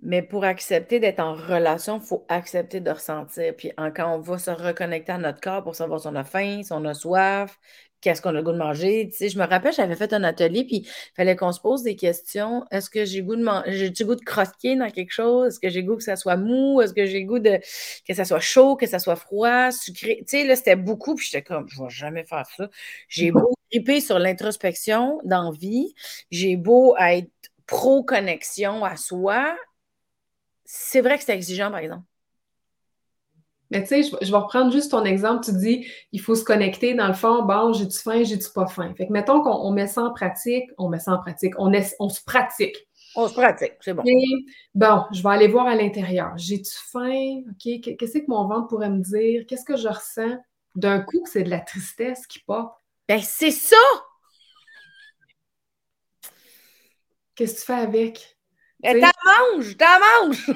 Mais 0.02 0.22
pour 0.22 0.44
accepter 0.44 0.98
d'être 0.98 1.20
en 1.20 1.34
relation, 1.34 1.98
il 1.98 2.02
faut 2.06 2.24
accepter 2.28 2.80
de 2.80 2.90
ressentir. 2.90 3.54
Puis 3.54 3.70
quand 3.76 4.14
on 4.14 4.20
va 4.20 4.38
se 4.38 4.50
reconnecter 4.50 5.12
à 5.12 5.18
notre 5.18 5.40
corps 5.40 5.62
pour 5.62 5.74
savoir 5.76 6.00
si 6.00 6.06
on 6.06 6.14
a 6.14 6.24
faim, 6.24 6.62
si 6.62 6.72
on 6.72 6.84
a 6.86 6.94
soif, 6.94 7.58
qu'est-ce 8.00 8.22
qu'on 8.22 8.30
a 8.30 8.32
le 8.32 8.42
goût 8.42 8.52
de 8.52 8.58
manger. 8.58 9.08
Tu 9.10 9.16
sais, 9.16 9.28
je 9.28 9.38
me 9.38 9.46
rappelle, 9.46 9.72
j'avais 9.72 9.96
fait 9.96 10.12
un 10.12 10.24
atelier, 10.24 10.64
puis 10.64 10.78
il 10.84 11.14
fallait 11.14 11.36
qu'on 11.36 11.52
se 11.52 11.60
pose 11.60 11.82
des 11.82 11.96
questions. 11.96 12.64
Est-ce 12.70 12.90
que 12.90 13.04
j'ai 13.04 13.22
goût 13.22 13.36
de 13.36 13.42
manger, 13.42 13.92
j'ai 13.94 14.04
goût 14.04 14.14
de 14.14 14.24
croquer 14.24 14.76
dans 14.76 14.90
quelque 14.90 15.12
chose? 15.12 15.48
Est-ce 15.48 15.60
que 15.60 15.68
j'ai 15.68 15.82
goût 15.82 15.96
que 15.96 16.02
ça 16.02 16.16
soit 16.16 16.36
mou? 16.36 16.80
Est-ce 16.80 16.94
que 16.94 17.06
j'ai 17.06 17.24
goût 17.24 17.38
de 17.38 17.58
que 18.06 18.14
ça 18.14 18.24
soit 18.24 18.40
chaud, 18.40 18.76
que 18.76 18.86
ça 18.86 18.98
soit 18.98 19.16
froid, 19.16 19.70
sucré? 19.70 20.18
Tu 20.20 20.38
sais, 20.38 20.44
là, 20.44 20.56
c'était 20.56 20.76
beaucoup, 20.76 21.14
puis 21.14 21.26
j'étais 21.30 21.42
comme, 21.42 21.68
je 21.68 21.82
vais 21.82 21.90
jamais 21.90 22.24
faire 22.24 22.46
ça. 22.56 22.68
J'ai 23.08 23.30
beau 23.32 23.54
triper 23.70 24.00
sur 24.00 24.18
l'introspection 24.18 25.20
d'envie, 25.24 25.94
j'ai 26.30 26.56
beau 26.56 26.96
être 26.98 27.30
pro-connexion 27.66 28.84
à 28.84 28.96
soi. 28.96 29.56
C'est 30.64 31.00
vrai 31.00 31.18
que 31.18 31.24
c'est 31.24 31.34
exigeant, 31.34 31.70
par 31.70 31.80
exemple. 31.80 32.04
Mais 33.70 33.82
tu 33.82 33.88
sais, 33.88 34.02
je, 34.02 34.30
vais 34.30 34.36
reprendre 34.36 34.72
juste 34.72 34.90
ton 34.90 35.04
exemple. 35.04 35.44
Tu 35.44 35.52
dis, 35.52 35.86
il 36.12 36.20
faut 36.20 36.34
se 36.34 36.44
connecter. 36.44 36.94
Dans 36.94 37.06
le 37.06 37.14
fond, 37.14 37.44
bon, 37.44 37.72
j'ai-tu 37.72 37.98
faim, 37.98 38.22
j'ai-tu 38.24 38.50
pas 38.52 38.66
faim? 38.66 38.92
Fait 38.96 39.06
que 39.06 39.12
mettons 39.12 39.42
qu'on 39.42 39.70
met 39.70 39.86
ça 39.86 40.02
en 40.02 40.12
pratique, 40.12 40.70
on 40.76 40.88
met 40.88 40.98
ça 40.98 41.12
en 41.12 41.18
pratique, 41.18 41.54
on, 41.58 41.72
on 42.00 42.08
se 42.08 42.22
pratique. 42.24 42.76
On 43.16 43.26
se 43.26 43.34
pratique, 43.34 43.72
c'est 43.80 43.92
bon. 43.92 44.04
bon, 44.74 45.04
je 45.12 45.22
vais 45.22 45.28
aller 45.30 45.48
voir 45.48 45.66
à 45.66 45.74
l'intérieur. 45.74 46.32
J'ai-tu 46.36 46.72
faim? 46.92 47.40
OK, 47.48 47.96
qu'est-ce 47.96 48.18
que 48.18 48.24
mon 48.28 48.46
ventre 48.46 48.68
pourrait 48.68 48.90
me 48.90 49.02
dire? 49.02 49.44
Qu'est-ce 49.48 49.64
que 49.64 49.76
je 49.76 49.88
ressens? 49.88 50.38
D'un 50.76 51.00
coup, 51.00 51.24
c'est 51.24 51.42
de 51.42 51.50
la 51.50 51.58
tristesse 51.58 52.26
qui 52.28 52.38
pop. 52.40 52.70
Ben, 53.08 53.20
c'est 53.20 53.50
ça! 53.50 53.76
Qu'est-ce 57.34 57.54
que 57.54 57.58
tu 57.60 57.66
fais 57.66 57.72
avec? 57.72 58.38
Mais 58.82 59.00
t'en 59.00 59.56
manges, 59.56 59.76
t'en 59.76 60.26
manges! 60.26 60.50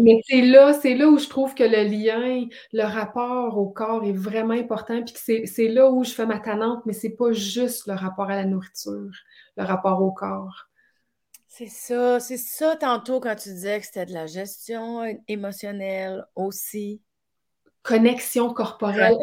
mais, 0.00 0.20
c'est 0.28 0.42
là, 0.42 0.72
c'est 0.72 0.94
là 0.94 1.08
où 1.08 1.18
je 1.18 1.28
trouve 1.28 1.54
que 1.54 1.62
le 1.62 1.84
lien, 1.84 2.48
le 2.72 2.82
rapport 2.84 3.58
au 3.58 3.68
corps 3.68 4.04
est 4.04 4.12
vraiment 4.12 4.54
important. 4.54 5.02
Puis 5.02 5.14
que 5.14 5.46
c'est 5.46 5.68
là 5.68 5.90
où 5.90 6.04
je 6.04 6.12
fais 6.12 6.26
ma 6.26 6.38
tanante, 6.38 6.84
mais 6.86 6.92
c'est 6.92 7.16
pas 7.16 7.32
juste 7.32 7.86
le 7.86 7.94
rapport 7.94 8.30
à 8.30 8.36
la 8.36 8.44
nourriture, 8.44 9.10
le 9.56 9.64
rapport 9.64 10.02
au 10.02 10.12
corps. 10.12 10.66
C'est 11.46 11.66
ça, 11.66 12.20
c'est 12.20 12.38
ça 12.38 12.76
tantôt 12.76 13.20
quand 13.20 13.34
tu 13.34 13.50
disais 13.50 13.80
que 13.80 13.86
c'était 13.86 14.06
de 14.06 14.14
la 14.14 14.26
gestion 14.26 15.02
émotionnelle 15.28 16.24
aussi 16.36 17.02
connexion 17.82 18.52
corporelle 18.52 19.16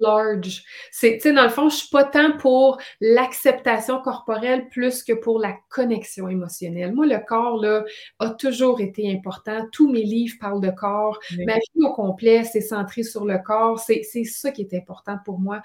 large. 0.00 0.64
C'est, 0.90 1.14
tu 1.14 1.20
sais, 1.20 1.32
dans 1.32 1.44
le 1.44 1.48
fond, 1.48 1.68
je 1.68 1.76
suis 1.76 1.88
pas 1.88 2.04
tant 2.04 2.36
pour 2.36 2.78
l'acceptation 3.00 4.00
corporelle 4.00 4.68
plus 4.68 5.02
que 5.02 5.12
pour 5.12 5.38
la 5.38 5.54
connexion 5.68 6.28
émotionnelle. 6.28 6.92
Moi, 6.92 7.06
le 7.06 7.18
corps, 7.18 7.60
là, 7.60 7.84
a 8.18 8.30
toujours 8.30 8.80
été 8.80 9.12
important. 9.12 9.66
Tous 9.72 9.90
mes 9.90 10.02
livres 10.02 10.36
parlent 10.40 10.60
de 10.60 10.70
corps. 10.70 11.18
Ma 11.46 11.54
vie 11.54 11.84
au 11.84 11.92
complet, 11.92 12.44
c'est 12.44 12.60
centré 12.60 13.02
sur 13.02 13.24
le 13.24 13.38
corps. 13.38 13.78
C'est, 13.78 14.02
c'est 14.02 14.24
ça 14.24 14.50
qui 14.50 14.62
est 14.62 14.74
important 14.74 15.18
pour 15.24 15.38
moi. 15.38 15.62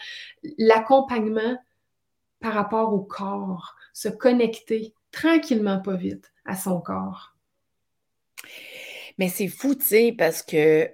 L'accompagnement 0.57 1.57
par 2.39 2.53
rapport 2.53 2.93
au 2.93 3.01
corps, 3.01 3.75
se 3.93 4.07
connecter 4.07 4.93
tranquillement, 5.11 5.79
pas 5.79 5.95
vite, 5.95 6.31
à 6.45 6.55
son 6.55 6.79
corps. 6.79 7.35
Mais 9.17 9.27
c'est 9.27 9.47
fou, 9.47 9.75
tu 9.75 9.85
sais, 9.85 10.15
parce 10.17 10.41
que 10.41 10.89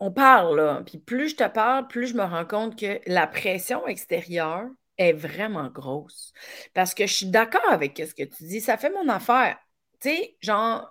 on 0.00 0.10
parle, 0.12 0.56
là. 0.56 0.82
Puis 0.86 0.98
plus 0.98 1.30
je 1.30 1.36
te 1.36 1.48
parle, 1.48 1.86
plus 1.88 2.08
je 2.08 2.14
me 2.14 2.24
rends 2.24 2.46
compte 2.46 2.78
que 2.78 3.00
la 3.06 3.26
pression 3.26 3.86
extérieure 3.86 4.68
est 4.98 5.12
vraiment 5.12 5.68
grosse. 5.68 6.32
Parce 6.74 6.94
que 6.94 7.06
je 7.06 7.14
suis 7.14 7.26
d'accord 7.26 7.68
avec 7.70 7.98
ce 7.98 8.14
que 8.14 8.24
tu 8.24 8.44
dis. 8.44 8.60
Ça 8.60 8.76
fait 8.78 8.90
mon 8.90 9.08
affaire. 9.08 9.58
Tu 10.00 10.10
sais, 10.10 10.36
genre, 10.40 10.90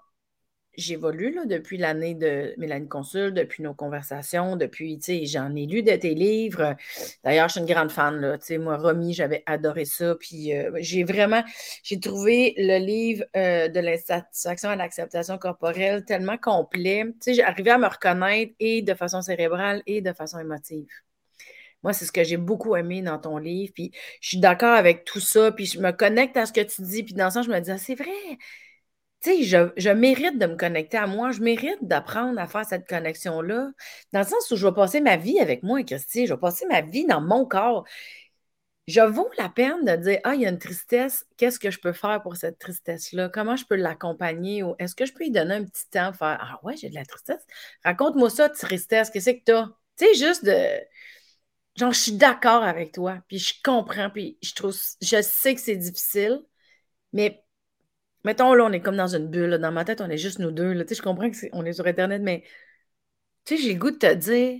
j'évolue 0.80 1.36
depuis 1.46 1.78
l'année 1.78 2.16
de 2.16 2.54
Mélanie 2.58 2.88
Consul, 2.88 3.34
depuis 3.34 3.64
nos 3.64 3.74
conversations, 3.74 4.56
depuis, 4.56 4.98
tu 4.98 5.04
sais, 5.04 5.26
j'en 5.26 5.56
ai 5.56 5.66
lu 5.66 5.84
de 5.84 5.96
tes 5.96 6.14
livres. 6.14 6.76
D'ailleurs, 7.24 7.48
je 7.48 7.54
suis 7.54 7.62
une 7.62 7.68
grande 7.68 7.92
fan, 7.92 8.20
là. 8.20 8.38
Tu 8.38 8.46
sais, 8.46 8.58
moi, 8.58 8.78
Romy, 8.78 9.14
j'avais 9.14 9.44
adoré 9.46 9.86
ça. 9.86 10.16
Puis 10.16 10.56
euh, 10.56 10.72
j'ai 10.80 11.04
vraiment, 11.04 11.44
j'ai 11.84 12.00
trouvé 12.00 12.54
le 12.58 12.78
livre 12.80 13.24
euh, 13.36 13.68
de 13.68 13.80
l'insatisfaction 13.80 14.70
à 14.70 14.76
l'acceptation 14.76 15.38
corporelle 15.38 16.06
tellement 16.06 16.38
complet. 16.38 17.06
Tu 17.22 17.36
sais, 17.36 17.44
arrivé 17.44 17.72
à 17.72 17.78
me 17.78 17.88
reconnaître 17.88 18.54
et 18.60 18.82
de 18.82 18.94
façon 18.94 19.22
cérébrale 19.22 19.84
et 19.86 20.02
de 20.02 20.14
façon 20.14 20.40
émotive. 20.40 20.88
Moi, 21.84 21.94
c'est 21.94 22.06
ce 22.06 22.12
que 22.12 22.24
j'ai 22.24 22.38
beaucoup 22.38 22.76
aimé 22.76 23.02
dans 23.02 23.20
ton 23.20 23.38
livre. 23.38 23.72
Puis 23.74 23.92
je 24.22 24.30
suis 24.30 24.40
d'accord 24.40 24.76
avec 24.76 25.06
tout 25.06 25.20
ça. 25.20 25.52
Puis 25.52 25.66
je 25.66 25.80
me 25.80 25.92
connecte 25.92 26.36
à 26.38 26.46
ce 26.46 26.54
que 26.54 26.62
tu 26.62 26.82
dis. 26.82 27.04
Puis 27.04 27.14
dans 27.14 27.30
ça, 27.30 27.42
je 27.42 27.50
me 27.50 27.60
dis, 27.60 27.72
ah, 27.72 27.78
c'est 27.78 27.96
vrai 27.96 28.10
tu 29.22 29.44
sais, 29.44 29.72
je, 29.78 29.90
mérite 29.90 30.38
de 30.38 30.46
me 30.46 30.56
connecter 30.56 30.98
à 30.98 31.08
moi, 31.08 31.32
je 31.32 31.42
mérite 31.42 31.78
d'apprendre 31.82 32.40
à 32.40 32.48
faire 32.48 32.66
cette 32.66 32.88
connexion-là, 32.88 33.72
dans 34.14 34.20
le 34.20 34.26
sens 34.26 34.50
où 34.52 34.56
je 34.56 34.66
vais 34.66 34.74
passer 34.74 35.02
ma 35.02 35.18
vie 35.18 35.40
avec 35.40 35.62
moi, 35.64 35.84
Christy, 35.84 36.26
je 36.26 36.34
vais 36.34 36.40
passer 36.40 36.66
ma 36.68 36.82
vie 36.82 37.06
dans 37.06 37.22
mon 37.22 37.46
corps. 37.46 37.86
Je 38.88 39.02
vaut 39.02 39.30
la 39.38 39.50
peine 39.50 39.86
de 39.86 39.96
dire, 39.98 40.20
ah, 40.24 40.34
il 40.36 40.42
y 40.42 40.46
a 40.48 40.50
une 40.50 40.58
tristesse, 40.58 41.26
qu'est-ce 41.38 41.60
que 41.60 41.70
je 41.70 41.80
peux 41.80 41.94
faire 41.94 42.22
pour 42.24 42.38
cette 42.38 42.58
tristesse-là? 42.58 43.30
Comment 43.30 43.56
je 43.56 43.66
peux 43.66 43.76
l'accompagner? 43.76 44.64
Ou 44.64 44.76
est-ce 44.80 44.96
que 44.96 45.06
je 45.06 45.14
peux 45.14 45.26
lui 45.26 45.32
donner 45.32 45.56
un 45.56 45.66
petit 45.66 45.88
temps, 45.90 46.12
faire, 46.14 46.40
ah 46.42 46.60
ouais, 46.64 46.76
j'ai 46.78 46.90
de 46.90 46.96
la 46.96 47.06
tristesse? 47.06 47.46
Raconte-moi 47.84 48.30
ça, 48.32 48.50
tristesse, 48.50 49.12
qu'est-ce 49.12 49.30
que 49.32 49.44
tu 49.46 49.52
as? 49.52 49.70
Tu 49.98 50.06
sais, 50.06 50.14
juste 50.16 50.46
de. 50.46 50.56
Genre, 51.76 51.94
je 51.94 52.00
suis 52.00 52.12
d'accord 52.14 52.64
avec 52.64 52.92
toi, 52.94 53.20
puis 53.28 53.40
je 53.40 53.54
comprends, 53.64 54.10
puis 54.10 54.38
je 54.42 54.54
trouve, 54.54 54.76
je 55.02 55.22
sais 55.22 55.56
que 55.56 55.62
c'est 55.62 55.76
difficile, 55.78 56.42
mais 57.14 57.44
Mettons, 58.24 58.54
là, 58.54 58.66
on 58.66 58.72
est 58.72 58.82
comme 58.82 58.98
dans 58.98 59.16
une 59.16 59.28
bulle. 59.28 59.58
Dans 59.60 59.72
ma 59.72 59.86
tête, 59.86 60.02
on 60.02 60.10
est 60.10 60.18
juste 60.18 60.40
nous 60.40 60.52
deux. 60.52 60.74
Là. 60.74 60.84
Tu 60.84 60.90
sais, 60.90 60.96
je 60.96 61.02
comprends 61.02 61.30
qu'on 61.30 61.66
est, 61.66 61.74
sur 61.74 61.88
Internet, 61.88 62.22
mais 62.22 62.44
tu 63.46 63.58
sais, 63.58 63.64
j'ai 63.64 63.74
le 63.74 63.80
goût 63.80 63.92
de 63.92 63.98
te 63.98 64.14
dire, 64.14 64.60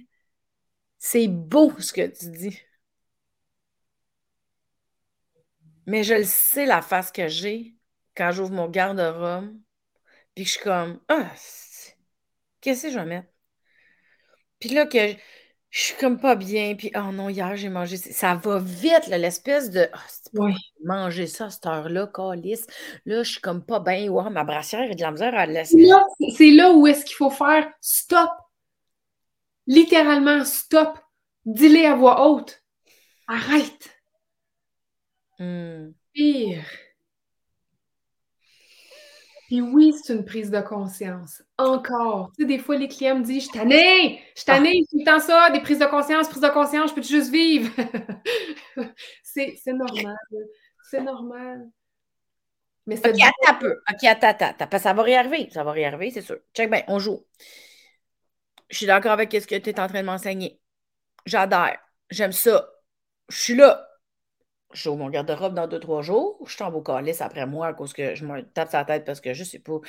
c'est 1.00 1.28
beau 1.28 1.74
ce 1.80 1.94
que 1.94 2.08
tu 2.08 2.30
dis. 2.32 2.60
Mais 5.86 6.04
je 6.04 6.14
le 6.14 6.24
sais, 6.24 6.66
la 6.66 6.82
face 6.82 7.12
que 7.12 7.28
j'ai 7.28 7.76
quand 8.16 8.32
j'ouvre 8.32 8.52
mon 8.52 8.70
garde-robe, 8.70 9.58
puis 10.36 10.44
que 10.44 10.50
je 10.50 10.56
suis 10.56 10.64
comme, 10.64 11.02
ah, 11.10 11.32
qu'est-ce 12.62 12.84
que 12.84 12.94
je 12.94 13.00
vais 13.00 13.06
mettre? 13.06 13.30
Puis 14.60 14.70
là, 14.70 14.86
que 14.86 15.16
je 15.70 15.82
suis 15.82 15.96
comme 15.98 16.20
pas 16.20 16.36
bien, 16.36 16.76
puis 16.76 16.92
oh 16.96 17.12
non, 17.14 17.30
hier 17.30 17.56
j'ai 17.56 17.70
mangé. 17.70 17.98
Ça 17.98 18.36
va 18.36 18.60
vite, 18.60 19.08
l'espèce 19.08 19.70
de 19.70 19.88
oh, 20.36 20.48
manger 20.84 21.28
ça 21.28 21.46
à 21.46 21.50
cette 21.52 21.66
heure-là, 21.68 22.08
calice. 22.08 22.66
Là, 23.06 23.22
je 23.22 23.32
suis 23.34 23.42
comme 23.42 23.64
pas 23.64 23.80
bien. 23.80 24.10
Ouais, 24.10 24.30
ma 24.32 24.44
brassière 24.44 24.90
est 24.90 24.96
de 24.96 25.02
la 25.02 25.12
misère 25.12 25.36
à 25.36 25.46
laisser. 25.46 25.90
C'est 26.36 26.52
là 26.52 26.72
où 26.72 26.88
est-ce 26.88 27.06
qu'il 27.06 27.16
faut 27.16 27.30
faire 27.30 27.72
stop. 27.82 28.32
Littéralement, 29.68 30.44
stop. 30.44 30.98
Dis-les 31.46 31.86
à 31.86 31.96
voix 31.96 32.28
haute. 32.28 32.64
Arrête. 33.28 33.90
Mmh. 35.38 35.90
Pire. 36.14 36.66
Puis 39.50 39.62
oui, 39.62 39.96
c'est 40.00 40.14
une 40.14 40.24
prise 40.24 40.52
de 40.52 40.62
conscience. 40.62 41.42
Encore. 41.58 42.32
Tu 42.38 42.44
sais, 42.44 42.48
des 42.48 42.60
fois, 42.60 42.78
les 42.78 42.88
clients 42.88 43.18
me 43.18 43.24
disent 43.24 43.48
Je 43.48 43.50
tannée, 43.50 44.22
je 44.38 44.44
tannée, 44.44 44.86
tout 44.88 45.00
le 45.00 45.04
temps 45.04 45.20
ça, 45.20 45.50
des 45.50 45.60
prises 45.60 45.80
de 45.80 45.88
conscience, 45.88 46.30
prises 46.30 46.44
de 46.44 46.50
conscience, 46.50 46.92
je 46.92 46.96
peux 46.96 47.02
juste 47.02 47.32
vivre. 47.32 47.74
c'est 49.24 49.56
normal. 49.66 50.16
C'est 50.88 51.02
normal. 51.02 51.68
Mais 52.86 53.00
OK, 53.00 53.20
attends 53.22 53.32
un 53.48 53.54
peu. 53.56 53.82
OK, 53.92 54.04
attends, 54.04 54.54
attends, 54.60 54.78
Ça 54.78 54.94
va 54.94 55.02
réarriver. 55.02 55.50
Ça 55.52 55.64
va 55.64 55.72
réarriver, 55.72 56.12
c'est 56.12 56.22
sûr. 56.22 56.38
Check 56.54 56.70
bien, 56.70 56.84
on 56.88 57.00
joue. 57.00 57.26
Je 58.70 58.78
suis 58.78 58.86
d'accord 58.86 59.14
avec 59.14 59.32
ce 59.32 59.48
que 59.48 59.56
tu 59.56 59.72
es 59.72 59.80
en 59.80 59.88
train 59.88 60.02
de 60.02 60.06
m'enseigner. 60.06 60.62
J'adhère. 61.26 61.80
J'aime 62.12 62.34
ça. 62.34 62.70
Je 63.30 63.38
suis 63.38 63.56
là 63.56 63.89
j'ouvre 64.74 64.98
mon 64.98 65.10
garde-robe 65.10 65.54
dans 65.54 65.68
deux, 65.68 65.80
trois 65.80 66.02
jours, 66.02 66.38
je 66.48 66.58
tombe 66.58 66.76
au 66.76 66.82
calice 66.82 67.22
après 67.22 67.46
moi 67.46 67.68
à 67.68 67.74
cause 67.74 67.94
que 67.94 68.16
je 68.16 68.26
me 68.26 68.42
tape 68.42 68.70
sa 68.70 68.86
tête 68.86 69.06
parce 69.06 69.22
que 69.22 69.34
je 69.34 69.44
sais 69.44 69.60
pas, 69.60 69.80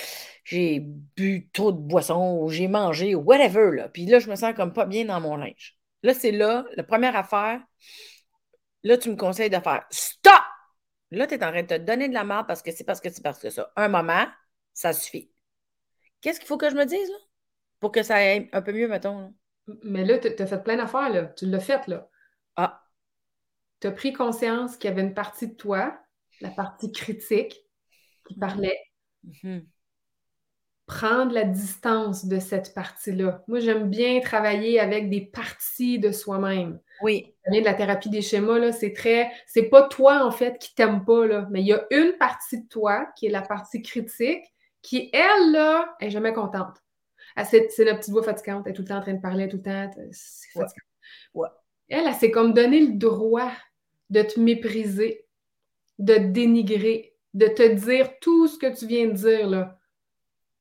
j'ai 0.45 0.81
bu 0.81 1.51
trop 1.53 1.73
de 1.73 1.79
boissons 1.79 2.39
ou 2.41 2.49
j'ai 2.49 2.69
mangé 2.69 3.15
ou 3.15 3.21
whatever. 3.21 3.77
Là. 3.77 3.89
Puis 3.89 4.07
là, 4.07 4.19
je 4.19 4.31
me 4.31 4.37
sens 4.37 4.55
comme 4.55 4.73
pas 4.73 4.87
bien 4.87 5.05
dans 5.05 5.21
mon 5.21 5.37
linge. 5.37 5.77
Là, 6.03 6.15
c'est 6.15 6.33
là, 6.33 6.65
la 6.77 6.83
première 6.83 7.17
affaire. 7.17 7.61
Là, 8.83 8.97
tu 8.97 9.11
me 9.11 9.17
conseilles 9.17 9.51
de 9.51 9.61
faire 9.61 9.85
stop! 9.91 10.33
Là, 11.11 11.27
tu 11.27 11.35
es 11.35 11.45
en 11.45 11.51
train 11.51 11.63
de 11.63 11.67
te 11.67 11.77
donner 11.77 12.09
de 12.09 12.15
la 12.15 12.25
merde 12.25 12.47
parce 12.47 12.63
que 12.63 12.71
c'est 12.71 12.85
parce 12.85 13.01
que 13.01 13.11
c'est 13.11 13.23
parce 13.23 13.41
que 13.41 13.51
ça. 13.51 13.73
Un 13.77 13.89
moment, 13.89 14.27
ça 14.73 14.93
suffit. 14.93 15.31
Qu'est-ce 16.21 16.39
qu'il 16.39 16.47
faut 16.49 16.57
que 16.57 16.71
je 16.71 16.77
me 16.77 16.85
dise, 16.85 17.09
là? 17.09 17.17
Pour 17.81 17.93
que 17.93 18.03
ça 18.03 18.17
aille 18.17 18.49
un 18.53 18.63
peu 18.63 18.73
mieux, 18.73 18.89
mettons. 18.89 19.35
Mais 19.83 20.05
là, 20.05 20.19
tu 20.19 20.29
as 20.29 20.47
fait 20.47 20.63
plein 20.63 20.77
d'affaires, 20.77 21.11
là. 21.11 21.25
Tu 21.25 21.47
l'as 21.47 21.61
fait, 21.61 21.87
là. 21.89 22.09
Ah. 22.57 22.83
Tu 23.81 23.87
as 23.87 23.93
pris 23.93 24.13
conscience 24.13 24.77
qu'il 24.77 24.91
y 24.91 24.93
avait 24.93 25.03
une 25.03 25.15
partie 25.15 25.49
de 25.49 25.55
toi, 25.55 25.99
la 26.41 26.51
partie 26.51 26.93
critique, 26.93 27.65
qui 28.27 28.35
parlait. 28.39 28.79
Mhm. 29.25 29.67
Prendre 30.87 31.33
la 31.33 31.45
distance 31.45 32.27
de 32.27 32.41
cette 32.41 32.75
partie-là. 32.75 33.45
Moi, 33.47 33.61
j'aime 33.61 33.89
bien 33.89 34.21
travailler 34.21 34.81
avec 34.81 35.09
des 35.09 35.21
parties 35.21 36.01
de 36.01 36.11
soi-même. 36.11 36.81
Oui. 37.03 37.33
de 37.47 37.65
la 37.65 37.75
thérapie 37.75 38.11
des 38.11 38.23
schémas, 38.23 38.59
là, 38.59 38.73
c'est 38.73 38.93
très. 38.93 39.31
C'est 39.47 39.69
pas 39.69 39.87
toi, 39.89 40.25
en 40.25 40.31
fait, 40.31 40.59
qui 40.59 40.75
t'aime 40.75 41.05
pas, 41.05 41.27
là, 41.27 41.47
mais 41.51 41.61
il 41.61 41.69
y 41.69 41.73
a 41.73 41.87
une 41.91 42.13
partie 42.19 42.63
de 42.63 42.69
toi 42.69 43.07
qui 43.17 43.27
est 43.27 43.31
la 43.31 43.43
partie 43.43 43.83
critique, 43.83 44.45
qui, 44.83 45.11
elle, 45.13 45.53
là, 45.53 45.95
est 46.01 46.11
jamais 46.11 46.33
contente. 46.33 46.77
C'est 47.45 47.85
la 47.85 47.95
petite 47.95 48.11
voix 48.11 48.23
fatigante, 48.23 48.65
elle 48.67 48.73
est 48.73 48.75
tout 48.75 48.83
le 48.83 48.89
temps 48.89 48.99
en 48.99 49.03
train 49.03 49.15
de 49.15 49.21
parler, 49.21 49.49
tout 49.49 49.59
le 49.59 49.63
temps. 49.63 49.91
C'est 50.11 50.51
fatigant. 50.51 50.87
Ouais. 51.35 51.49
Elle, 51.89 52.07
elle, 52.07 52.15
s'est 52.15 52.31
comme 52.31 52.53
donné 52.53 52.81
le 52.81 52.95
droit 52.95 53.51
de 54.11 54.23
te 54.23 54.39
mépriser, 54.39 55.27
de 55.99 56.15
te 56.15 56.21
dénigrer, 56.21 57.17
de 57.35 57.47
te 57.47 57.75
dire 57.75 58.19
tout 58.21 58.49
ce 58.49 58.59
que 58.59 58.77
tu 58.77 58.87
viens 58.87 59.07
de 59.07 59.13
dire, 59.13 59.49
là. 59.49 59.79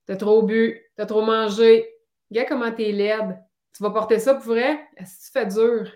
T'as 0.05 0.15
trop 0.15 0.41
bu, 0.41 0.79
t'as 0.95 1.05
trop 1.05 1.21
mangé. 1.21 1.87
Regarde 2.31 2.49
comment 2.49 2.71
t'es 2.71 2.91
laide. 2.91 3.39
Tu 3.75 3.83
vas 3.83 3.91
porter 3.91 4.19
ça 4.19 4.35
pour 4.35 4.45
vrai? 4.45 4.79
Est-ce 4.97 5.17
que 5.17 5.25
tu 5.25 5.31
fais 5.31 5.45
dur? 5.45 5.91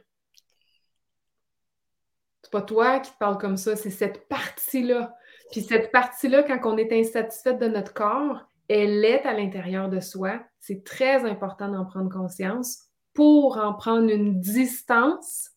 C'est 2.43 2.51
pas 2.51 2.62
toi 2.62 2.99
qui 2.99 3.12
te 3.12 3.18
parles 3.18 3.38
comme 3.38 3.58
ça, 3.58 3.76
c'est 3.76 3.89
cette 3.89 4.28
partie-là. 4.28 5.16
Puis 5.51 5.62
cette 5.62 5.91
partie-là, 5.91 6.43
quand 6.43 6.60
on 6.64 6.78
est 6.78 6.91
insatisfait 6.91 7.56
de 7.56 7.68
notre 7.68 7.93
corps, 7.93 8.47
elle 8.68 9.04
est 9.04 9.24
à 9.26 9.34
l'intérieur 9.34 9.89
de 9.89 9.99
soi. 9.99 10.39
C'est 10.60 10.84
très 10.84 11.26
important 11.26 11.70
d'en 11.70 11.86
prendre 11.86 12.12
conscience 12.12 12.84
pour 13.14 13.58
en 13.58 13.74
prendre 13.74 14.10
une 14.10 14.39
distance, 14.39 15.51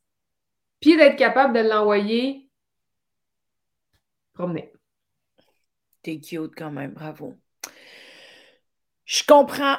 puis 0.81 0.97
d'être 0.97 1.16
capable 1.16 1.55
de 1.55 1.61
l'envoyer 1.68 2.51
promener. 4.35 4.70
T'es 6.03 6.18
cute 6.20 6.55
quand 6.57 6.70
même, 6.70 6.93
bravo. 6.95 7.35
Je 9.07 9.24
comprends. 9.24 9.79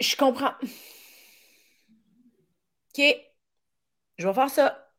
Je 0.00 0.16
comprends. 0.16 0.54
OK. 2.90 3.00
Je 4.18 4.26
vais 4.26 4.34
faire 4.34 4.50
ça. 4.50 4.90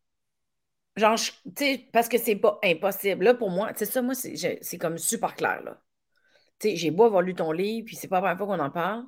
Genre, 0.95 1.17
tu 1.17 1.31
sais, 1.57 1.89
parce 1.91 2.07
que 2.07 2.17
c'est 2.17 2.37
pas 2.37 2.59
impossible. 2.63 3.25
Là, 3.25 3.33
pour 3.33 3.49
moi, 3.49 3.71
c'est 3.75 3.85
ça, 3.85 4.01
moi, 4.01 4.13
c'est 4.15 4.77
comme 4.79 4.97
super 4.97 5.35
clair, 5.35 5.61
là. 5.63 5.81
Tu 6.59 6.69
sais, 6.69 6.77
j'ai 6.77 6.91
beau 6.91 7.05
avoir 7.05 7.21
lu 7.23 7.35
ton 7.35 7.51
livre, 7.51 7.85
puis 7.87 7.95
c'est 7.97 8.07
pas 8.09 8.17
la 8.17 8.21
première 8.21 8.37
fois 8.37 8.47
qu'on 8.57 8.63
en 8.63 8.71
parle. 8.71 9.05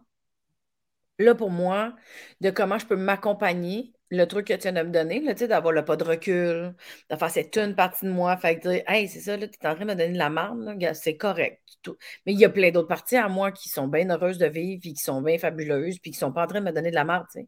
Là, 1.19 1.35
pour 1.35 1.49
moi, 1.49 1.95
de 2.41 2.49
comment 2.49 2.77
je 2.77 2.85
peux 2.85 2.95
m'accompagner, 2.95 3.93
le 4.09 4.25
truc 4.25 4.47
que 4.47 4.53
tu 4.53 4.61
viens 4.61 4.71
de 4.71 4.87
me 4.87 4.91
donner, 4.91 5.21
tu 5.21 5.37
sais, 5.37 5.47
d'avoir 5.47 5.73
le 5.73 5.83
pas 5.83 5.97
de 5.97 6.03
recul, 6.03 6.75
de 7.09 7.15
faire 7.15 7.29
cette 7.29 7.57
une 7.57 7.75
partie 7.75 8.05
de 8.05 8.11
moi, 8.11 8.37
fait 8.37 8.57
que 8.57 8.69
dire, 8.69 8.83
hey, 8.87 9.07
c'est 9.07 9.19
ça, 9.19 9.35
là, 9.35 9.47
tu 9.47 9.57
es 9.61 9.67
en 9.67 9.75
train 9.75 9.85
de 9.85 9.91
me 9.91 9.95
donner 9.95 10.13
de 10.13 10.17
la 10.17 10.29
marde, 10.29 10.77
c'est 10.93 11.17
correct. 11.17 11.61
Tout. 11.81 11.97
Mais 12.25 12.33
il 12.33 12.39
y 12.39 12.45
a 12.45 12.49
plein 12.49 12.71
d'autres 12.71 12.87
parties 12.87 13.17
à 13.17 13.27
moi 13.27 13.51
qui 13.51 13.69
sont 13.69 13.87
bien 13.87 14.09
heureuses 14.09 14.37
de 14.37 14.47
vivre, 14.47 14.79
puis 14.81 14.93
qui 14.93 15.03
sont 15.03 15.21
bien 15.21 15.37
fabuleuses, 15.37 15.99
puis 15.99 16.11
qui 16.11 16.17
sont 16.17 16.31
pas 16.31 16.43
en 16.43 16.47
train 16.47 16.61
de 16.61 16.65
me 16.65 16.71
donner 16.71 16.89
de 16.89 16.95
la 16.95 17.03
marde, 17.03 17.25
tu 17.31 17.41
sais. 17.41 17.47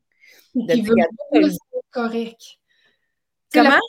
Veut 0.54 1.50
correct. 1.92 2.42
Comment? 3.54 3.80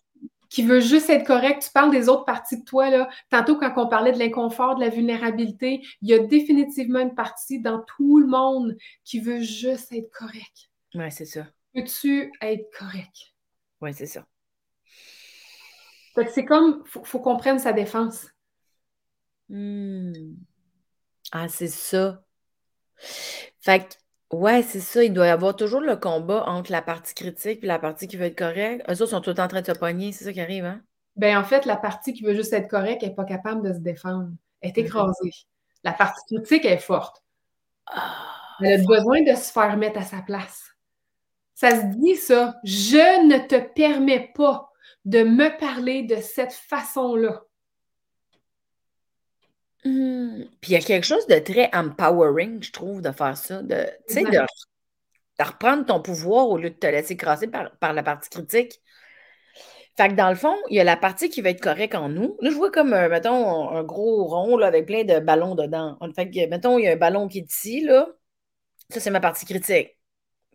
Qui 0.51 0.63
veut 0.63 0.81
juste 0.81 1.09
être 1.09 1.27
correct. 1.27 1.63
Tu 1.63 1.71
parles 1.71 1.91
des 1.91 2.09
autres 2.09 2.25
parties 2.25 2.59
de 2.61 2.65
toi. 2.65 2.91
Là. 2.91 3.09
Tantôt, 3.31 3.57
quand 3.57 3.73
on 3.77 3.89
parlait 3.89 4.13
de 4.13 4.19
l'inconfort, 4.19 4.75
de 4.75 4.81
la 4.81 4.91
vulnérabilité, 4.91 5.81
il 6.03 6.09
y 6.09 6.13
a 6.13 6.19
définitivement 6.19 6.99
une 6.99 7.15
partie 7.15 7.61
dans 7.61 7.83
tout 7.97 8.19
le 8.19 8.27
monde 8.27 8.77
qui 9.05 9.21
veut 9.21 9.41
juste 9.41 9.93
être 9.93 10.11
correct. 10.11 10.71
Oui, 10.95 11.11
c'est 11.11 11.25
ça. 11.25 11.47
Veux-tu 11.75 12.33
être 12.43 12.69
correct? 12.77 13.33
Oui, 13.81 13.95
c'est 13.95 14.07
ça. 14.07 14.27
c'est 16.35 16.45
comme, 16.45 16.83
il 16.85 17.01
faut, 17.05 17.21
qu'on 17.21 17.37
prenne 17.37 17.61
sa 17.61 17.73
défense. 17.73 18.27
Hmm. 19.49 20.35
Ah, 21.33 21.49
c'est 21.49 21.69
ça. 21.69 22.25
Fait 23.61 23.87
que 23.89 23.95
Ouais, 24.31 24.63
c'est 24.63 24.81
ça. 24.81 25.03
Il 25.03 25.13
doit 25.13 25.27
y 25.27 25.31
avoir 25.31 25.57
toujours 25.57 25.81
le 25.81 25.97
combat 25.97 26.45
entre 26.47 26.71
la 26.71 26.83
partie 26.83 27.15
critique 27.15 27.65
et 27.65 27.67
la 27.67 27.79
partie 27.79 28.07
qui 28.07 28.17
veut 28.17 28.27
être 28.27 28.39
correcte. 28.39 28.85
Eux 28.89 29.03
autres 29.03 29.11
sont 29.11 29.21
tout 29.21 29.31
le 29.31 29.37
temps 29.37 29.45
en 29.45 29.49
train 29.49 29.61
de 29.61 29.67
se 29.67 29.73
pogner. 29.73 30.13
C'est 30.13 30.25
ça 30.25 30.33
qui 30.33 30.41
arrive, 30.41 30.65
hein? 30.65 30.81
Ben, 31.17 31.37
en 31.37 31.45
fait, 31.45 31.67
la 31.67 31.77
partie 31.77 32.13
qui 32.13 32.23
veut 32.23 32.35
juste 32.35 32.53
être 32.53 32.69
correcte 32.69 33.03
n'est 33.03 33.15
pas 33.15 33.25
capable 33.25 33.67
de 33.67 33.75
se 33.75 33.81
défendre. 33.81 34.31
Elle 34.61 34.71
est 34.71 34.77
mm-hmm. 34.77 34.87
écrasée. 34.87 35.31
La 35.83 35.93
partie 35.93 36.35
critique 36.35 36.65
est 36.65 36.79
forte. 36.79 37.23
Ah, 37.87 38.57
Elle 38.61 38.81
a 38.81 38.85
besoin 38.85 39.23
de 39.23 39.35
se 39.35 39.51
faire 39.51 39.77
mettre 39.77 39.99
à 39.99 40.05
sa 40.05 40.23
place. 40.23 40.65
Ça 41.55 41.71
se 41.71 41.87
dit, 41.97 42.17
ça. 42.17 42.55
Je 42.63 43.27
ne 43.27 43.39
te 43.47 43.59
permets 43.75 44.33
pas 44.35 44.71
de 45.05 45.25
me 45.25 45.59
parler 45.59 46.05
de 46.05 46.17
cette 46.17 46.53
façon-là. 46.53 47.43
Mmh. 49.85 50.45
Puis 50.61 50.73
il 50.73 50.75
y 50.75 50.77
a 50.77 50.81
quelque 50.81 51.07
chose 51.07 51.27
de 51.27 51.39
très 51.39 51.71
empowering, 51.73 52.63
je 52.63 52.73
trouve, 52.73 53.01
de 53.01 53.13
faire 53.13 53.37
ça. 53.37 53.63
De, 53.63 53.87
tu 54.09 54.23
de, 54.23 54.41
reprendre 55.43 55.87
ton 55.87 56.01
pouvoir 56.03 56.49
au 56.49 56.59
lieu 56.59 56.71
de 56.71 56.75
te 56.75 56.87
laisser 56.87 57.17
crasser 57.17 57.49
par, 57.49 57.93
la 57.93 58.03
partie 58.03 58.29
critique. 58.29 58.81
Fait 59.97 60.09
que 60.09 60.15
dans 60.15 60.29
le 60.29 60.35
fond, 60.35 60.55
il 60.69 60.77
y 60.77 60.81
a 60.81 60.85
la 60.85 60.97
partie 60.97 61.29
qui 61.29 61.41
va 61.41 61.51
être 61.51 61.61
correcte 61.61 61.95
en 61.95 62.09
nous. 62.09 62.37
Là, 62.41 62.51
je 62.51 62.57
vois 62.57 62.71
comme, 62.71 62.93
euh, 62.93 63.09
mettons, 63.09 63.71
un 63.71 63.83
gros 63.83 64.25
rond 64.25 64.57
là, 64.57 64.67
avec 64.67 64.87
plein 64.87 65.05
de 65.05 65.19
ballons 65.19 65.55
dedans. 65.55 65.99
Fait 66.15 66.31
que, 66.31 66.47
mettons, 66.49 66.79
il 66.79 66.85
y 66.85 66.89
a 66.89 66.93
un 66.93 66.97
ballon 66.97 67.29
qui 67.29 67.39
est 67.39 67.51
ici, 67.51 67.83
là. 67.83 68.07
Ça, 68.91 69.01
c'est 69.01 69.11
ma 69.11 69.21
partie 69.21 69.47
critique. 69.47 69.97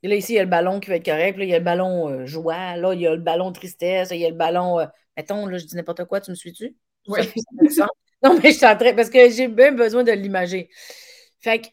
Et 0.03 0.07
là, 0.07 0.15
ici, 0.15 0.33
il 0.33 0.35
y 0.35 0.39
a 0.39 0.43
le 0.43 0.49
ballon 0.49 0.79
qui 0.79 0.89
va 0.89 0.97
être 0.97 1.05
correct. 1.05 1.37
Là, 1.37 1.45
il 1.45 1.49
y 1.49 1.53
a 1.53 1.59
le 1.59 1.63
ballon 1.63 2.09
euh, 2.09 2.25
joie. 2.25 2.75
Là, 2.75 2.93
il 2.93 3.01
y 3.01 3.07
a 3.07 3.15
le 3.15 3.21
ballon 3.21 3.51
tristesse. 3.51 4.09
Il 4.11 4.17
y 4.17 4.25
a 4.25 4.29
le 4.29 4.35
ballon. 4.35 4.79
Euh, 4.79 4.85
mettons, 5.17 5.45
là, 5.45 5.57
je 5.57 5.65
dis 5.65 5.75
n'importe 5.75 6.05
quoi, 6.05 6.21
tu 6.21 6.31
me 6.31 6.35
suis-tu? 6.35 6.75
Oui. 7.07 7.21
Non, 8.25 8.39
mais 8.41 8.51
je 8.51 8.57
suis 8.57 8.65
en 8.65 8.75
train, 8.77 8.93
parce 8.95 9.09
que 9.09 9.29
j'ai 9.29 9.47
même 9.47 9.75
besoin 9.75 10.03
de 10.03 10.11
l'imager. 10.11 10.69
Fait 11.41 11.61
que, 11.61 11.67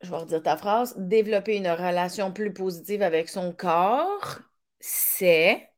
je 0.00 0.10
vais 0.10 0.16
redire 0.16 0.42
ta 0.42 0.56
phrase, 0.56 0.94
développer 0.96 1.56
une 1.56 1.68
relation 1.68 2.32
plus 2.32 2.52
positive 2.52 3.02
avec 3.02 3.28
son 3.28 3.52
corps, 3.52 4.40
c'est 4.80 5.68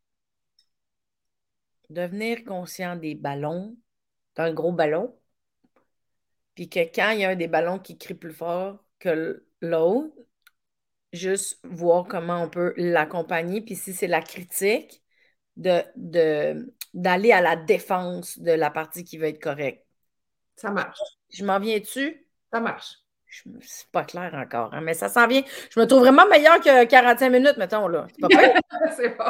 devenir 1.90 2.42
conscient 2.44 2.96
des 2.96 3.14
ballons, 3.14 3.76
d'un 4.36 4.52
gros 4.54 4.72
ballon, 4.72 5.14
puis 6.54 6.68
que 6.68 6.80
quand 6.80 7.10
il 7.10 7.20
y 7.20 7.24
a 7.24 7.30
un 7.30 7.36
des 7.36 7.48
ballons 7.48 7.78
qui 7.78 7.98
crie 7.98 8.14
plus 8.14 8.32
fort 8.32 8.84
que 8.98 9.44
l'autre, 9.60 10.14
juste 11.12 11.58
voir 11.64 12.06
comment 12.06 12.42
on 12.42 12.50
peut 12.50 12.74
l'accompagner, 12.76 13.60
puis 13.62 13.76
si 13.76 13.92
c'est 13.92 14.06
la 14.06 14.22
critique, 14.22 15.02
de, 15.56 15.82
de, 15.96 16.72
d'aller 16.94 17.32
à 17.32 17.40
la 17.40 17.56
défense 17.56 18.38
de 18.38 18.52
la 18.52 18.70
partie 18.70 19.04
qui 19.04 19.18
veut 19.18 19.26
être 19.28 19.42
correcte. 19.42 19.84
Ça 20.56 20.70
marche. 20.70 20.98
Je 21.30 21.44
m'en 21.44 21.58
viens 21.58 21.78
dessus? 21.78 22.26
Ça 22.52 22.60
marche. 22.60 22.98
C'est 23.62 23.86
pas 23.92 24.04
clair 24.04 24.34
encore, 24.34 24.74
hein, 24.74 24.80
mais 24.80 24.94
ça 24.94 25.08
s'en 25.08 25.26
vient. 25.28 25.42
Je 25.70 25.78
me 25.78 25.86
trouve 25.86 26.00
vraiment 26.00 26.26
meilleur 26.26 26.60
que 26.60 26.84
45 26.84 27.30
minutes, 27.30 27.56
mettons, 27.58 27.86
là. 27.86 28.06
C'est 28.96 29.08
bon. 29.18 29.24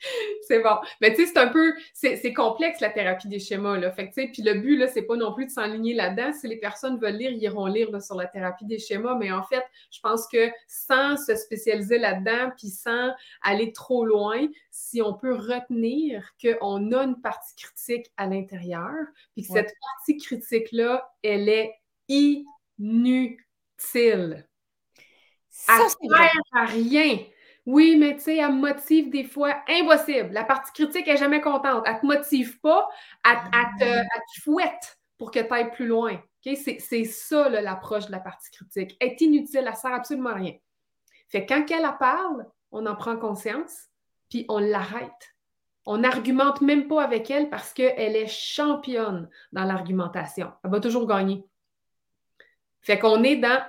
c'est 0.42 0.60
bon. 0.60 0.76
Mais 1.00 1.14
tu 1.14 1.24
sais, 1.24 1.32
c'est 1.32 1.38
un 1.38 1.48
peu, 1.48 1.74
c'est 1.92 2.32
complexe 2.34 2.80
la 2.80 2.90
thérapie 2.90 3.28
des 3.28 3.38
schémas, 3.38 3.78
là. 3.78 3.90
Fait 3.90 4.08
que 4.08 4.32
puis 4.32 4.42
le 4.42 4.54
but, 4.54 4.76
là, 4.76 4.86
c'est 4.88 5.02
pas 5.02 5.16
non 5.16 5.32
plus 5.34 5.46
de 5.46 5.50
s'enligner 5.50 5.94
là-dedans. 5.94 6.32
Si 6.32 6.48
les 6.48 6.56
personnes 6.56 6.98
veulent 6.98 7.16
lire, 7.16 7.30
ils 7.30 7.42
iront 7.42 7.66
lire 7.66 7.88
sur 8.02 8.16
la 8.16 8.26
thérapie 8.26 8.64
des 8.66 8.78
schémas. 8.78 9.14
Mais 9.14 9.32
en 9.32 9.42
fait, 9.42 9.64
je 9.90 10.00
pense 10.00 10.26
que 10.28 10.50
sans 10.66 11.16
se 11.16 11.34
spécialiser 11.36 11.98
là-dedans, 11.98 12.50
puis 12.56 12.68
sans 12.68 13.10
aller 13.42 13.72
trop 13.72 14.04
loin, 14.04 14.46
si 14.70 15.02
on 15.02 15.14
peut 15.14 15.34
retenir 15.34 16.32
qu'on 16.40 16.92
a 16.92 17.04
une 17.04 17.20
partie 17.20 17.54
critique 17.56 18.10
à 18.16 18.26
l'intérieur, 18.26 18.94
puis 19.32 19.42
que 19.42 19.52
cette 19.52 19.74
partie 19.80 20.16
critique-là, 20.16 21.12
elle 21.22 21.48
est 21.48 21.74
inutile. 22.08 23.36
Ça, 25.48 25.78
elle 25.78 26.08
sert 26.08 26.30
à 26.52 26.64
rien. 26.64 27.18
Oui, 27.66 27.96
mais 27.96 28.14
tu 28.16 28.22
sais, 28.22 28.36
elle 28.36 28.52
me 28.52 28.60
motive 28.60 29.10
des 29.10 29.24
fois. 29.24 29.62
Impossible. 29.68 30.30
La 30.32 30.44
partie 30.44 30.72
critique 30.72 31.08
est 31.08 31.16
jamais 31.16 31.40
contente. 31.40 31.84
Elle 31.86 32.00
te 32.00 32.06
motive 32.06 32.60
pas, 32.60 32.88
elle, 33.24 33.38
te, 33.78 34.40
fouette 34.42 34.98
pour 35.18 35.30
que 35.30 35.40
tu 35.40 35.52
ailles 35.52 35.70
plus 35.70 35.86
loin. 35.86 36.20
C'est 36.42 37.04
ça 37.04 37.48
l'approche 37.48 38.06
de 38.06 38.12
la 38.12 38.20
partie 38.20 38.50
critique. 38.50 38.96
Elle 39.00 39.10
est 39.10 39.20
inutile, 39.20 39.64
elle 39.66 39.76
sert 39.76 39.92
absolument 39.92 40.30
à 40.30 40.34
rien. 40.34 40.54
Fait 41.28 41.46
quand 41.46 41.64
elle 41.70 41.88
parle, 41.98 42.46
on 42.72 42.86
en 42.86 42.96
prend 42.96 43.16
conscience, 43.16 43.88
puis 44.30 44.46
on 44.48 44.58
l'arrête. 44.58 45.36
On 45.86 45.98
n'argumente 45.98 46.60
même 46.60 46.88
pas 46.88 47.02
avec 47.02 47.30
elle 47.30 47.50
parce 47.50 47.72
qu'elle 47.72 48.16
est 48.16 48.26
championne 48.26 49.28
dans 49.52 49.64
l'argumentation. 49.64 50.52
Elle 50.64 50.70
va 50.70 50.80
toujours 50.80 51.06
gagner. 51.06 51.44
Fait 52.80 52.98
qu'on 52.98 53.22
est 53.22 53.36
dans 53.36 53.62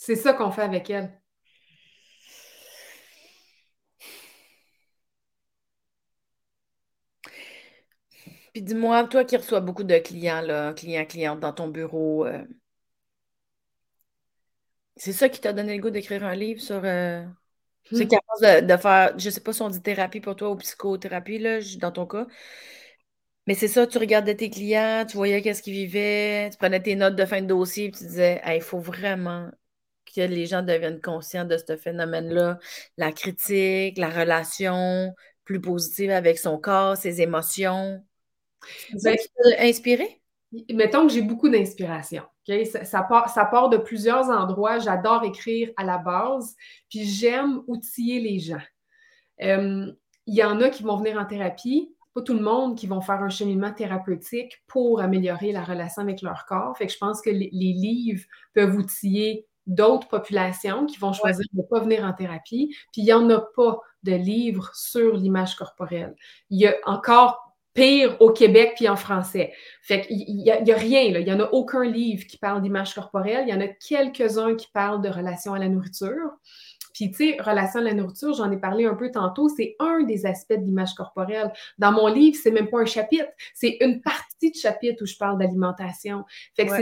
C'est 0.00 0.16
ça 0.16 0.32
qu'on 0.32 0.50
fait 0.50 0.62
avec 0.62 0.88
elle. 0.90 1.20
Puis 8.52 8.62
dis-moi, 8.62 9.04
toi 9.08 9.24
qui 9.24 9.36
reçois 9.36 9.60
beaucoup 9.60 9.84
de 9.84 9.98
clients, 9.98 10.40
là, 10.40 10.72
clients, 10.74 11.04
clientes 11.04 11.40
dans 11.40 11.52
ton 11.52 11.68
bureau, 11.68 12.24
euh, 12.26 12.42
c'est 14.96 15.12
ça 15.12 15.28
qui 15.28 15.40
t'a 15.40 15.52
donné 15.52 15.76
le 15.76 15.82
goût 15.82 15.90
d'écrire 15.90 16.24
un 16.24 16.34
livre 16.34 16.60
sur. 16.60 16.82
Euh, 16.84 17.24
c'est 17.92 18.06
hmm. 18.06 18.08
capable 18.08 18.66
de, 18.66 18.76
faire, 18.76 19.18
je 19.18 19.30
sais 19.30 19.40
pas 19.40 19.52
si 19.52 19.62
on 19.62 19.68
dit 19.70 19.82
thérapie 19.82 20.20
pour 20.20 20.36
toi 20.36 20.50
ou 20.50 20.56
psychothérapie, 20.56 21.38
là, 21.38 21.58
dans 21.78 21.92
ton 21.92 22.06
cas. 22.06 22.26
Mais 23.46 23.54
c'est 23.54 23.68
ça, 23.68 23.86
tu 23.86 23.98
regardais 23.98 24.36
tes 24.36 24.50
clients, 24.50 25.04
tu 25.08 25.16
voyais 25.16 25.42
qu'est-ce 25.42 25.62
qu'ils 25.62 25.74
vivaient, 25.74 26.50
tu 26.50 26.56
prenais 26.58 26.82
tes 26.82 26.96
notes 26.96 27.16
de 27.16 27.24
fin 27.26 27.42
de 27.42 27.46
dossier, 27.46 27.86
et 27.86 27.90
tu 27.90 28.04
disais, 28.04 28.40
il 28.46 28.62
faut 28.62 28.80
vraiment 28.80 29.50
que 30.14 30.20
les 30.20 30.46
gens 30.46 30.62
deviennent 30.62 31.00
conscients 31.00 31.44
de 31.44 31.56
ce 31.56 31.76
phénomène-là, 31.76 32.58
la 32.96 33.12
critique, 33.12 33.98
la 33.98 34.10
relation 34.10 35.14
plus 35.44 35.60
positive 35.60 36.10
avec 36.10 36.38
son 36.38 36.58
corps, 36.58 36.96
ses 36.96 37.20
émotions. 37.22 38.02
T'a 39.02 39.14
inspiré? 39.58 40.20
Mettons 40.72 41.06
que 41.06 41.12
j'ai 41.12 41.22
beaucoup 41.22 41.48
d'inspiration. 41.48 42.24
Ça, 42.84 43.02
part, 43.02 43.28
ça, 43.30 43.44
part, 43.44 43.68
de 43.68 43.76
plusieurs 43.76 44.28
endroits. 44.28 44.78
J'adore 44.78 45.24
écrire 45.24 45.70
à 45.76 45.84
la 45.84 45.98
base, 45.98 46.56
puis 46.88 47.04
j'aime 47.04 47.62
outiller 47.68 48.20
les 48.20 48.38
gens. 48.40 48.62
Euh, 49.42 49.92
il 50.26 50.34
y 50.34 50.44
en 50.44 50.60
a 50.60 50.68
qui 50.70 50.82
vont 50.82 50.96
venir 50.96 51.18
en 51.18 51.24
thérapie, 51.24 51.94
pas 52.14 52.22
tout 52.22 52.34
le 52.34 52.42
monde 52.42 52.76
qui 52.76 52.86
vont 52.86 53.00
faire 53.00 53.22
un 53.22 53.28
cheminement 53.28 53.72
thérapeutique 53.72 54.62
pour 54.66 55.00
améliorer 55.00 55.52
la 55.52 55.62
relation 55.62 56.02
avec 56.02 56.22
leur 56.22 56.44
corps. 56.46 56.76
Fait 56.76 56.86
que 56.86 56.92
je 56.92 56.98
pense 56.98 57.20
que 57.20 57.30
les, 57.30 57.50
livres 57.50 58.24
peuvent 58.52 58.74
outiller 58.76 59.46
d'autres 59.70 60.08
populations 60.08 60.86
qui 60.86 60.98
vont 60.98 61.12
choisir 61.12 61.44
de 61.52 61.58
ne 61.58 61.66
pas 61.66 61.80
venir 61.80 62.04
en 62.04 62.12
thérapie. 62.12 62.74
Puis 62.92 63.02
il 63.02 63.04
n'y 63.04 63.12
en 63.12 63.28
a 63.30 63.40
pas 63.40 63.78
de 64.02 64.12
livres 64.12 64.70
sur 64.74 65.16
l'image 65.16 65.54
corporelle. 65.56 66.14
Il 66.50 66.60
y 66.60 66.66
a 66.66 66.74
encore 66.86 67.50
pire 67.72 68.16
au 68.20 68.30
Québec 68.32 68.72
puis 68.76 68.88
en 68.88 68.96
français. 68.96 69.52
Fait 69.82 70.02
qu'il 70.02 70.36
n'y 70.36 70.50
a, 70.50 70.56
a, 70.56 70.78
rien, 70.78 71.12
là. 71.12 71.20
il 71.20 71.24
n'y 71.24 71.32
en 71.32 71.40
a 71.40 71.48
aucun 71.52 71.84
livre 71.84 72.26
qui 72.26 72.36
parle 72.36 72.62
d'image 72.62 72.94
corporelle. 72.94 73.44
Il 73.46 73.50
y 73.50 73.56
en 73.56 73.60
a 73.60 73.68
quelques-uns 73.68 74.56
qui 74.56 74.66
parlent 74.72 75.02
de 75.02 75.08
relation 75.08 75.54
à 75.54 75.58
la 75.58 75.68
nourriture. 75.68 76.30
Puis, 76.92 77.10
tu 77.10 77.32
sais, 77.32 77.36
relation 77.40 77.80
à 77.80 77.84
la 77.84 77.94
nourriture, 77.94 78.34
j'en 78.34 78.50
ai 78.50 78.58
parlé 78.58 78.84
un 78.84 78.94
peu 78.94 79.10
tantôt, 79.10 79.48
c'est 79.48 79.76
un 79.78 80.02
des 80.02 80.26
aspects 80.26 80.54
de 80.54 80.64
l'image 80.64 80.94
corporelle. 80.94 81.52
Dans 81.78 81.92
mon 81.92 82.06
livre, 82.06 82.36
c'est 82.40 82.50
même 82.50 82.68
pas 82.68 82.80
un 82.80 82.86
chapitre, 82.86 83.28
c'est 83.54 83.78
une 83.80 84.00
partie 84.00 84.50
de 84.50 84.56
chapitre 84.56 85.02
où 85.02 85.06
je 85.06 85.16
parle 85.16 85.38
d'alimentation. 85.38 86.24
Fait 86.54 86.66
que 86.66 86.72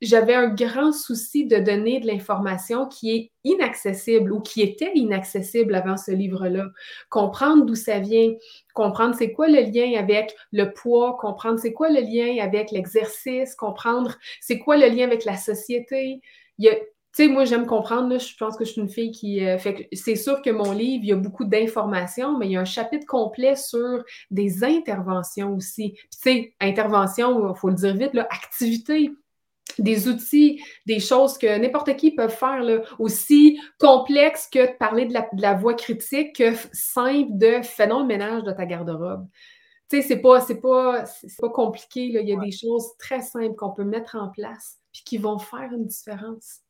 j'avais 0.00 0.34
un 0.34 0.48
grand 0.48 0.92
souci 0.92 1.46
de 1.46 1.58
donner 1.58 2.00
de 2.00 2.06
l'information 2.06 2.86
qui 2.86 3.10
est 3.10 3.32
inaccessible 3.44 4.32
ou 4.32 4.40
qui 4.40 4.62
était 4.62 4.92
inaccessible 4.94 5.74
avant 5.74 5.96
ce 5.96 6.10
livre-là. 6.10 6.66
Comprendre 7.08 7.64
d'où 7.64 7.74
ça 7.74 7.98
vient, 7.98 8.32
comprendre 8.74 9.14
c'est 9.16 9.32
quoi 9.32 9.48
le 9.48 9.60
lien 9.60 9.98
avec 9.98 10.34
le 10.52 10.72
poids, 10.72 11.16
comprendre 11.20 11.58
c'est 11.58 11.72
quoi 11.72 11.88
le 11.88 12.00
lien 12.00 12.42
avec 12.44 12.70
l'exercice, 12.70 13.54
comprendre 13.54 14.16
c'est 14.40 14.58
quoi 14.58 14.76
le 14.76 14.86
lien 14.88 15.04
avec 15.04 15.24
la 15.24 15.36
société. 15.36 16.20
Il 16.58 16.66
y 16.66 16.68
a 16.68 16.74
tu 17.14 17.24
sais, 17.24 17.28
moi, 17.28 17.44
j'aime 17.44 17.66
comprendre, 17.66 18.18
je 18.18 18.36
pense 18.36 18.56
que 18.56 18.64
je 18.64 18.72
suis 18.72 18.80
une 18.82 18.88
fille 18.88 19.10
qui. 19.10 19.44
Euh, 19.44 19.58
fait 19.58 19.88
c'est 19.92 20.14
sûr 20.14 20.42
que 20.42 20.50
mon 20.50 20.72
livre, 20.72 21.04
il 21.04 21.08
y 21.08 21.12
a 21.12 21.16
beaucoup 21.16 21.44
d'informations, 21.44 22.36
mais 22.36 22.46
il 22.46 22.52
y 22.52 22.56
a 22.56 22.60
un 22.60 22.66
chapitre 22.66 23.06
complet 23.06 23.56
sur 23.56 24.04
des 24.30 24.62
interventions 24.62 25.54
aussi. 25.54 25.92
Puis, 25.92 26.08
tu 26.12 26.18
sais, 26.20 26.54
intervention, 26.60 27.50
il 27.54 27.58
faut 27.58 27.70
le 27.70 27.76
dire 27.76 27.94
vite, 27.96 28.14
là, 28.14 28.28
activité, 28.30 29.10
des 29.78 30.08
outils, 30.08 30.62
des 30.86 31.00
choses 31.00 31.38
que 31.38 31.58
n'importe 31.58 31.96
qui 31.96 32.14
peut 32.14 32.28
faire, 32.28 32.62
là, 32.62 32.82
aussi 32.98 33.58
complexe 33.78 34.48
que 34.52 34.70
de 34.70 34.76
parler 34.76 35.06
de 35.06 35.14
la, 35.40 35.54
voix 35.54 35.74
critique, 35.74 36.36
que 36.36 36.52
simple 36.72 37.30
de 37.32 37.62
fais 37.62 37.86
le 37.86 38.04
ménage 38.04 38.42
de 38.44 38.52
ta 38.52 38.66
garde-robe. 38.66 39.26
Tu 39.90 40.02
sais, 40.02 40.08
c'est 40.08 40.20
pas, 40.20 40.40
c'est 40.40 40.60
pas, 40.60 41.06
c'est 41.06 41.40
pas 41.40 41.48
compliqué, 41.48 42.12
là. 42.12 42.20
il 42.20 42.28
y 42.28 42.34
a 42.34 42.40
des 42.40 42.52
choses 42.52 42.96
très 42.98 43.22
simples 43.22 43.54
qu'on 43.54 43.72
peut 43.72 43.84
mettre 43.84 44.16
en 44.16 44.28
place 44.28 44.76
puis 44.92 45.02
qui 45.04 45.18
vont 45.18 45.38
faire 45.38 45.70
une 45.72 45.86
différence. 45.86 46.60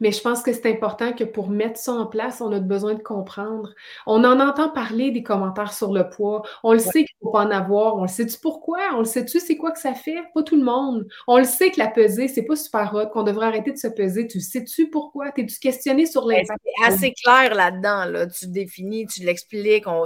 Mais 0.00 0.12
je 0.12 0.20
pense 0.20 0.42
que 0.42 0.52
c'est 0.52 0.70
important 0.70 1.12
que 1.12 1.24
pour 1.24 1.48
mettre 1.48 1.78
ça 1.78 1.92
en 1.92 2.06
place, 2.06 2.40
on 2.40 2.52
a 2.52 2.60
besoin 2.60 2.94
de 2.94 3.02
comprendre. 3.02 3.74
On 4.06 4.24
en 4.24 4.40
entend 4.40 4.70
parler 4.70 5.10
des 5.10 5.22
commentaires 5.22 5.72
sur 5.72 5.92
le 5.92 6.08
poids. 6.08 6.42
On 6.62 6.72
le 6.72 6.78
sait 6.78 7.04
qu'il 7.04 7.16
ne 7.22 7.26
faut 7.26 7.32
pas 7.32 7.44
en 7.44 7.50
avoir. 7.50 7.96
On 7.96 8.02
le 8.02 8.08
sait-tu 8.08 8.38
pourquoi? 8.38 8.78
On 8.94 9.00
le 9.00 9.04
sait-tu 9.04 9.40
c'est 9.40 9.56
quoi 9.56 9.72
que 9.72 9.78
ça 9.78 9.94
fait? 9.94 10.16
Pas 10.34 10.42
tout 10.42 10.56
le 10.56 10.64
monde. 10.64 11.06
On 11.26 11.38
le 11.38 11.44
sait 11.44 11.70
que 11.70 11.78
la 11.78 11.88
pesée, 11.88 12.28
c'est 12.28 12.44
pas 12.44 12.56
super 12.56 12.94
hot, 12.94 13.08
qu'on 13.08 13.22
devrait 13.22 13.46
arrêter 13.46 13.72
de 13.72 13.78
se 13.78 13.88
peser. 13.88 14.26
Tu 14.26 14.40
sais-tu 14.40 14.90
pourquoi? 14.90 15.30
T'es-tu 15.32 15.58
questionné 15.58 16.06
sur 16.06 16.26
ben, 16.26 16.36
l'impact? 16.36 16.60
C'est 16.64 16.84
assez 16.86 17.12
clair 17.12 17.54
là-dedans. 17.54 18.04
Là. 18.06 18.26
Tu 18.26 18.48
définis, 18.48 19.06
tu 19.06 19.22
l'expliques, 19.22 19.86
on, 19.86 20.04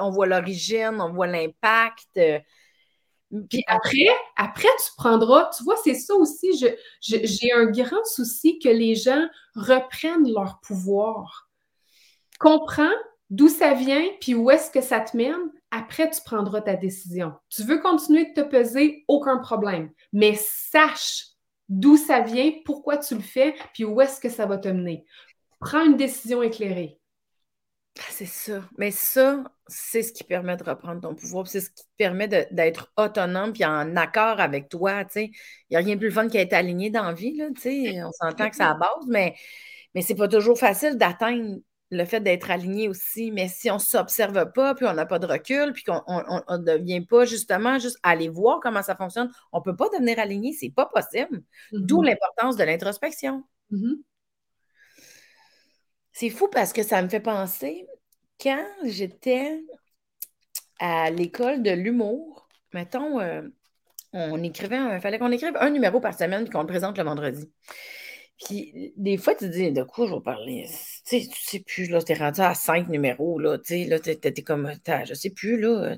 on 0.00 0.10
voit 0.10 0.26
l'origine, 0.26 0.98
on 1.00 1.12
voit 1.12 1.26
l'impact. 1.26 2.18
Euh, 3.34 3.40
puis 3.48 3.64
après, 3.66 4.08
après, 4.36 4.68
tu 4.84 4.90
prendras, 4.96 5.50
tu 5.56 5.64
vois, 5.64 5.76
c'est 5.82 5.94
ça 5.94 6.14
aussi, 6.14 6.48
j'ai 7.00 7.52
un 7.52 7.66
grand 7.66 8.04
souci 8.04 8.58
que 8.58 8.68
les 8.68 8.94
gens 8.94 9.26
reprennent 9.54 10.32
leur 10.32 10.60
pouvoir. 10.60 11.48
Comprends 12.38 12.94
d'où 13.30 13.48
ça 13.48 13.74
vient, 13.74 14.04
puis 14.20 14.34
où 14.34 14.50
est-ce 14.50 14.70
que 14.70 14.80
ça 14.80 15.00
te 15.00 15.16
mène. 15.16 15.52
Après, 15.70 16.08
tu 16.08 16.20
prendras 16.24 16.62
ta 16.62 16.76
décision. 16.76 17.34
Tu 17.50 17.62
veux 17.62 17.78
continuer 17.78 18.26
de 18.26 18.42
te 18.42 18.46
peser, 18.46 19.04
aucun 19.06 19.38
problème. 19.38 19.90
Mais 20.12 20.34
sache 20.34 21.26
d'où 21.68 21.96
ça 21.96 22.20
vient, 22.20 22.50
pourquoi 22.64 22.96
tu 22.96 23.14
le 23.14 23.20
fais, 23.20 23.54
puis 23.74 23.84
où 23.84 24.00
est-ce 24.00 24.20
que 24.20 24.30
ça 24.30 24.46
va 24.46 24.56
te 24.56 24.68
mener. 24.68 25.04
Prends 25.60 25.84
une 25.84 25.96
décision 25.96 26.42
éclairée. 26.42 26.98
Ah, 27.98 28.10
c'est 28.10 28.26
ça. 28.26 28.62
Mais 28.78 28.90
ça, 28.90 29.42
c'est 29.66 30.02
ce 30.02 30.12
qui 30.12 30.22
permet 30.22 30.56
de 30.56 30.62
reprendre 30.62 31.00
ton 31.00 31.14
pouvoir. 31.14 31.48
C'est 31.48 31.60
ce 31.60 31.70
qui 31.70 31.82
te 31.82 31.96
permet 31.96 32.28
d'être 32.28 32.92
autonome 32.96 33.52
puis 33.52 33.64
en 33.64 33.96
accord 33.96 34.40
avec 34.40 34.68
toi. 34.68 35.04
Il 35.16 35.30
n'y 35.70 35.76
a 35.76 35.80
rien 35.80 35.94
de 35.94 36.00
plus 36.00 36.12
fun 36.12 36.28
qu'être 36.28 36.52
aligné 36.52 36.90
dans 36.90 37.04
la 37.04 37.12
vie. 37.12 37.36
Là, 37.36 37.46
on 38.06 38.12
s'entend 38.12 38.50
que 38.50 38.56
c'est 38.56 38.62
à 38.62 38.74
base, 38.74 39.06
mais, 39.08 39.34
mais 39.94 40.02
c'est 40.02 40.14
pas 40.14 40.28
toujours 40.28 40.58
facile 40.58 40.96
d'atteindre 40.96 41.58
le 41.90 42.04
fait 42.04 42.20
d'être 42.20 42.50
aligné 42.50 42.88
aussi. 42.88 43.32
Mais 43.32 43.48
si 43.48 43.70
on 43.70 43.76
ne 43.76 43.80
s'observe 43.80 44.52
pas, 44.52 44.74
puis 44.74 44.86
on 44.86 44.92
n'a 44.92 45.06
pas 45.06 45.18
de 45.18 45.26
recul, 45.26 45.72
puis 45.72 45.82
qu'on 45.82 46.02
ne 46.06 46.58
devient 46.58 47.04
pas 47.04 47.24
justement 47.24 47.78
juste 47.78 47.98
aller 48.02 48.28
voir 48.28 48.60
comment 48.60 48.82
ça 48.82 48.94
fonctionne, 48.94 49.30
on 49.52 49.58
ne 49.58 49.64
peut 49.64 49.76
pas 49.76 49.88
devenir 49.88 50.20
aligné. 50.20 50.52
C'est 50.52 50.70
pas 50.70 50.86
possible. 50.86 51.42
D'où 51.72 52.02
mm-hmm. 52.02 52.06
l'importance 52.06 52.56
de 52.56 52.64
l'introspection. 52.64 53.42
Mm-hmm. 53.72 53.94
C'est 56.12 56.30
fou 56.30 56.48
parce 56.48 56.72
que 56.72 56.82
ça 56.82 57.02
me 57.02 57.08
fait 57.08 57.20
penser, 57.20 57.86
quand 58.40 58.64
j'étais 58.84 59.62
à 60.78 61.10
l'école 61.10 61.62
de 61.62 61.70
l'humour, 61.70 62.48
mettons, 62.72 63.20
euh, 63.20 63.42
on 64.12 64.42
écrivait, 64.42 64.78
il 64.94 65.00
fallait 65.00 65.18
qu'on 65.18 65.32
écrive 65.32 65.56
un 65.60 65.70
numéro 65.70 66.00
par 66.00 66.16
semaine 66.18 66.46
et 66.46 66.50
qu'on 66.50 66.60
le 66.62 66.66
présente 66.66 66.98
le 66.98 67.04
vendredi. 67.04 67.50
Puis 68.44 68.92
des 68.96 69.16
fois, 69.16 69.34
tu 69.34 69.48
dis, 69.48 69.72
de 69.72 69.82
quoi 69.82 70.06
je 70.06 70.14
vais 70.14 70.20
parler? 70.20 70.64
Tu 70.68 71.20
sais, 71.20 71.28
tu 71.28 71.42
sais 71.42 71.60
plus, 71.60 71.88
là, 71.88 72.00
t'es 72.02 72.14
rendu 72.14 72.40
à 72.40 72.54
cinq 72.54 72.88
numéros, 72.88 73.38
là, 73.38 73.58
tu 73.58 73.64
sais, 73.66 73.84
là, 73.84 73.98
t'es 73.98 74.42
comme, 74.42 74.72
je 75.04 75.14
sais 75.14 75.30
plus, 75.30 75.58
là. 75.60 75.96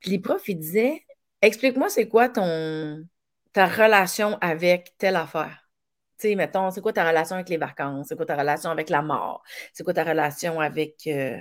Puis 0.00 0.10
les 0.10 0.18
profs, 0.18 0.48
ils 0.48 0.58
disaient, 0.58 1.04
explique-moi 1.42 1.88
c'est 1.88 2.08
quoi 2.08 2.28
ton, 2.28 3.04
ta 3.52 3.66
relation 3.66 4.36
avec 4.40 4.94
telle 4.98 5.16
affaire. 5.16 5.65
Tu 6.18 6.28
sais, 6.28 6.34
mettons, 6.34 6.70
c'est 6.70 6.80
quoi 6.80 6.92
ta 6.92 7.06
relation 7.06 7.36
avec 7.36 7.48
les 7.48 7.58
vacances? 7.58 8.06
C'est 8.08 8.16
quoi 8.16 8.26
ta 8.26 8.36
relation 8.36 8.70
avec 8.70 8.88
la 8.88 9.02
mort? 9.02 9.42
C'est 9.72 9.84
quoi 9.84 9.92
ta 9.94 10.04
relation 10.04 10.60
avec 10.60 11.06
euh, 11.06 11.36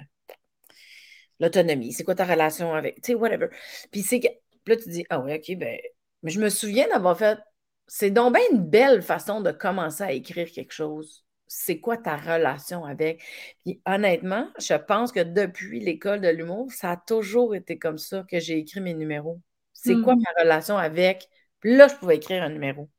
l'autonomie? 1.40 1.94
C'est 1.94 2.04
quoi 2.04 2.16
ta 2.16 2.26
relation 2.26 2.74
avec, 2.74 2.96
tu 2.96 3.12
sais, 3.12 3.14
whatever. 3.16 3.48
Puis 3.92 4.02
c'est 4.02 4.20
que, 4.20 4.28
là, 4.68 4.76
tu 4.76 4.90
dis, 4.90 5.06
ah 5.10 5.20
oui, 5.20 5.34
OK, 5.34 5.58
ben, 5.58 5.78
mais 6.24 6.32
je 6.32 6.40
me 6.42 6.50
souviens 6.50 6.88
d'avoir 6.90 7.18
fait, 7.18 7.40
c'est 7.88 8.12
donc 8.12 8.34
bien 8.34 8.44
une 8.52 8.68
belle 8.68 9.02
façon 9.02 9.42
de 9.42 9.52
commencer 9.52 10.04
à 10.04 10.12
écrire 10.12 10.50
quelque 10.52 10.74
chose. 10.74 11.24
C'est 11.48 11.80
quoi 11.80 11.98
ta 11.98 12.18
relation 12.18 12.84
avec? 12.84 13.22
Puis 13.64 13.82
honnêtement, 13.86 14.50
je 14.60 14.74
pense 14.74 15.12
que 15.12 15.20
depuis 15.20 15.80
l'école 15.80 16.22
de 16.22 16.30
l'humour, 16.30 16.72
ça 16.72 16.92
a 16.92 16.98
toujours 16.98 17.56
été 17.56 17.78
comme 17.78 18.00
ça 18.00 18.26
que 18.30 18.40
j'ai 18.40 18.58
écrit 18.58 18.82
mes 18.82 18.96
numéros. 18.96 19.40
C'est 19.74 20.02
quoi 20.02 20.16
hmm. 20.16 20.22
ma 20.22 20.44
relation 20.44 20.78
avec? 20.78 21.30
Puis 21.60 21.76
là, 21.78 21.88
je 21.88 21.96
pouvais 21.96 22.16
écrire 22.16 22.44
un 22.44 22.50
numéro. 22.50 22.90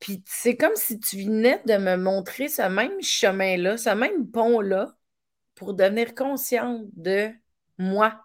Puis 0.00 0.22
c'est 0.26 0.56
comme 0.56 0.76
si 0.76 1.00
tu 1.00 1.24
venais 1.24 1.62
de 1.66 1.76
me 1.76 1.96
montrer 1.96 2.48
ce 2.48 2.62
même 2.62 3.00
chemin-là, 3.02 3.76
ce 3.76 3.90
même 3.90 4.30
pont-là, 4.30 4.94
pour 5.54 5.74
devenir 5.74 6.14
consciente 6.14 6.86
de 6.94 7.30
moi. 7.78 8.22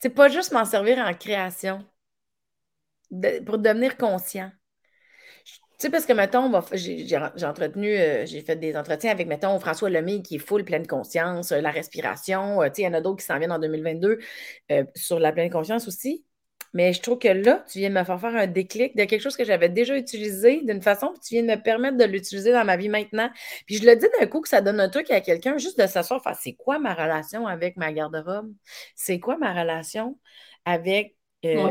C'est 0.00 0.10
pas 0.10 0.28
juste 0.28 0.52
m'en 0.52 0.64
servir 0.64 0.98
en 0.98 1.12
création, 1.14 1.84
pour 3.46 3.58
devenir 3.58 3.96
conscient. 3.96 4.50
Tu 5.78 5.86
sais, 5.86 5.90
parce 5.90 6.06
que, 6.06 6.12
mettons, 6.12 6.52
j'ai 6.72 7.46
entretenu, 7.46 7.88
euh, 7.98 8.26
j'ai 8.26 8.42
fait 8.42 8.54
des 8.54 8.76
entretiens 8.76 9.10
avec, 9.10 9.26
mettons, 9.26 9.58
François 9.58 9.90
Lemay 9.90 10.22
qui 10.22 10.36
est 10.36 10.38
full 10.38 10.64
pleine 10.64 10.86
conscience, 10.86 11.50
euh, 11.50 11.60
la 11.60 11.70
respiration. 11.72 12.62
Euh, 12.62 12.68
tu 12.68 12.76
sais, 12.76 12.82
il 12.82 12.84
y 12.84 12.88
en 12.88 12.94
a 12.94 13.00
d'autres 13.00 13.18
qui 13.18 13.26
s'en 13.26 13.38
viennent 13.38 13.50
en 13.52 13.58
2022 13.58 14.18
sur 14.94 15.18
la 15.18 15.32
pleine 15.32 15.50
conscience 15.50 15.88
aussi. 15.88 16.24
Mais 16.74 16.92
je 16.92 17.00
trouve 17.00 17.18
que 17.18 17.28
là, 17.28 17.64
tu 17.70 17.78
viens 17.78 17.88
de 17.88 17.94
me 17.94 18.02
faire 18.02 18.20
faire 18.20 18.34
un 18.34 18.48
déclic 18.48 18.96
de 18.96 19.04
quelque 19.04 19.22
chose 19.22 19.36
que 19.36 19.44
j'avais 19.44 19.68
déjà 19.68 19.96
utilisé 19.96 20.60
d'une 20.62 20.82
façon, 20.82 21.12
puis 21.12 21.20
tu 21.20 21.34
viens 21.34 21.42
de 21.44 21.58
me 21.58 21.62
permettre 21.62 21.96
de 21.96 22.04
l'utiliser 22.04 22.52
dans 22.52 22.64
ma 22.64 22.76
vie 22.76 22.88
maintenant. 22.88 23.30
Puis 23.66 23.76
je 23.76 23.86
le 23.86 23.94
dis 23.94 24.06
d'un 24.18 24.26
coup 24.26 24.40
que 24.40 24.48
ça 24.48 24.60
donne 24.60 24.80
un 24.80 24.88
truc 24.88 25.08
à 25.12 25.20
quelqu'un, 25.20 25.56
juste 25.56 25.80
de 25.80 25.86
s'asseoir, 25.86 26.18
enfin, 26.18 26.34
c'est 26.34 26.54
quoi 26.54 26.80
ma 26.80 26.92
relation 26.92 27.46
avec 27.46 27.76
ma 27.76 27.92
garde-robe? 27.92 28.52
C'est 28.96 29.20
quoi 29.20 29.38
ma 29.38 29.52
relation 29.52 30.18
avec 30.64 31.16
euh, 31.44 31.70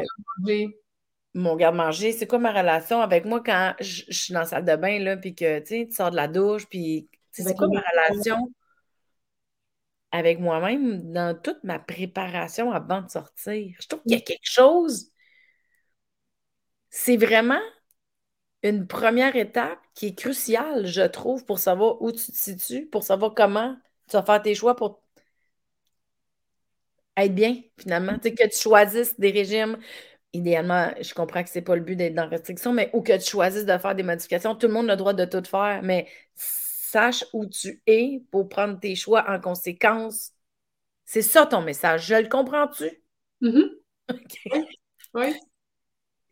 mon 1.34 1.58
garde-manger? 1.58 2.14
C'est 2.14 2.28
quoi 2.28 2.40
ma 2.40 2.54
relation 2.54 3.02
avec 3.02 3.26
moi 3.26 3.44
quand 3.46 3.74
je, 3.82 4.04
suis 4.10 4.34
dans 4.34 4.40
la 4.40 4.46
salle 4.46 4.66
de 4.66 4.76
bain, 4.78 5.00
là, 5.00 5.18
puis 5.18 5.36
que 5.36 5.60
tu 5.60 5.92
sors 5.92 6.12
de 6.12 6.16
la 6.16 6.30
douche, 6.30 6.66
puis 6.70 7.10
c'est 7.32 7.56
quoi 7.58 7.68
ma 7.68 7.82
relation? 7.82 8.38
Avec 10.14 10.40
moi-même 10.40 11.12
dans 11.12 11.36
toute 11.38 11.64
ma 11.64 11.80
préparation 11.80 12.72
avant 12.72 13.02
de 13.02 13.10
sortir. 13.10 13.76
Je 13.82 13.88
trouve 13.88 14.02
qu'il 14.04 14.14
y 14.14 14.16
a 14.16 14.22
quelque 14.22 14.40
chose. 14.44 15.12
C'est 16.90 17.18
vraiment 17.18 17.60
une 18.64 18.88
première 18.88 19.36
étape 19.36 19.80
qui 19.96 20.08
est 20.08 20.16
cruciale, 20.16 20.86
je 20.88 21.02
trouve, 21.02 21.46
pour 21.46 21.60
savoir 21.60 22.02
où 22.02 22.12
tu 22.12 22.32
te 22.32 22.38
situes, 22.38 22.86
pour 22.88 23.04
savoir 23.04 23.34
comment 23.36 23.76
tu 24.10 24.16
vas 24.16 24.24
faire 24.24 24.42
tes 24.42 24.56
choix 24.56 24.76
pour 24.76 25.02
être 27.18 27.34
bien, 27.36 27.58
finalement. 27.78 28.18
Tu 28.20 28.30
sais, 28.30 28.36
que 28.36 28.48
tu 28.50 28.58
choisisses 28.58 29.20
des 29.20 29.32
régimes. 29.32 29.78
Idéalement, 30.34 30.92
je 31.00 31.14
comprends 31.14 31.44
que 31.44 31.50
ce 31.50 31.60
n'est 31.60 31.64
pas 31.64 31.76
le 31.76 31.82
but 31.82 31.96
d'être 31.96 32.16
dans 32.16 32.28
restriction, 32.28 32.74
mais 32.74 32.90
ou 32.94 33.02
que 33.02 33.18
tu 33.18 33.30
choisisses 33.30 33.66
de 33.66 33.78
faire 33.78 33.96
des 33.96 34.04
modifications. 34.04 34.56
Tout 34.56 34.68
le 34.68 34.74
monde 34.74 34.90
a 34.90 34.94
le 34.94 34.98
droit 34.98 35.14
de 35.14 35.26
tout 35.26 35.44
faire, 35.48 35.82
mais 35.84 36.08
sache 36.94 37.26
où 37.34 37.46
tu 37.46 37.82
es 37.88 38.22
pour 38.32 38.48
prendre 38.48 38.80
tes 38.80 38.96
choix 38.96 39.26
en 39.28 39.40
conséquence. 39.40 40.32
C'est 41.06 41.24
ça 41.24 41.46
ton 41.46 41.62
message. 41.62 42.08
Je 42.08 42.16
le 42.16 42.30
comprends-tu? 42.30 42.90
Mm-hmm. 43.42 43.70
Oui. 45.16 45.34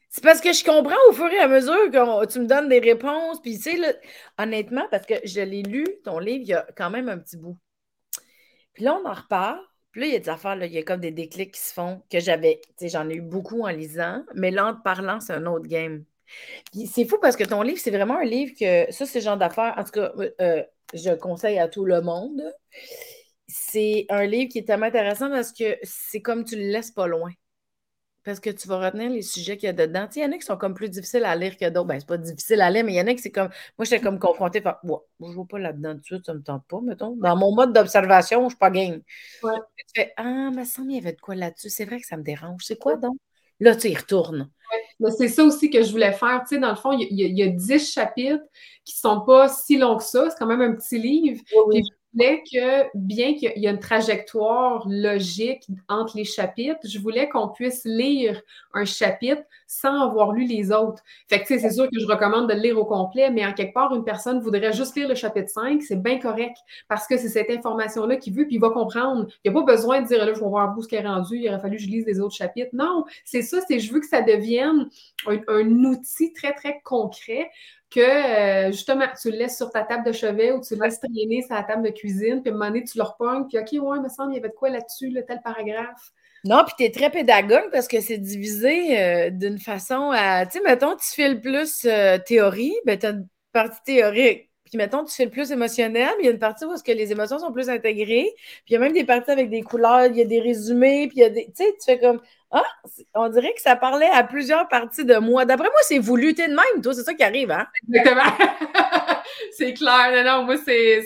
C'est 0.09 0.23
parce 0.23 0.41
que 0.41 0.53
je 0.53 0.63
comprends 0.63 0.97
au 1.09 1.13
fur 1.13 1.27
et 1.27 1.39
à 1.39 1.47
mesure 1.47 1.89
que 1.89 2.25
tu 2.25 2.39
me 2.39 2.45
donnes 2.45 2.69
des 2.69 2.79
réponses. 2.79 3.41
Puis, 3.41 3.57
tu 3.57 3.77
sais, 3.77 3.99
honnêtement, 4.37 4.87
parce 4.91 5.05
que 5.05 5.15
je 5.23 5.41
l'ai 5.41 5.63
lu, 5.63 5.85
ton 6.03 6.19
livre, 6.19 6.43
il 6.43 6.49
y 6.49 6.53
a 6.53 6.67
quand 6.75 6.89
même 6.89 7.09
un 7.09 7.17
petit 7.17 7.37
bout. 7.37 7.57
Puis 8.73 8.83
là, 8.83 8.99
on 9.01 9.07
en 9.07 9.13
repart. 9.13 9.59
Puis 9.91 10.01
là, 10.01 10.07
il 10.07 10.13
y 10.13 10.15
a 10.15 10.19
des 10.19 10.29
affaires, 10.29 10.55
là, 10.55 10.65
il 10.65 10.73
y 10.73 10.77
a 10.77 10.83
comme 10.83 11.01
des 11.01 11.11
déclics 11.11 11.53
qui 11.53 11.59
se 11.59 11.73
font 11.73 12.03
que 12.09 12.19
j'avais, 12.19 12.61
tu 12.65 12.73
sais, 12.77 12.89
j'en 12.89 13.09
ai 13.09 13.15
eu 13.15 13.21
beaucoup 13.21 13.63
en 13.63 13.69
lisant, 13.69 14.23
mais 14.35 14.51
là, 14.51 14.67
en 14.67 14.73
te 14.73 14.81
parlant, 14.81 15.19
c'est 15.19 15.33
un 15.33 15.45
autre 15.45 15.67
game 15.67 16.05
c'est 16.85 17.05
fou 17.05 17.17
parce 17.21 17.35
que 17.35 17.43
ton 17.43 17.61
livre, 17.61 17.79
c'est 17.79 17.91
vraiment 17.91 18.17
un 18.17 18.23
livre 18.23 18.53
que, 18.59 18.91
ça, 18.91 19.05
c'est 19.05 19.19
le 19.19 19.25
genre 19.25 19.37
d'affaires, 19.37 19.73
en 19.77 19.83
tout 19.83 19.91
cas, 19.91 20.11
euh, 20.41 20.63
je 20.93 21.11
conseille 21.11 21.59
à 21.59 21.67
tout 21.67 21.85
le 21.85 22.01
monde. 22.01 22.41
C'est 23.47 24.05
un 24.09 24.25
livre 24.25 24.51
qui 24.51 24.59
est 24.59 24.67
tellement 24.67 24.85
intéressant 24.85 25.29
parce 25.29 25.51
que 25.51 25.77
c'est 25.83 26.21
comme 26.21 26.45
tu 26.45 26.55
le 26.55 26.71
laisses 26.71 26.91
pas 26.91 27.07
loin. 27.07 27.31
Parce 28.23 28.39
que 28.39 28.51
tu 28.51 28.67
vas 28.67 28.79
retenir 28.79 29.09
les 29.09 29.23
sujets 29.23 29.57
qu'il 29.57 29.65
y 29.65 29.69
a 29.69 29.73
dedans. 29.73 30.07
il 30.15 30.21
y 30.21 30.25
en 30.25 30.31
a 30.31 30.37
qui 30.37 30.45
sont 30.45 30.57
comme 30.57 30.75
plus 30.75 30.89
difficiles 30.89 31.25
à 31.25 31.35
lire 31.35 31.57
que 31.57 31.67
d'autres. 31.69 31.87
Ben, 31.87 31.99
c'est 31.99 32.07
pas 32.07 32.19
difficile 32.19 32.61
à 32.61 32.69
lire, 32.69 32.83
mais 32.85 32.93
il 32.93 32.97
y 32.97 33.01
en 33.01 33.07
a 33.07 33.15
qui 33.15 33.19
c'est 33.19 33.31
comme. 33.31 33.49
Moi, 33.79 33.85
j'étais 33.85 33.99
comme 33.99 34.19
confrontée. 34.19 34.61
Ouais, 34.63 34.97
je 35.19 35.25
ne 35.25 35.33
vois 35.33 35.47
pas 35.47 35.57
là-dedans 35.57 35.93
tout 35.93 35.99
de 35.99 36.05
suite, 36.05 36.25
ça 36.27 36.35
me 36.35 36.43
tente 36.43 36.63
pas, 36.67 36.81
mettons. 36.81 37.15
Dans 37.15 37.35
mon 37.35 37.55
mode 37.55 37.73
d'observation, 37.73 38.43
je 38.43 38.49
suis 38.49 38.57
pas 38.59 38.69
game. 38.69 39.01
Ouais. 39.41 39.53
Tu 39.75 39.85
fais 39.95 40.13
Ah, 40.17 40.51
me 40.51 40.63
semble 40.65 40.89
qu'il 40.89 40.97
y 40.97 40.99
avait 40.99 41.13
de 41.13 41.21
quoi 41.21 41.33
là-dessus. 41.33 41.71
C'est 41.71 41.85
vrai 41.85 41.99
que 41.99 42.05
ça 42.05 42.15
me 42.15 42.23
dérange. 42.23 42.63
C'est 42.63 42.77
quoi 42.77 42.95
donc? 42.95 43.17
Là, 43.61 43.75
tu 43.75 43.89
y 43.89 43.95
retournes. 43.95 44.49
Mais 44.99 45.11
c'est 45.11 45.27
ça 45.27 45.43
aussi 45.43 45.69
que 45.69 45.83
je 45.83 45.91
voulais 45.91 46.13
faire. 46.13 46.41
Tu 46.41 46.55
sais, 46.55 46.59
dans 46.59 46.69
le 46.69 46.75
fond, 46.75 46.91
il 46.91 47.07
y, 47.11 47.43
a 47.43 47.47
dix 47.47 47.91
chapitres 47.93 48.43
qui 48.83 48.95
ne 48.95 49.09
sont 49.09 49.21
pas 49.21 49.47
si 49.47 49.77
longs 49.77 49.97
que 49.97 50.03
ça. 50.03 50.29
C'est 50.29 50.37
quand 50.37 50.47
même 50.47 50.61
un 50.61 50.73
petit 50.73 50.99
livre. 50.99 51.41
Oui, 51.67 51.83
voulais 52.13 52.43
que, 52.51 52.97
bien 52.97 53.33
qu'il 53.33 53.53
y 53.55 53.65
ait 53.65 53.69
une 53.69 53.79
trajectoire 53.79 54.85
logique 54.87 55.67
entre 55.87 56.17
les 56.17 56.23
chapitres, 56.23 56.79
je 56.83 56.99
voulais 56.99 57.29
qu'on 57.29 57.49
puisse 57.49 57.83
lire 57.85 58.41
un 58.73 58.85
chapitre 58.85 59.41
sans 59.67 60.01
avoir 60.01 60.31
lu 60.31 60.45
les 60.45 60.71
autres. 60.71 61.03
Fait 61.29 61.41
que, 61.41 61.47
c'est 61.47 61.71
sûr 61.71 61.85
que 61.85 61.99
je 61.99 62.05
recommande 62.05 62.49
de 62.49 62.53
le 62.53 62.61
lire 62.61 62.77
au 62.77 62.85
complet, 62.85 63.29
mais 63.29 63.45
en 63.45 63.53
quelque 63.53 63.73
part, 63.73 63.95
une 63.95 64.03
personne 64.03 64.39
voudrait 64.41 64.73
juste 64.73 64.95
lire 64.95 65.07
le 65.07 65.15
chapitre 65.15 65.49
5, 65.49 65.81
c'est 65.81 66.01
bien 66.01 66.19
correct, 66.19 66.57
parce 66.87 67.07
que 67.07 67.17
c'est 67.17 67.29
cette 67.29 67.49
information-là 67.49 68.17
qu'il 68.17 68.33
veut, 68.33 68.45
puis 68.45 68.55
il 68.55 68.61
va 68.61 68.69
comprendre. 68.69 69.27
Il 69.43 69.51
n'y 69.51 69.57
a 69.57 69.61
pas 69.61 69.65
besoin 69.65 70.01
de 70.01 70.07
dire, 70.07 70.25
là, 70.25 70.33
je 70.33 70.39
vais 70.39 70.47
voir 70.47 70.77
où 70.77 70.81
ce 70.81 70.87
qui 70.87 70.95
est 70.95 71.05
rendu, 71.05 71.37
il 71.37 71.49
aurait 71.49 71.59
fallu 71.59 71.77
que 71.77 71.83
je 71.83 71.87
lise 71.87 72.05
les 72.05 72.19
autres 72.19 72.35
chapitres. 72.35 72.71
Non, 72.73 73.05
c'est 73.23 73.41
ça, 73.41 73.59
c'est 73.67 73.79
je 73.79 73.93
veux 73.93 73.99
que 73.99 74.07
ça 74.07 74.21
devienne 74.21 74.89
un 75.27 75.67
outil 75.85 76.33
très, 76.33 76.53
très 76.53 76.81
concret 76.83 77.49
que 77.91 77.99
euh, 77.99 78.71
justement, 78.71 79.05
tu 79.21 79.29
le 79.29 79.37
laisses 79.37 79.57
sur 79.57 79.69
ta 79.69 79.83
table 79.83 80.05
de 80.05 80.11
chevet 80.11 80.51
ou 80.51 80.61
tu 80.61 80.75
le 80.75 80.83
laisses 80.83 80.99
traîner 80.99 81.41
sur 81.41 81.55
la 81.55 81.63
table 81.63 81.83
de 81.83 81.89
cuisine, 81.89 82.41
puis 82.41 82.51
à 82.51 82.55
un 82.55 82.57
moment 82.57 82.71
donné, 82.71 82.83
tu 82.83 82.97
le 82.97 83.03
repognes, 83.03 83.47
puis 83.47 83.59
OK, 83.59 83.71
ouais, 83.73 83.97
il 83.97 84.03
me 84.03 84.09
semble, 84.09 84.31
il 84.31 84.37
y 84.37 84.39
avait 84.39 84.49
de 84.49 84.53
quoi 84.53 84.69
là-dessus, 84.69 85.09
le 85.09 85.23
tel 85.25 85.41
paragraphe. 85.43 86.11
Non, 86.43 86.63
puis 86.65 86.73
tu 86.77 86.83
es 86.85 86.91
très 86.91 87.11
pédagogue 87.11 87.69
parce 87.71 87.87
que 87.87 88.01
c'est 88.01 88.17
divisé 88.17 88.99
euh, 88.99 89.29
d'une 89.29 89.59
façon 89.59 90.11
à. 90.11 90.45
Tu 90.45 90.57
sais, 90.57 90.63
mettons, 90.63 90.95
tu 90.95 91.05
fais 91.13 91.29
le 91.29 91.39
plus 91.39 91.85
euh, 91.85 92.17
théorie, 92.17 92.73
ben 92.85 92.97
tu 92.97 93.05
as 93.05 93.09
une 93.11 93.27
partie 93.51 93.83
théorique. 93.85 94.50
Puis 94.71 94.77
mettons, 94.77 95.03
tu 95.03 95.13
fais 95.13 95.25
le 95.25 95.31
plus 95.31 95.51
émotionnel, 95.51 96.11
mais 96.17 96.23
il 96.23 96.25
y 96.27 96.29
a 96.29 96.31
une 96.31 96.39
partie 96.39 96.63
où 96.63 96.73
est-ce 96.73 96.83
que 96.83 96.93
les 96.93 97.11
émotions 97.11 97.39
sont 97.39 97.51
plus 97.51 97.69
intégrées. 97.69 98.31
Puis 98.35 98.63
il 98.69 98.73
y 98.73 98.75
a 98.77 98.79
même 98.79 98.93
des 98.93 99.03
parties 99.03 99.31
avec 99.31 99.49
des 99.49 99.63
couleurs, 99.63 100.05
il 100.05 100.15
y 100.15 100.21
a 100.21 100.25
des 100.25 100.39
résumés, 100.39 101.09
puis 101.09 101.17
il 101.17 101.21
y 101.21 101.25
a 101.25 101.29
des. 101.29 101.45
Tu 101.47 101.63
sais, 101.63 101.75
tu 101.77 101.85
fais 101.85 101.99
comme 101.99 102.21
ah, 102.51 102.63
on 103.13 103.27
dirait 103.27 103.53
que 103.53 103.61
ça 103.61 103.75
parlait 103.75 104.09
à 104.09 104.23
plusieurs 104.23 104.69
parties 104.69 105.03
de 105.03 105.17
moi. 105.17 105.43
D'après 105.43 105.67
moi, 105.67 105.79
c'est 105.83 105.99
voulu. 105.99 106.33
T'es 106.33 106.47
de 106.47 106.53
même, 106.53 106.81
toi, 106.81 106.93
c'est 106.93 107.03
ça 107.03 107.13
qui 107.13 107.23
arrive, 107.23 107.51
hein? 107.51 107.67
Exactement. 107.87 108.23
c'est 109.51 109.73
clair. 109.73 110.11
Non, 110.13 110.39
non, 110.39 110.45
moi, 110.45 110.55
c'est 110.57 111.01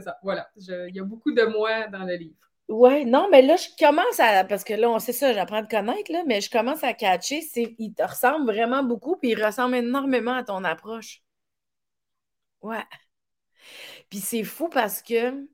ça. 0.00 0.18
Voilà. 0.22 0.48
Il 0.56 0.94
y 0.94 1.00
a 1.00 1.04
beaucoup 1.04 1.32
de 1.32 1.42
moi 1.42 1.86
dans 1.88 2.04
le 2.04 2.14
livre. 2.14 2.34
Oui, 2.68 3.06
non, 3.06 3.28
mais 3.30 3.40
là, 3.40 3.56
je 3.56 3.68
commence 3.82 4.18
à. 4.18 4.44
Parce 4.44 4.62
que 4.62 4.74
là, 4.74 4.90
on 4.90 4.98
sait 4.98 5.12
ça, 5.12 5.32
j'apprends 5.32 5.56
à 5.56 5.62
te 5.62 5.74
connaître, 5.74 6.12
là, 6.12 6.22
mais 6.26 6.42
je 6.42 6.50
commence 6.50 6.84
à 6.84 6.92
catcher. 6.92 7.40
Il 7.56 7.94
te 7.94 8.02
ressemble 8.02 8.46
vraiment 8.46 8.82
beaucoup, 8.82 9.16
puis 9.16 9.30
il 9.30 9.42
ressemble 9.42 9.76
énormément 9.76 10.34
à 10.34 10.42
ton 10.42 10.64
approche. 10.64 11.22
Ouais. 12.62 12.84
Puis 14.10 14.20
c'est 14.20 14.44
fou 14.44 14.68
parce 14.68 15.02
que 15.02 15.46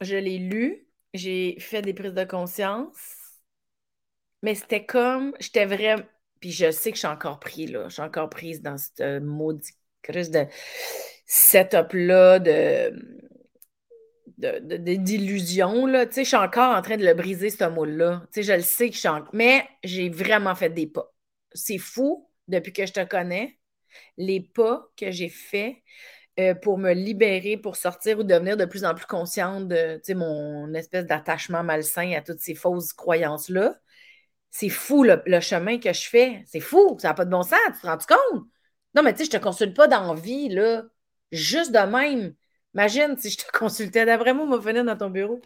je 0.00 0.16
l'ai 0.16 0.38
lu, 0.38 0.86
j'ai 1.14 1.58
fait 1.60 1.82
des 1.82 1.94
prises 1.94 2.14
de 2.14 2.24
conscience 2.24 3.20
mais 4.42 4.54
c'était 4.54 4.84
comme, 4.84 5.34
j'étais 5.40 5.66
vraiment. 5.66 6.02
Puis 6.40 6.52
je 6.52 6.70
sais 6.70 6.90
que 6.90 6.96
je 6.96 7.00
suis 7.00 7.08
encore 7.08 7.40
pris, 7.40 7.66
là. 7.66 7.88
Je 7.88 7.94
suis 7.94 8.02
encore 8.02 8.30
prise 8.30 8.62
dans 8.62 8.78
cette 8.78 9.22
maudite 9.22 9.76
crise 10.02 10.30
de 10.30 10.46
setup-là, 11.26 12.38
de 12.38 12.92
d'illusion, 14.38 15.84
là. 15.84 16.06
Tu 16.06 16.14
sais, 16.14 16.24
je 16.24 16.28
suis 16.28 16.36
encore 16.36 16.74
en 16.74 16.80
train 16.80 16.96
de 16.96 17.04
le 17.04 17.12
briser, 17.12 17.50
ce 17.50 17.64
mot-là. 17.64 18.22
Tu 18.32 18.42
sais, 18.42 18.42
je 18.42 18.52
le 18.54 18.62
sais 18.62 18.88
que 18.88 18.94
je 18.94 19.00
suis 19.00 19.08
en... 19.08 19.22
Mais 19.34 19.68
j'ai 19.84 20.08
vraiment 20.08 20.54
fait 20.54 20.70
des 20.70 20.86
pas. 20.86 21.12
C'est 21.52 21.76
fou, 21.76 22.30
depuis 22.48 22.72
que 22.72 22.86
je 22.86 22.92
te 22.94 23.04
connais, 23.04 23.58
les 24.16 24.40
pas 24.40 24.88
que 24.96 25.10
j'ai 25.10 25.28
faits 25.28 25.76
euh, 26.40 26.54
pour 26.54 26.78
me 26.78 26.92
libérer, 26.92 27.56
pour 27.56 27.76
sortir 27.76 28.18
ou 28.18 28.22
devenir 28.22 28.56
de 28.56 28.64
plus 28.64 28.84
en 28.84 28.94
plus 28.94 29.06
consciente 29.06 29.68
de, 29.68 30.00
tu 30.04 30.14
mon 30.14 30.72
espèce 30.74 31.06
d'attachement 31.06 31.62
malsain 31.62 32.12
à 32.12 32.22
toutes 32.22 32.40
ces 32.40 32.54
fausses 32.54 32.92
croyances-là. 32.92 33.76
C'est 34.50 34.68
fou 34.68 35.04
le, 35.04 35.40
chemin 35.40 35.78
que 35.78 35.92
je 35.92 36.08
fais. 36.08 36.42
C'est 36.46 36.60
fou. 36.60 36.96
Ça 37.00 37.08
n'a 37.08 37.14
pas 37.14 37.24
de 37.24 37.30
bon 37.30 37.42
sens. 37.42 37.58
Tu 37.74 37.80
te 37.80 37.86
rends 37.86 37.98
compte? 37.98 38.44
Non, 38.94 39.02
mais 39.02 39.12
tu 39.12 39.18
sais, 39.18 39.30
je 39.30 39.36
ne 39.36 39.38
te 39.38 39.42
consulte 39.42 39.76
pas 39.76 39.88
d'envie, 39.88 40.48
là. 40.48 40.84
Juste 41.32 41.72
de 41.72 41.78
même. 41.78 42.34
Imagine 42.74 43.16
si 43.16 43.30
je 43.30 43.38
te 43.38 43.50
consultais. 43.58 44.04
D'après 44.04 44.34
moi, 44.34 44.46
on 44.46 44.50
va 44.50 44.58
venir 44.58 44.84
dans 44.84 44.96
ton 44.96 45.10
bureau. 45.10 45.40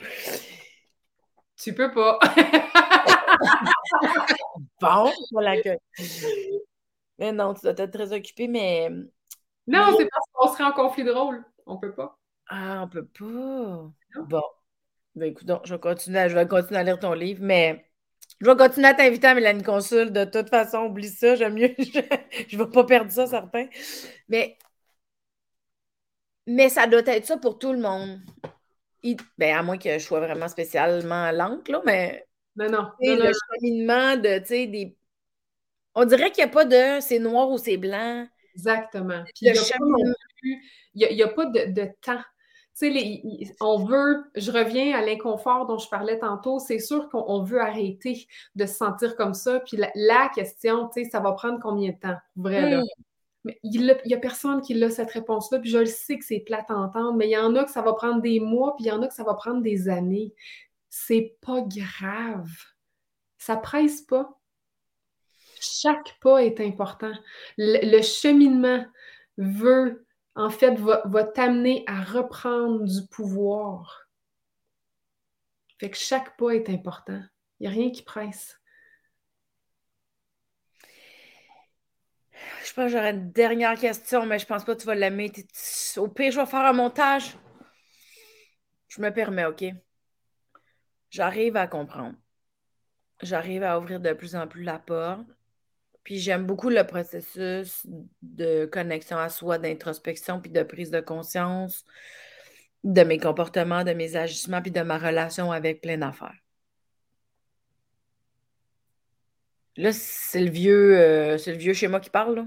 Tu 1.57 1.75
peux 1.75 1.93
pas. 1.93 2.19
bon, 4.81 5.13
voilà 5.33 5.61
que. 5.61 5.71
Mais 7.19 7.33
non, 7.33 7.55
tu 7.55 7.63
dois 7.63 7.73
être 7.73 7.91
très 7.91 8.13
occupé, 8.13 8.49
mais. 8.49 8.91
Non, 9.67 9.95
c'est 9.97 10.09
parce 10.09 10.27
qu'on 10.33 10.53
serait 10.53 10.65
en 10.65 10.73
conflit 10.73 11.05
de 11.05 11.11
rôle. 11.11 11.45
On 11.67 11.79
peut 11.79 11.93
pas. 11.93 12.19
Ah, 12.49 12.83
on 12.85 12.89
peut 12.89 13.07
pas. 13.07 13.91
Bon. 14.29 14.43
Ben 15.15 15.31
écoute, 15.31 15.49
je 15.65 15.75
vais 15.75 15.81
continuer 15.81 16.29
je 16.29 16.35
vais 16.35 16.47
continuer 16.49 16.81
à 16.81 16.83
lire 16.83 16.99
ton 16.99 17.13
livre, 17.13 17.41
mais 17.43 17.85
je 18.41 18.47
vais 18.47 18.57
continuer 18.57 18.89
à 18.89 18.95
t'inviter 18.95 19.29
à 19.29 19.35
Mélanie 19.35 19.63
Consul. 19.63 20.13
De 20.13 20.25
toute 20.25 20.49
façon, 20.51 20.87
oublie 20.87 21.09
ça. 21.09 21.35
J'aime 21.37 21.55
mieux. 21.55 21.75
Je 21.79 22.57
ne 22.57 22.65
vais 22.65 22.71
pas 22.71 22.85
perdre 22.85 23.11
ça, 23.11 23.27
certain. 23.27 23.67
Mais, 24.29 24.59
mais 26.47 26.69
ça 26.69 26.87
doit 26.87 27.03
être 27.07 27.27
ça 27.27 27.37
pour 27.39 27.59
tout 27.59 27.73
le 27.73 27.81
monde. 27.81 28.21
ben, 29.39 29.57
à 29.57 29.63
moins 29.63 29.79
que 29.79 29.99
je 29.99 30.05
sois 30.05 30.21
vraiment 30.21 30.49
spécialement 30.49 31.31
lente, 31.33 31.69
là, 31.69 31.81
mais. 31.87 32.27
Non, 32.57 32.71
non. 32.71 32.89
le 33.01 33.33
cheminement 33.33 34.17
de, 34.17 34.39
tu 34.41 34.47
sais, 34.47 34.67
des. 34.67 34.97
On 35.95 36.05
dirait 36.05 36.31
qu'il 36.33 36.45
n'y 36.45 36.51
a 36.51 36.53
pas 36.53 36.65
de 36.65 37.01
c'est 37.01 37.19
noir 37.19 37.51
ou 37.51 37.59
c'est 37.59 37.77
blanc. 37.77 38.27
Exactement. 38.55 39.25
il 39.41 39.53
n'y 40.95 41.23
a, 41.23 41.29
pas 41.29 41.47
de 41.47 41.89
temps 42.03 42.23
on 43.61 43.85
veut, 43.85 44.25
je 44.35 44.51
reviens 44.51 44.99
à 44.99 45.05
l'inconfort 45.05 45.67
dont 45.67 45.79
je 45.79 45.89
parlais 45.89 46.19
tantôt, 46.19 46.59
c'est 46.59 46.81
sûr 46.81 47.09
qu'on 47.09 47.43
veut 47.43 47.61
arrêter 47.61 48.27
de 48.57 48.67
se 48.67 48.75
sentir 48.75 49.17
comme 49.17 49.35
ça. 49.35 49.61
Puis 49.61 49.79
la, 49.95 50.29
question, 50.35 50.91
ça 51.11 51.21
va 51.21 51.33
prendre 51.33 51.61
combien 51.61 51.93
de 51.93 51.99
temps, 51.99 52.17
vrai, 52.37 52.77
hmm. 52.77 52.85
Mais 53.47 53.59
il 53.63 53.95
n'y 54.07 54.15
a, 54.15 54.19
personne 54.19 54.63
qui 54.63 54.83
a 54.83 54.89
cette 54.89 55.11
réponse-là, 55.11 55.59
puis 55.59 55.69
je 55.69 55.77
le 55.77 55.87
sais 55.87 56.19
que 56.19 56.25
c'est 56.25 56.41
plate 56.41 56.71
à 56.71 56.77
entendre, 56.77 57.13
mais 57.13 57.27
il 57.27 57.33
y 57.33 57.37
en 57.37 57.55
a 57.57 57.65
que 57.65 57.71
ça 57.71 57.83
va 57.83 57.93
prendre 57.93 58.23
des 58.23 58.41
mois, 58.41 58.75
puis 58.75 58.87
il 58.87 58.89
y 58.89 58.91
en 58.91 59.03
a 59.03 59.07
que 59.07 59.13
ça 59.13 59.23
va 59.23 59.35
prendre 59.35 59.61
des 59.61 59.91
années. 59.91 60.33
C'est 60.89 61.37
pas 61.43 61.61
grave. 61.61 62.49
Ça 63.37 63.59
presse 63.59 64.01
pas. 64.01 64.41
Chaque 65.65 66.19
pas 66.21 66.45
est 66.45 66.61
important. 66.61 67.13
Le, 67.59 68.03
cheminement 68.03 68.85
veut, 69.37 70.07
en 70.35 70.51
fait, 70.51 70.75
va, 70.77 71.25
t'amener 71.25 71.85
à 71.87 72.03
reprendre 72.03 72.85
du 72.85 73.07
pouvoir. 73.09 74.09
Fait 75.79 75.91
que 75.91 75.97
chaque 75.97 76.37
pas 76.37 76.51
est 76.51 76.69
important. 76.71 77.23
Il 77.59 77.65
n'y 77.65 77.67
a 77.69 77.71
rien 77.71 77.91
qui 77.91 78.03
presse. 78.03 78.61
Je 82.65 82.73
pense 82.73 82.87
que 82.87 82.89
j'aurais 82.89 83.11
une 83.11 83.31
dernière 83.31 83.79
question, 83.79 84.27
mais 84.27 84.39
je 84.39 84.47
pense 84.47 84.65
pas 84.65 84.75
que 84.75 84.81
tu 84.81 84.87
vas 84.87 84.95
l'aimer. 84.95 85.31
Au 85.97 86.09
pire, 86.09 86.33
je 86.33 86.41
vais 86.41 86.47
faire 86.47 86.65
un 86.65 86.73
montage. 86.73 87.37
Je 88.89 89.01
me 89.01 89.11
permets, 89.11 89.45
OK? 89.45 89.65
J'arrive 91.11 91.57
à 91.57 91.67
comprendre. 91.67 92.17
J'arrive 93.23 93.63
à 93.63 93.79
ouvrir 93.79 94.01
de 94.01 94.13
plus 94.13 94.35
en 94.37 94.47
plus 94.47 94.65
la 94.65 94.79
porte. 94.79 95.27
Puis 96.05 96.19
j'aime 96.19 96.45
beaucoup 96.47 96.69
le 96.69 96.87
processus 96.87 97.87
de 98.23 98.67
connexion 98.67 99.17
à 99.19 99.29
soi, 99.31 99.59
d'introspection, 99.59 100.41
puis 100.41 100.51
de 100.51 100.63
prise 100.63 100.91
de 100.91 101.01
conscience 101.01 101.85
de 102.85 103.03
mes 103.03 103.19
comportements, 103.19 103.83
de 103.83 103.93
mes 103.95 104.15
agissements, 104.17 104.63
puis 104.63 104.71
de 104.71 104.83
ma 104.83 104.99
relation 104.99 105.51
avec 105.51 105.81
plein 105.81 105.99
d'affaires. 105.99 106.37
Là, 109.77 109.93
c'est 109.93 110.41
le 110.41 110.51
vieux, 110.51 110.99
euh, 110.99 111.39
c'est 111.39 111.53
le 111.53 111.59
vieux 111.59 111.73
schéma 111.73 111.99
qui 111.99 112.11
parle. 112.11 112.47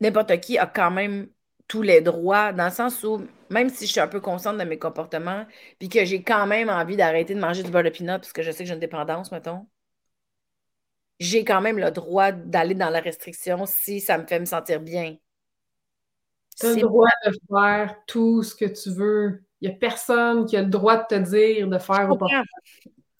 N'importe 0.00 0.40
qui 0.40 0.58
a 0.58 0.66
quand 0.66 0.90
même 0.90 1.28
tous 1.68 1.82
les 1.82 2.00
droits, 2.00 2.52
dans 2.52 2.66
le 2.66 2.70
sens 2.70 3.02
où, 3.04 3.26
même 3.50 3.68
si 3.68 3.86
je 3.86 3.92
suis 3.92 4.00
un 4.00 4.08
peu 4.08 4.20
consciente 4.20 4.58
de 4.58 4.64
mes 4.64 4.78
comportements, 4.78 5.46
puis 5.78 5.88
que 5.88 6.04
j'ai 6.04 6.22
quand 6.22 6.46
même 6.46 6.68
envie 6.68 6.96
d'arrêter 6.96 7.34
de 7.34 7.40
manger 7.40 7.62
du 7.62 7.70
beurre 7.70 7.84
de 7.84 7.90
pinot 7.90 8.18
parce 8.18 8.32
que 8.32 8.42
je 8.42 8.50
sais 8.50 8.64
que 8.64 8.68
j'ai 8.68 8.74
une 8.74 8.80
dépendance, 8.80 9.32
mettons, 9.32 9.66
j'ai 11.20 11.44
quand 11.44 11.60
même 11.60 11.78
le 11.78 11.90
droit 11.90 12.32
d'aller 12.32 12.74
dans 12.74 12.90
la 12.90 13.00
restriction 13.00 13.66
si 13.66 14.00
ça 14.00 14.18
me 14.18 14.26
fait 14.26 14.40
me 14.40 14.44
sentir 14.44 14.80
bien. 14.80 15.16
Tu 16.58 16.66
as 16.66 16.74
le 16.74 16.80
droit 16.80 17.08
de 17.26 17.32
faire 17.48 17.96
tout 18.06 18.42
ce 18.42 18.54
que 18.54 18.66
tu 18.66 18.90
veux. 18.90 19.42
Il 19.60 19.68
n'y 19.68 19.74
a 19.74 19.78
personne 19.78 20.46
qui 20.46 20.56
a 20.56 20.62
le 20.62 20.68
droit 20.68 20.96
de 20.96 21.06
te 21.08 21.14
dire 21.14 21.68
de 21.68 21.78
faire 21.78 22.10
ou 22.10 22.16
pas. 22.16 22.26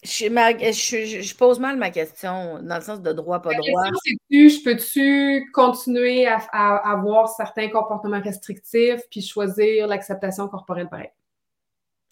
Je, 0.05 1.36
pose 1.36 1.59
mal 1.59 1.78
ma 1.78 1.90
question, 1.90 2.62
dans 2.62 2.74
le 2.76 2.82
sens 2.82 3.00
de 3.00 3.12
droit, 3.12 3.40
pas 3.40 3.55
droit. 3.55 3.84
je 4.30 4.62
peux-tu 4.62 5.50
continuer 5.52 6.26
à, 6.26 6.90
avoir 6.90 7.28
certains 7.28 7.70
comportements 7.70 8.20
restrictifs 8.20 9.00
puis 9.11 9.22
choisir 9.22 9.86
l'acceptation 9.86 10.46
corporelle 10.48 10.90
pareil? 10.90 11.11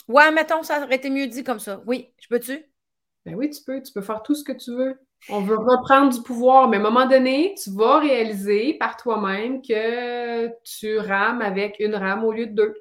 Ouais, 0.09 0.30
mettons, 0.32 0.62
ça 0.62 0.82
aurait 0.82 0.97
été 0.97 1.11
mieux 1.11 1.26
dit 1.26 1.45
comme 1.45 1.61
ça. 1.61 1.82
Oui, 1.86 2.12
je 2.18 2.28
peux-tu? 2.28 2.64
Ben 3.26 3.34
oui, 3.34 3.51
tu 3.51 3.62
peux. 3.62 3.82
Tu 3.82 3.93
peux 3.93 4.01
faire 4.01 4.22
tout 4.22 4.34
ce 4.34 4.43
que 4.43 4.53
tu 4.53 4.74
veux. 4.74 4.99
On 5.28 5.43
veut 5.43 5.57
reprendre 5.57 6.12
du 6.12 6.22
pouvoir, 6.22 6.68
mais 6.68 6.78
à 6.78 6.80
un 6.80 6.82
moment 6.82 7.07
donné, 7.07 7.55
tu 7.62 7.70
vas 7.70 8.01
réaliser 8.01 8.74
par 8.74 8.97
toi-même 8.97 9.62
que 9.62 10.49
tu 10.64 10.99
rames 10.99 11.43
avec 11.43 11.76
une 11.78 11.95
rame 11.95 12.24
au 12.24 12.32
lieu 12.32 12.47
de 12.47 12.55
deux. 12.55 12.74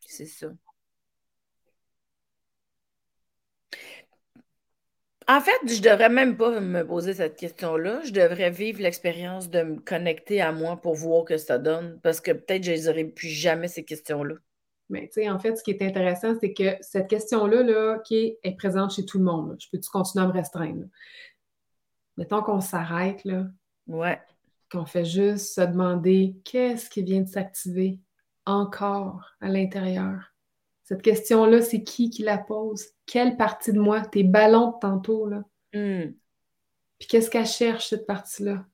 C'est 0.00 0.24
ça. 0.24 0.46
En 5.28 5.40
fait, 5.40 5.58
je 5.66 5.82
devrais 5.82 6.08
même 6.08 6.36
pas 6.36 6.60
me 6.60 6.86
poser 6.86 7.14
cette 7.14 7.36
question-là. 7.36 8.00
Je 8.04 8.12
devrais 8.12 8.50
vivre 8.50 8.80
l'expérience 8.80 9.50
de 9.50 9.62
me 9.62 9.80
connecter 9.80 10.40
à 10.40 10.52
moi 10.52 10.76
pour 10.76 10.94
voir 10.94 11.24
que 11.24 11.36
ça 11.36 11.58
donne, 11.58 11.98
parce 12.02 12.20
que 12.20 12.30
peut-être 12.30 12.62
je 12.62 12.86
n'aurai 12.86 13.04
plus 13.04 13.28
jamais 13.28 13.66
ces 13.66 13.84
questions-là. 13.84 14.36
Mais 14.88 15.08
tu 15.08 15.14
sais, 15.14 15.28
en 15.28 15.40
fait, 15.40 15.56
ce 15.56 15.64
qui 15.64 15.72
est 15.72 15.82
intéressant, 15.82 16.36
c'est 16.40 16.52
que 16.52 16.76
cette 16.80 17.08
question-là, 17.08 17.64
là, 17.64 17.98
qui 18.04 18.36
est, 18.40 18.56
présente 18.56 18.92
chez 18.92 19.04
tout 19.04 19.18
le 19.18 19.24
monde, 19.24 19.56
je 19.58 19.66
peux-tu 19.72 19.90
continuer 19.90 20.24
à 20.24 20.28
me 20.28 20.32
restreindre? 20.32 20.84
Mettons 22.16 22.42
qu'on 22.42 22.60
s'arrête, 22.60 23.24
là. 23.24 23.46
Ouais. 23.88 24.20
Qu'on 24.70 24.86
fait 24.86 25.04
juste 25.04 25.54
se 25.54 25.60
demander 25.60 26.36
qu'est-ce 26.44 26.88
qui 26.88 27.02
vient 27.02 27.22
de 27.22 27.28
s'activer 27.28 27.98
encore 28.44 29.32
à 29.40 29.48
l'intérieur. 29.48 30.32
Cette 30.84 31.02
question-là, 31.02 31.62
c'est 31.62 31.82
qui 31.82 32.10
qui 32.10 32.22
la 32.22 32.38
pose? 32.38 32.95
Quelle 33.06 33.36
partie 33.36 33.72
de 33.72 33.80
moi? 33.80 34.00
Tes 34.02 34.24
ballons 34.24 34.72
de 34.72 34.78
tantôt, 34.80 35.26
là? 35.26 35.42
Hmm. 35.72 36.12
Puis 36.98 37.08
qu'est-ce 37.08 37.30
qu'elle 37.30 37.46
cherche, 37.46 37.88
cette 37.88 38.06
partie-là? 38.06 38.64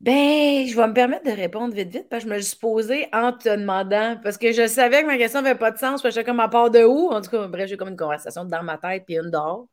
Ben, 0.00 0.64
je 0.66 0.76
vais 0.76 0.86
me 0.86 0.94
permettre 0.94 1.24
de 1.24 1.32
répondre 1.32 1.74
vite, 1.74 1.88
vite, 1.90 2.08
parce 2.08 2.22
que 2.22 2.30
je 2.30 2.34
me 2.34 2.40
suis 2.40 2.56
posée 2.56 3.08
en 3.12 3.32
te 3.32 3.48
demandant, 3.48 4.16
parce 4.22 4.38
que 4.38 4.52
je 4.52 4.66
savais 4.68 5.02
que 5.02 5.06
ma 5.06 5.18
question 5.18 5.42
n'avait 5.42 5.58
pas 5.58 5.72
de 5.72 5.78
sens, 5.78 6.02
parce 6.02 6.14
que 6.14 6.20
comme 6.20 6.38
à 6.38 6.48
part 6.48 6.70
de 6.70 6.84
où? 6.84 7.10
En 7.10 7.20
tout 7.20 7.30
cas, 7.30 7.48
bref, 7.48 7.68
j'ai 7.68 7.76
comme 7.76 7.88
une 7.88 7.96
conversation 7.96 8.44
dans 8.44 8.62
ma 8.62 8.78
tête 8.78 9.04
puis 9.06 9.16
une 9.16 9.30
dehors. 9.30 9.66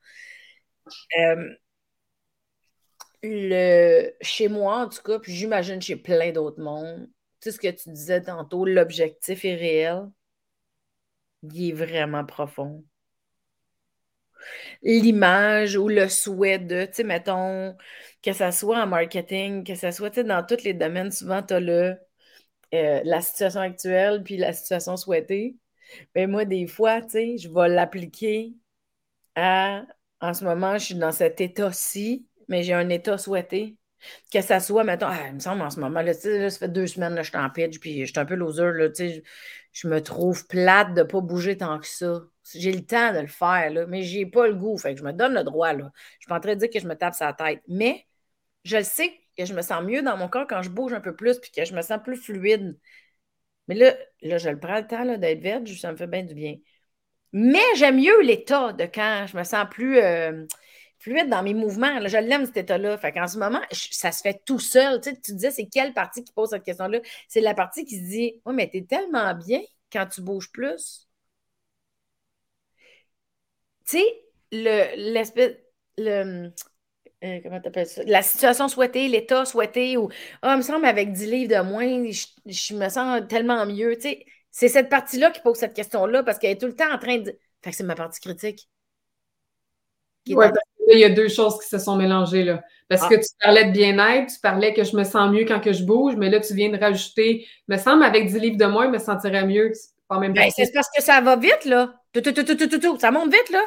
Euh, 1.19 1.55
le, 3.23 4.11
chez 4.21 4.47
moi, 4.47 4.77
en 4.85 4.89
tout 4.89 5.01
cas, 5.03 5.19
puis 5.19 5.33
j'imagine 5.33 5.81
chez 5.81 5.95
plein 5.95 6.31
d'autres 6.31 6.61
mondes, 6.61 7.07
tu 7.41 7.49
sais 7.49 7.51
ce 7.51 7.59
que 7.59 7.67
tu 7.69 7.89
disais 7.89 8.21
tantôt, 8.21 8.65
l'objectif 8.65 9.45
est 9.45 9.55
réel, 9.55 10.09
il 11.53 11.69
est 11.69 11.73
vraiment 11.73 12.25
profond. 12.25 12.83
L'image 14.83 15.75
ou 15.77 15.87
le 15.87 16.07
souhait 16.09 16.59
de, 16.59 16.85
tu 16.85 16.93
sais, 16.93 17.03
mettons, 17.03 17.75
que 18.21 18.33
ça 18.33 18.51
soit 18.51 18.81
en 18.83 18.87
marketing, 18.87 19.63
que 19.63 19.75
ça 19.75 19.91
soit 19.91 20.23
dans 20.23 20.45
tous 20.45 20.63
les 20.63 20.73
domaines, 20.73 21.11
souvent, 21.11 21.41
tu 21.43 21.53
as 21.53 21.59
le, 21.59 21.97
euh, 22.73 23.01
la 23.03 23.21
situation 23.21 23.61
actuelle 23.61 24.23
puis 24.23 24.37
la 24.37 24.53
situation 24.53 24.97
souhaitée. 24.97 25.57
Mais 26.15 26.27
moi, 26.27 26.45
des 26.45 26.67
fois, 26.67 27.01
tu 27.01 27.11
sais, 27.11 27.37
je 27.37 27.49
vais 27.49 27.69
l'appliquer 27.69 28.53
à, 29.35 29.83
en 30.21 30.33
ce 30.33 30.45
moment, 30.45 30.77
je 30.77 30.85
suis 30.85 30.95
dans 30.95 31.11
cet 31.11 31.41
état-ci, 31.41 32.27
mais 32.49 32.63
j'ai 32.63 32.73
un 32.73 32.89
état 32.89 33.17
souhaité. 33.17 33.77
Que 34.31 34.41
ça 34.41 34.59
soit, 34.59 34.83
mettons, 34.83 35.07
ah, 35.07 35.27
il 35.29 35.35
me 35.35 35.39
semble 35.39 35.61
en 35.63 35.69
ce 35.71 35.79
moment, 35.79 36.01
là, 36.01 36.13
ça 36.13 36.49
fait 36.51 36.69
deux 36.69 36.87
semaines, 36.87 37.15
que 37.15 37.23
je 37.23 37.29
suis 37.29 37.37
en 37.37 37.49
pitch, 37.49 37.79
puis 37.79 38.05
je 38.05 38.11
suis 38.11 38.19
un 38.19 38.25
peu 38.25 38.35
loser, 38.35 38.71
là, 38.73 38.89
je, 38.97 39.21
je 39.75 39.89
me 39.89 40.01
trouve 40.01 40.47
plate 40.47 40.93
de 40.93 41.01
ne 41.01 41.03
pas 41.03 41.19
bouger 41.19 41.57
tant 41.57 41.77
que 41.79 41.87
ça. 41.87 42.21
J'ai 42.53 42.71
le 42.71 42.85
temps 42.85 43.11
de 43.11 43.19
le 43.19 43.27
faire, 43.27 43.69
là, 43.71 43.85
mais 43.87 44.03
j'ai 44.03 44.25
pas 44.25 44.47
le 44.47 44.55
goût, 44.55 44.77
je 44.77 45.03
me 45.03 45.11
donne 45.11 45.33
le 45.33 45.43
droit, 45.43 45.73
là. 45.73 45.91
Je 46.13 46.21
suis 46.21 46.29
pas 46.29 46.37
en 46.37 46.39
train 46.39 46.55
de 46.55 46.59
dire 46.59 46.69
que 46.69 46.79
je 46.79 46.87
me 46.87 46.95
tape 46.95 47.13
sa 47.13 47.33
tête, 47.33 47.61
mais 47.67 48.05
je 48.63 48.77
le 48.77 48.83
sais 48.83 49.11
que 49.37 49.43
je 49.43 49.53
me 49.53 49.61
sens 49.61 49.83
mieux 49.83 50.01
dans 50.01 50.15
mon 50.15 50.29
corps 50.29 50.47
quand 50.47 50.61
je 50.61 50.69
bouge 50.69 50.93
un 50.93 51.01
peu 51.01 51.13
plus, 51.13 51.39
puis 51.39 51.51
que 51.51 51.65
je 51.65 51.75
me 51.75 51.81
sens 51.81 51.99
plus 52.01 52.15
fluide. 52.15 52.79
Mais 53.67 53.75
là, 53.75 53.93
là 54.21 54.37
je 54.37 54.49
le 54.49 54.59
prends 54.59 54.77
le 54.77 54.87
temps 54.87 55.17
d'être 55.17 55.41
verte, 55.41 55.67
ça 55.67 55.91
me 55.91 55.97
fait 55.97 56.07
bien 56.07 56.23
du 56.23 56.35
bien. 56.35 56.55
Mais 57.33 57.59
j'aime 57.75 57.97
mieux 57.97 58.21
l'état 58.21 58.71
de 58.71 58.85
quand 58.85 59.25
je 59.27 59.37
me 59.37 59.43
sens 59.43 59.67
plus... 59.69 59.99
Euh, 59.99 60.45
fluide 61.05 61.29
dans 61.29 61.43
mes 61.43 61.53
mouvements. 61.53 61.99
je 62.07 62.17
l'aime, 62.17 62.45
cet 62.45 62.57
état-là. 62.57 62.97
Fait 62.97 63.11
qu'en 63.11 63.27
ce 63.27 63.37
moment, 63.37 63.61
ça 63.71 64.11
se 64.11 64.21
fait 64.21 64.41
tout 64.45 64.59
seul. 64.59 64.99
Tu, 65.01 65.11
sais, 65.11 65.19
tu 65.21 65.33
disais, 65.33 65.51
c'est 65.51 65.67
quelle 65.67 65.93
partie 65.93 66.23
qui 66.23 66.33
pose 66.33 66.49
cette 66.49 66.63
question-là? 66.63 66.99
C'est 67.27 67.41
la 67.41 67.53
partie 67.53 67.85
qui 67.85 67.97
se 67.97 68.03
dit, 68.09 68.41
oui, 68.45 68.53
mais 68.55 68.69
tu 68.69 68.77
es 68.77 68.83
tellement 68.85 69.33
bien 69.35 69.61
quand 69.91 70.07
tu 70.07 70.21
bouges 70.21 70.51
plus. 70.51 71.07
Tu 73.87 73.97
sais, 73.97 74.25
l'espèce. 74.51 75.57
Le, 75.97 76.51
euh, 77.23 77.39
comment 77.43 77.61
t'appelles 77.61 77.87
ça? 77.87 78.03
La 78.05 78.21
situation 78.23 78.67
souhaitée, 78.67 79.07
l'état 79.07 79.45
souhaité, 79.45 79.97
ou 79.97 80.09
Ah, 80.41 80.53
il 80.55 80.57
me 80.57 80.61
semble 80.63 80.85
avec 80.85 81.11
10 81.13 81.25
livres 81.27 81.55
de 81.55 81.61
moins, 81.61 81.85
je, 82.11 82.73
me 82.73 82.89
sens 82.89 83.21
tellement 83.29 83.65
mieux. 83.65 83.95
Tu 83.95 84.01
sais, 84.01 84.25
c'est 84.51 84.69
cette 84.69 84.89
partie-là 84.89 85.31
qui 85.31 85.41
pose 85.41 85.57
cette 85.57 85.73
question-là 85.75 86.23
parce 86.23 86.39
qu'elle 86.39 86.51
est 86.51 86.59
tout 86.59 86.67
le 86.67 86.75
temps 86.75 86.91
en 86.91 86.97
train 86.97 87.19
de. 87.19 87.37
Fait 87.63 87.71
que 87.71 87.75
c'est 87.75 87.83
ma 87.83 87.95
partie 87.95 88.19
critique. 88.19 88.67
Oui, 90.27 90.45
il 90.93 90.99
y 90.99 91.03
a 91.03 91.09
deux 91.09 91.27
choses 91.27 91.59
qui 91.59 91.67
se 91.67 91.77
sont 91.77 91.95
mélangées 91.95 92.43
là. 92.43 92.61
Parce 92.87 93.03
ah. 93.03 93.09
que 93.09 93.15
tu 93.15 93.27
parlais 93.41 93.65
de 93.65 93.71
bien-être, 93.71 94.31
tu 94.31 94.39
parlais 94.39 94.73
que 94.73 94.83
je 94.83 94.95
me 94.95 95.03
sens 95.03 95.31
mieux 95.31 95.45
quand 95.45 95.59
que 95.59 95.73
je 95.73 95.83
bouge, 95.83 96.15
mais 96.17 96.29
là, 96.29 96.39
tu 96.39 96.53
viens 96.53 96.69
de 96.69 96.77
rajouter, 96.77 97.47
me 97.67 97.77
semble, 97.77 98.03
avec 98.03 98.27
10 98.27 98.39
livres 98.39 98.57
de 98.57 98.65
moins, 98.65 98.85
je 98.85 98.91
me 98.91 98.99
sentirais 98.99 99.45
mieux. 99.45 99.71
Pas 100.07 100.19
même 100.19 100.33
ben, 100.33 100.51
c'est 100.55 100.71
parce 100.71 100.89
que 100.95 101.01
ça 101.01 101.19
va 101.21 101.35
vite, 101.35 101.65
là. 101.65 101.95
Tout, 102.13 102.21
tout, 102.21 102.43
tout, 102.43 102.99
ça 102.99 103.09
monte 103.09 103.33
vite, 103.33 103.49
là. 103.49 103.63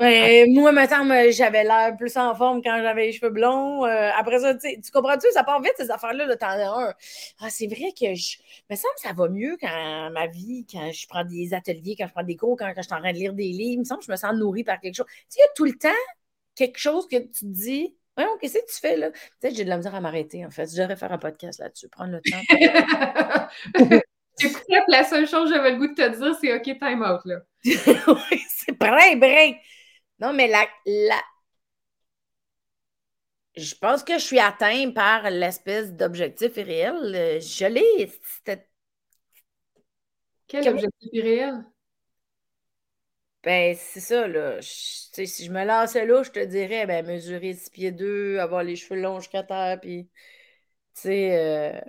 Moi, 0.00 0.72
maintenant, 0.72 1.04
j'avais 1.30 1.64
l'air 1.64 1.96
plus 1.96 2.16
en 2.16 2.34
forme 2.34 2.62
quand 2.62 2.80
j'avais 2.82 3.06
les 3.06 3.12
cheveux 3.12 3.30
blonds. 3.30 3.84
Euh, 3.84 4.10
après 4.16 4.40
ça, 4.40 4.54
tu 4.54 4.90
comprends-tu? 4.92 5.26
Ça 5.32 5.44
part 5.44 5.62
vite, 5.62 5.74
ces 5.76 5.90
affaires-là. 5.90 6.26
-là, 6.26 6.36
T'en 6.36 6.48
as 6.48 6.88
un. 6.88 6.94
Ah, 7.40 7.50
c'est 7.50 7.66
vrai 7.66 7.92
que 7.98 8.14
je. 8.14 8.38
me 8.70 8.76
semble 8.76 8.94
que 8.96 9.02
ça 9.02 9.12
va 9.12 9.28
mieux 9.28 9.56
quand 9.60 10.10
ma 10.10 10.26
vie, 10.26 10.66
quand 10.70 10.90
je 10.92 11.06
prends 11.06 11.24
des 11.24 11.54
ateliers, 11.54 11.96
quand 11.98 12.06
je 12.08 12.12
prends 12.12 12.24
des 12.24 12.36
cours, 12.36 12.56
quand, 12.56 12.72
je 12.76 12.82
suis 12.82 12.94
en 12.94 13.00
train 13.00 13.12
de 13.12 13.18
lire 13.18 13.34
des 13.34 13.44
livres. 13.44 13.74
Il 13.74 13.78
me 13.80 13.84
semble 13.84 14.00
que 14.00 14.06
je 14.06 14.12
me 14.12 14.16
sens 14.16 14.34
nourrie 14.34 14.64
par 14.64 14.80
quelque 14.80 14.96
chose. 14.96 15.06
Tu 15.08 15.24
sais, 15.28 15.40
il 15.40 15.42
y 15.42 15.44
a 15.44 15.52
tout 15.54 15.64
le 15.64 15.78
temps 15.78 15.88
quelque 16.56 16.78
chose 16.78 17.06
que 17.08 17.18
tu 17.18 17.28
te 17.28 17.44
dis. 17.46 17.94
Voyons, 18.16 18.36
qu'est-ce 18.40 18.54
que 18.54 18.72
tu 18.72 18.80
fais 18.80 18.96
là? 18.96 19.10
Peut-être 19.10 19.52
que 19.52 19.56
j'ai 19.58 19.64
de 19.64 19.68
la 19.68 19.76
misère 19.76 19.94
à 19.94 20.00
m'arrêter, 20.00 20.46
en 20.46 20.50
fait. 20.50 20.70
Je 20.70 20.80
devrais 20.80 20.96
faire 20.96 21.12
un 21.12 21.18
podcast 21.18 21.58
là-dessus, 21.58 21.88
prendre 21.88 22.12
le 22.12 22.20
temps. 22.20 24.00
La 24.88 25.04
seule 25.04 25.28
chose 25.28 25.48
que 25.48 25.56
j'avais 25.56 25.72
le 25.72 25.78
goût 25.78 25.86
de 25.88 25.94
te 25.94 26.08
dire, 26.16 26.34
c'est 26.40 26.54
OK, 26.54 26.78
time 26.78 27.02
out, 27.02 27.20
là. 27.24 27.40
oui, 27.64 28.42
c'est 28.48 28.76
brin, 28.78 29.16
brin. 29.16 29.52
Non, 30.18 30.32
mais 30.32 30.48
la, 30.48 30.66
la... 30.86 31.22
Je 33.56 33.74
pense 33.74 34.02
que 34.04 34.14
je 34.18 34.24
suis 34.24 34.38
atteint 34.38 34.90
par 34.92 35.28
l'espèce 35.30 35.92
d'objectif 35.92 36.56
irréel. 36.56 37.40
Je 37.40 37.66
l'ai. 37.66 38.10
Quel 40.48 40.68
objectif 40.68 41.10
irréel? 41.12 41.64
Ben, 43.42 43.76
c'est 43.76 44.00
ça, 44.00 44.26
là. 44.26 44.56
si 44.62 45.26
je 45.44 45.50
me 45.52 45.64
lançais 45.66 46.06
là, 46.06 46.22
je 46.22 46.30
te 46.30 46.38
dirais, 46.44 46.86
ben, 46.86 47.04
mesurer 47.06 47.52
6 47.52 47.68
pieds 47.70 47.92
2, 47.92 48.38
avoir 48.38 48.62
les 48.62 48.74
cheveux 48.74 48.98
longs 49.00 49.20
jusqu'à 49.20 49.42
terre, 49.42 49.78
puis, 49.80 50.08
tu 50.94 51.02
sais, 51.02 51.36
euh, 51.38 51.80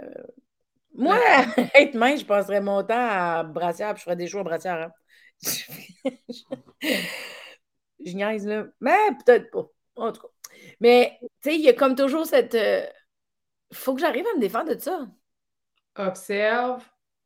moi, 0.95 1.19
être 1.75 1.95
mince, 1.95 2.21
je 2.21 2.25
passerais 2.25 2.61
mon 2.61 2.83
temps 2.83 2.95
à 2.97 3.43
brassière, 3.43 3.93
puis 3.93 3.99
je 4.01 4.03
ferais 4.05 4.15
des 4.15 4.27
choux 4.27 4.39
à 4.39 4.43
brassière. 4.43 4.91
Hein. 4.91 4.91
je 8.05 8.15
niaise, 8.15 8.47
là. 8.47 8.65
Mais 8.79 8.97
peut-être 9.25 9.51
pas. 9.51 9.67
En 9.95 10.11
tout 10.11 10.21
cas. 10.21 10.27
Mais, 10.79 11.17
tu 11.21 11.27
sais, 11.41 11.55
il 11.55 11.61
y 11.61 11.69
a 11.69 11.73
comme 11.73 11.95
toujours 11.95 12.25
cette. 12.25 12.53
Il 12.53 12.59
euh, 12.59 12.85
faut 13.73 13.93
que 13.95 14.01
j'arrive 14.01 14.25
à 14.33 14.35
me 14.35 14.41
défendre 14.41 14.73
de 14.73 14.79
ça. 14.79 15.07
Observe, 15.97 16.83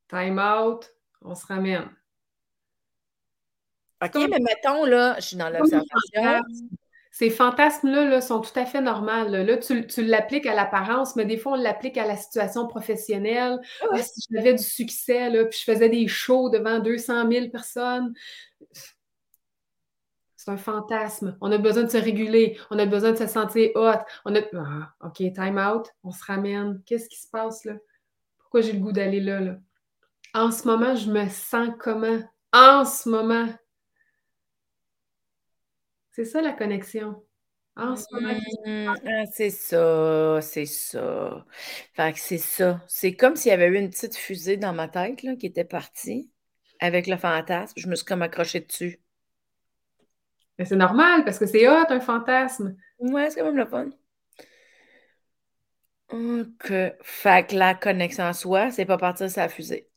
time 0.07 0.39
out, 0.39 0.91
on 1.21 1.36
se 1.36 1.45
ramène. 1.45 1.89
OK, 4.01 4.15
mais 4.30 4.39
mettons, 4.39 4.86
là, 4.86 5.15
je 5.19 5.27
suis 5.27 5.38
dans 5.38 5.49
l'observation. 5.49 6.43
Ces 7.11 7.32
fantasmes-là 7.32 8.21
sont 8.21 8.39
tout 8.39 8.57
à 8.57 8.65
fait 8.65 8.80
normaux. 8.80 9.27
Là, 9.27 9.57
tu, 9.57 9.84
l'appliques 9.97 10.45
à 10.45 10.55
l'apparence, 10.55 11.17
mais 11.17 11.25
des 11.25 11.38
fois, 11.38 11.53
on 11.53 11.55
l'applique 11.55 11.97
à 11.97 12.05
la 12.05 12.15
situation 12.15 12.65
professionnelle. 12.65 13.59
Ah, 13.91 13.97
si 13.97 14.21
j'avais 14.32 14.53
du 14.53 14.63
succès, 14.63 15.30
là, 15.30 15.43
puis 15.45 15.59
je 15.59 15.69
faisais 15.69 15.89
des 15.89 16.07
shows 16.07 16.49
devant 16.49 16.80
200 16.80 17.30
000 17.30 17.49
personnes, 17.49 18.13
c'est 20.49 20.53
un 20.53 20.57
fantasme. 20.57 21.37
On 21.41 21.51
a 21.51 21.57
besoin 21.57 21.83
de 21.83 21.89
se 21.89 21.97
réguler. 21.97 22.57
On 22.71 22.79
a 22.79 22.85
besoin 22.85 23.11
de 23.11 23.17
se 23.17 23.27
sentir 23.27 23.71
hot. 23.75 23.99
On 24.25 24.35
a... 24.35 24.39
Ah, 24.55 24.93
OK, 25.01 25.17
time 25.17 25.57
out. 25.57 25.87
On 26.03 26.11
se 26.11 26.23
ramène. 26.23 26.81
Qu'est-ce 26.85 27.07
qui 27.09 27.19
se 27.19 27.27
passe 27.29 27.65
là? 27.65 27.75
Pourquoi 28.39 28.61
j'ai 28.61 28.73
le 28.73 28.79
goût 28.79 28.91
d'aller 28.91 29.19
là, 29.19 29.39
là? 29.39 29.57
En 30.33 30.51
ce 30.51 30.67
moment, 30.67 30.95
je 30.95 31.11
me 31.11 31.27
sens 31.29 31.69
comment? 31.79 32.19
En 32.51 32.83
ce 32.85 33.09
moment, 33.09 33.47
c'est 36.11 36.25
ça 36.25 36.41
la 36.41 36.53
connexion. 36.53 37.23
En 37.75 37.95
ce 37.95 38.05
moment, 38.11 38.33
mmh, 38.65 38.87
ah, 38.89 39.25
c'est 39.31 39.51
ça, 39.51 40.39
c'est 40.41 40.65
ça. 40.65 41.45
Fait 41.93 42.13
que 42.13 42.19
c'est 42.19 42.37
ça. 42.37 42.83
C'est 42.87 43.15
comme 43.15 43.35
s'il 43.35 43.51
y 43.51 43.53
avait 43.53 43.67
eu 43.67 43.77
une 43.77 43.89
petite 43.89 44.17
fusée 44.17 44.57
dans 44.57 44.73
ma 44.73 44.87
tête 44.87 45.23
là, 45.23 45.35
qui 45.35 45.45
était 45.45 45.63
partie 45.63 46.29
avec 46.79 47.07
le 47.07 47.17
fantasme. 47.17 47.73
Je 47.77 47.87
me 47.87 47.95
suis 47.95 48.05
comme 48.05 48.21
accrochée 48.21 48.59
dessus. 48.59 48.99
Mais 50.60 50.66
c'est 50.66 50.76
normal 50.76 51.26
parce 51.26 51.39
que 51.39 51.47
c'est 51.47 51.68
hot, 51.68 51.86
un 51.89 51.99
fantasme. 51.99 52.76
Ouais, 52.99 53.32
c'est 53.32 53.39
quand 53.39 53.47
même 53.47 53.57
le 53.57 53.66
fun. 53.66 53.89
OK. 56.12 56.74
Fait 57.01 57.47
que 57.47 57.55
la 57.55 57.74
connexion 57.74 58.26
à 58.26 58.34
soi, 58.34 58.70
c'est 58.70 58.86
pas 58.86 58.97
partir 58.97 59.32
sur 59.32 59.41
la 59.41 59.49
fusée 59.49 59.89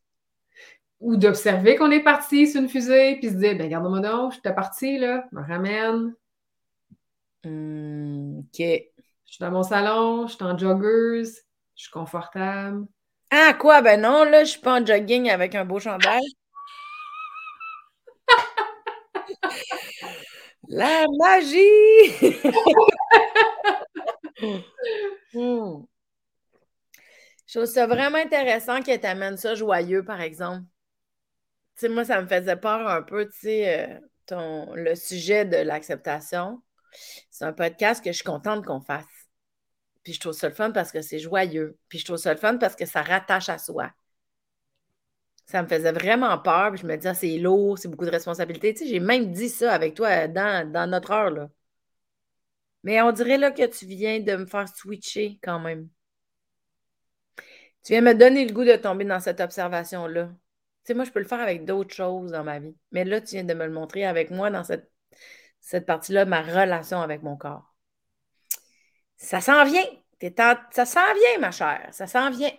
ou 1.03 1.17
d'observer 1.17 1.77
qu'on 1.77 1.91
est 1.91 2.03
parti 2.03 2.47
sur 2.47 2.63
une 2.63 2.69
fusée, 2.69 3.17
puis 3.17 3.29
se 3.29 3.35
dire, 3.35 3.57
ben 3.57 3.65
regarde-moi 3.65 4.01
donc, 4.01 4.33
je 4.33 4.39
suis 4.39 4.55
parti, 4.55 4.99
là, 4.99 5.27
me 5.33 5.43
ramène. 5.43 6.15
Hmm, 7.45 8.39
OK. 8.39 8.59
Je 8.59 9.33
suis 9.35 9.41
dans 9.41 9.51
mon 9.51 9.65
salon, 9.65 10.29
je 10.29 10.35
suis 10.35 10.45
en 10.45 10.57
joggers, 10.57 11.25
je 11.75 11.83
suis 11.83 11.91
confortable. 11.91 12.87
Ah, 13.31 13.55
quoi? 13.59 13.83
Ben 13.83 14.01
non, 14.01 14.25
là, 14.25 14.45
je 14.45 14.51
suis 14.51 14.61
pas 14.61 14.81
en 14.81 14.87
jogging 14.87 15.29
avec 15.29 15.57
un 15.57 15.65
beau 15.65 15.81
chandail. 15.81 16.23
La 20.73 21.05
magie! 21.19 21.59
Je 27.47 27.59
trouve 27.59 27.67
ça 27.67 27.87
vraiment 27.87 28.19
intéressant 28.19 28.81
que 28.81 28.97
tu 28.97 29.07
amènes 29.07 29.37
ça 29.37 29.55
joyeux, 29.55 30.05
par 30.05 30.21
exemple 30.21 30.65
sais, 31.83 31.89
moi, 31.89 32.05
ça 32.05 32.21
me 32.21 32.27
faisait 32.27 32.57
peur 32.57 32.89
un 32.89 33.03
peu, 33.03 33.27
tu 33.27 33.39
sais, 33.41 33.81
euh, 33.81 33.99
ton, 34.27 34.75
le 34.75 34.95
sujet 34.95 35.45
de 35.45 35.57
l'acceptation. 35.57 36.63
C'est 37.31 37.45
un 37.45 37.53
podcast 37.53 38.03
que 38.05 38.11
je 38.11 38.17
suis 38.17 38.25
contente 38.25 38.65
qu'on 38.65 38.81
fasse. 38.81 39.05
Puis 40.05 40.15
je 40.15 40.21
trouve 40.21 40.33
ça 40.33 40.49
le 40.49 40.55
fun 40.55 40.73
parce 40.73 40.93
que 40.93 41.03
c'est 41.03 41.19
joyeux. 41.19 41.79
Puis 41.89 41.99
je 41.99 42.05
trouve 42.05 42.19
ça 42.19 42.33
le 42.33 42.39
fun 42.39 42.59
parce 42.59 42.77
que 42.77 42.87
ça 42.87 43.03
rattache 43.03 43.49
à 43.49 43.59
soi. 43.59 43.91
Ça 45.53 45.63
me 45.63 45.69
faisait 45.69 45.93
vraiment 45.93 46.39
peur. 46.39 46.77
Je 46.77 46.87
me 46.87 46.97
disais, 46.97 47.11
ah, 47.11 47.15
c'est 47.15 47.39
lourd, 47.39 47.79
c'est 47.79 47.89
beaucoup 47.89 48.07
de 48.07 48.11
responsabilités. 48.11 48.75
J'ai 48.87 49.01
même 49.01 49.33
dit 49.33 49.49
ça 49.51 49.73
avec 49.73 49.95
toi 49.95 50.27
dans, 50.29 50.71
dans 50.71 50.91
notre 50.91 51.11
heure, 51.13 51.31
là. 51.31 51.51
Mais 52.85 53.01
on 53.03 53.13
dirait 53.13 53.39
là 53.39 53.51
que 53.53 53.67
tu 53.67 53.87
viens 53.87 54.21
de 54.21 54.35
me 54.37 54.47
faire 54.47 54.69
switcher 54.69 55.39
quand 55.43 55.61
même. 55.61 55.89
Tu 57.85 57.93
viens 57.93 58.01
me 58.01 58.15
donner 58.15 58.45
le 58.47 58.53
goût 58.53 58.65
de 58.65 58.77
tomber 58.77 59.05
dans 59.05 59.21
cette 59.21 59.41
observation-là 59.41 60.31
moi, 60.91 61.05
je 61.05 61.11
peux 61.11 61.21
le 61.21 61.27
faire 61.27 61.41
avec 61.41 61.65
d'autres 61.65 61.95
choses 61.95 62.33
dans 62.33 62.45
ma 62.45 62.59
vie. 62.59 62.75
Mais 62.91 63.05
là, 63.05 63.21
tu 63.21 63.35
viens 63.37 63.45
de 63.45 63.55
me 63.55 63.67
le 63.67 63.73
montrer 63.73 64.05
avec 64.05 64.31
moi 64.31 64.51
dans 64.51 64.65
cette, 64.65 64.91
cette 65.61 65.87
partie-là, 65.87 66.25
ma 66.25 66.43
relation 66.43 67.01
avec 67.01 67.23
mon 67.23 67.37
corps. 67.37 67.75
Ça 69.17 69.41
s'en 69.41 69.65
vient. 69.65 69.85
Ça 70.71 70.87
s'en 70.87 71.15
vient, 71.15 71.39
ma 71.41 71.51
chère. 71.51 71.89
Ça 71.93 72.07
s'en 72.07 72.31
vient. 72.31 72.51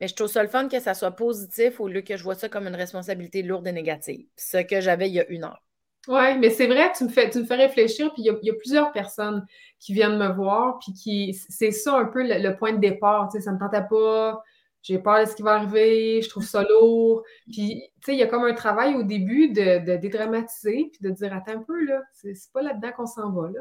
Mais 0.00 0.08
je 0.08 0.14
trouve 0.14 0.28
ça 0.28 0.42
le 0.42 0.48
fun 0.48 0.68
que 0.68 0.80
ça 0.80 0.94
soit 0.94 1.12
positif 1.12 1.80
au 1.80 1.88
lieu 1.88 2.02
que 2.02 2.16
je 2.16 2.22
vois 2.22 2.34
ça 2.34 2.48
comme 2.48 2.66
une 2.66 2.76
responsabilité 2.76 3.42
lourde 3.42 3.66
et 3.66 3.72
négative. 3.72 4.26
Ce 4.36 4.58
que 4.58 4.80
j'avais 4.80 5.08
il 5.08 5.14
y 5.14 5.20
a 5.20 5.26
une 5.28 5.44
heure. 5.44 5.62
Oui, 6.08 6.38
mais 6.38 6.50
c'est 6.50 6.68
vrai, 6.68 6.92
tu 6.96 7.04
me 7.04 7.08
fais, 7.08 7.28
tu 7.30 7.40
me 7.40 7.44
fais 7.44 7.56
réfléchir, 7.56 8.12
puis 8.12 8.22
il 8.22 8.26
y, 8.26 8.50
a, 8.50 8.54
plusieurs 8.54 8.92
personnes 8.92 9.44
qui 9.80 9.92
viennent 9.92 10.18
me 10.18 10.28
voir, 10.28 10.78
puis 10.78 10.92
qui 10.92 11.34
c'est 11.48 11.72
ça 11.72 11.96
un 11.96 12.04
peu 12.04 12.22
le, 12.22 12.56
point 12.56 12.72
de 12.72 12.78
départ. 12.78 13.28
Tu 13.28 13.38
sais, 13.38 13.44
ça 13.44 13.50
ne 13.50 13.56
me 13.56 13.60
tentait 13.60 13.86
pas, 13.90 14.40
j'ai 14.82 15.00
peur 15.00 15.20
de 15.24 15.28
ce 15.28 15.34
qui 15.34 15.42
va 15.42 15.54
arriver, 15.54 16.22
je 16.22 16.28
trouve 16.28 16.44
ça 16.44 16.62
lourd. 16.62 17.24
Puis, 17.50 17.82
tu 17.96 18.04
sais, 18.04 18.12
il 18.14 18.18
y 18.18 18.22
a 18.22 18.28
comme 18.28 18.44
un 18.44 18.54
travail 18.54 18.94
au 18.94 19.02
début 19.02 19.48
de, 19.48 19.96
dédramatiser, 19.96 20.90
puis 20.92 21.00
de 21.00 21.10
dire, 21.10 21.34
attends 21.34 21.58
un 21.58 21.62
peu, 21.62 21.84
là, 21.84 22.00
c'est 22.12 22.34
pas 22.52 22.62
là-dedans 22.62 22.92
qu'on 22.96 23.06
s'en 23.06 23.32
va, 23.32 23.50
là. 23.50 23.60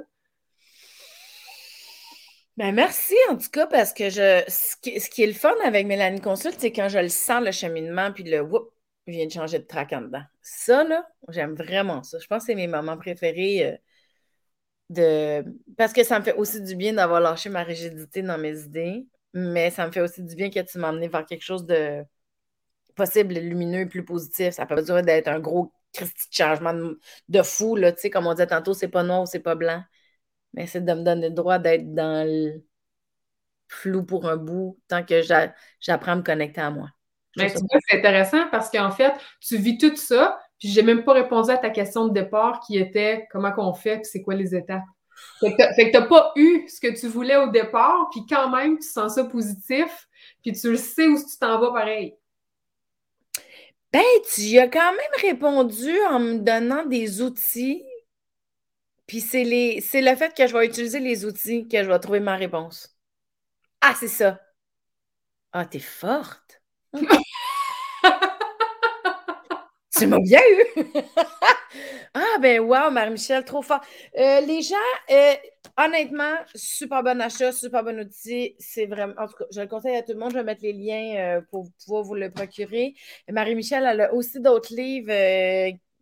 Ben 2.57 2.73
merci 2.73 3.15
en 3.29 3.37
tout 3.37 3.49
cas 3.49 3.67
parce 3.67 3.93
que 3.93 4.09
je 4.09 4.43
ce 4.47 4.77
qui, 5.09 5.23
est 5.23 5.27
le 5.27 5.33
fun 5.33 5.53
avec 5.65 5.85
Mélanie 5.87 6.21
Consulte, 6.21 6.59
c'est 6.59 6.71
quand 6.71 6.87
je 6.87 6.99
le 6.99 7.09
sens 7.09 7.43
le 7.43 7.51
cheminement 7.51 8.11
puis 8.13 8.23
le 8.23 8.41
whoop, 8.41 8.71
vient 9.07 9.25
de 9.25 9.31
changer 9.31 9.59
de 9.59 9.65
track 9.65 9.93
en 9.93 10.01
dedans. 10.01 10.23
Ça 10.41 10.83
là, 10.83 11.05
j'aime 11.29 11.53
vraiment 11.53 12.01
ça. 12.03 12.17
Je 12.19 12.27
pense 12.27 12.43
que 12.43 12.45
c'est 12.47 12.55
mes 12.55 12.67
moments 12.67 12.97
préférés 12.97 13.65
euh, 13.65 13.77
de 14.89 15.45
parce 15.77 15.93
que 15.93 16.03
ça 16.03 16.19
me 16.19 16.23
fait 16.23 16.33
aussi 16.35 16.61
du 16.61 16.75
bien 16.75 16.93
d'avoir 16.93 17.19
lâché 17.19 17.49
ma 17.49 17.63
rigidité 17.63 18.21
dans 18.21 18.37
mes 18.37 18.59
idées 18.61 19.05
mais 19.35 19.69
ça 19.69 19.85
me 19.85 19.91
fait 19.91 20.01
aussi 20.01 20.23
du 20.23 20.35
bien 20.35 20.49
que 20.49 20.61
tu 20.61 20.79
m'emmènes 20.79 21.09
vers 21.09 21.25
quelque 21.25 21.43
chose 21.43 21.65
de 21.65 22.03
possible, 22.95 23.35
lumineux 23.35 23.81
et 23.81 23.85
plus 23.85 24.05
positif. 24.05 24.51
Ça 24.53 24.65
peut 24.65 24.75
pas 24.75 24.81
besoin 24.81 25.01
d'être 25.03 25.27
un 25.27 25.39
gros 25.39 25.73
changement 26.31 26.73
de, 27.29 27.41
fou, 27.43 27.75
là, 27.75 27.91
tu 27.91 28.01
sais, 28.01 28.09
comme 28.09 28.27
on 28.27 28.33
disait 28.33 28.47
tantôt, 28.47 28.73
c'est 28.73 28.87
pas 28.87 29.03
noir 29.03 29.27
c'est 29.27 29.39
pas 29.39 29.55
blanc. 29.55 29.83
Mais 30.55 30.67
c'est 30.67 30.83
de 30.83 30.93
me 30.93 31.03
donner 31.03 31.29
le 31.29 31.35
droit 31.35 31.59
d'être 31.59 31.93
dans 31.93 32.25
le 32.25 32.63
flou 33.67 34.03
pour 34.03 34.25
un 34.27 34.37
bout 34.37 34.79
tant 34.87 35.03
que 35.03 35.21
j'apprends 35.21 36.13
à 36.13 36.15
me 36.15 36.21
connecter 36.21 36.61
à 36.61 36.71
moi. 36.71 36.89
Mais 37.37 37.51
tu 37.51 37.59
vois, 37.59 37.79
c'est 37.87 37.97
intéressant 37.97 38.47
parce 38.49 38.71
qu'en 38.71 38.91
fait, 38.91 39.13
tu 39.41 39.57
vis 39.57 39.77
tout 39.77 39.95
ça, 39.97 40.39
puis 40.57 40.69
j'ai 40.69 40.81
même 40.81 41.03
pas 41.03 41.13
répondu 41.13 41.51
à 41.51 41.57
ta 41.57 41.69
question 41.69 42.07
de 42.07 42.13
départ 42.13 42.61
qui 42.61 42.77
était 42.77 43.27
comment 43.29 43.51
qu'on 43.51 43.73
fait, 43.73 43.97
puis 43.97 44.05
c'est 44.05 44.21
quoi 44.21 44.35
les 44.35 44.55
étapes. 44.55 44.83
Fait 45.41 45.51
que 45.55 45.91
t'as 45.91 46.07
pas 46.07 46.31
eu 46.37 46.65
ce 46.69 46.79
que 46.79 46.97
tu 46.97 47.07
voulais 47.07 47.35
au 47.35 47.49
départ, 47.49 48.09
puis 48.11 48.21
quand 48.27 48.49
même, 48.49 48.77
tu 48.77 48.87
sens 48.87 49.15
ça 49.15 49.25
positif, 49.25 50.07
puis 50.41 50.53
tu 50.53 50.71
le 50.71 50.77
sais 50.77 51.07
où 51.07 51.17
tu 51.17 51.37
t'en 51.37 51.59
vas 51.59 51.71
pareil. 51.71 52.15
Ben, 53.91 54.01
tu 54.33 54.41
y 54.41 54.59
as 54.59 54.67
quand 54.67 54.91
même 54.91 55.21
répondu 55.21 55.91
en 56.09 56.19
me 56.19 56.37
donnant 56.39 56.85
des 56.85 57.21
outils. 57.21 57.83
Puis 59.07 59.21
c'est 59.21 59.43
les 59.43 59.81
c'est 59.81 60.01
le 60.01 60.15
fait 60.15 60.33
que 60.35 60.47
je 60.47 60.53
vais 60.57 60.65
utiliser 60.65 60.99
les 60.99 61.25
outils 61.25 61.67
que 61.67 61.83
je 61.83 61.89
vais 61.89 61.99
trouver 61.99 62.19
ma 62.19 62.35
réponse. 62.35 62.97
Ah, 63.81 63.95
c'est 63.99 64.07
ça. 64.09 64.39
Ah, 65.53 65.65
t'es 65.65 65.79
forte. 65.79 66.61
tu 69.97 70.07
m'as 70.07 70.19
bien 70.19 70.39
eu. 70.75 70.83
Ah, 72.13 72.37
ben, 72.41 72.59
wow, 72.61 72.91
Marie-Michel, 72.91 73.43
trop 73.45 73.61
fort. 73.61 73.81
Euh, 74.17 74.39
les 74.41 74.61
gens, 74.61 74.75
euh, 75.11 75.33
honnêtement, 75.77 76.35
super 76.55 77.03
bon 77.03 77.19
achat, 77.21 77.51
super 77.51 77.83
bon 77.83 77.99
outil. 77.99 78.55
C'est 78.59 78.85
vraiment, 78.85 79.13
en 79.17 79.27
tout 79.27 79.35
cas, 79.35 79.45
je 79.53 79.59
le 79.61 79.67
conseille 79.67 79.95
à 79.97 80.01
tout 80.03 80.13
le 80.13 80.19
monde. 80.19 80.31
Je 80.31 80.37
vais 80.37 80.43
mettre 80.43 80.61
les 80.63 80.73
liens 80.73 81.15
euh, 81.39 81.41
pour 81.51 81.67
pouvoir 81.83 82.03
vous 82.03 82.15
le 82.15 82.31
procurer. 82.31 82.95
Marie-Michel, 83.29 83.85
elle 83.85 84.01
a 84.01 84.13
aussi 84.13 84.39
d'autres 84.39 84.73
livres. 84.73 85.11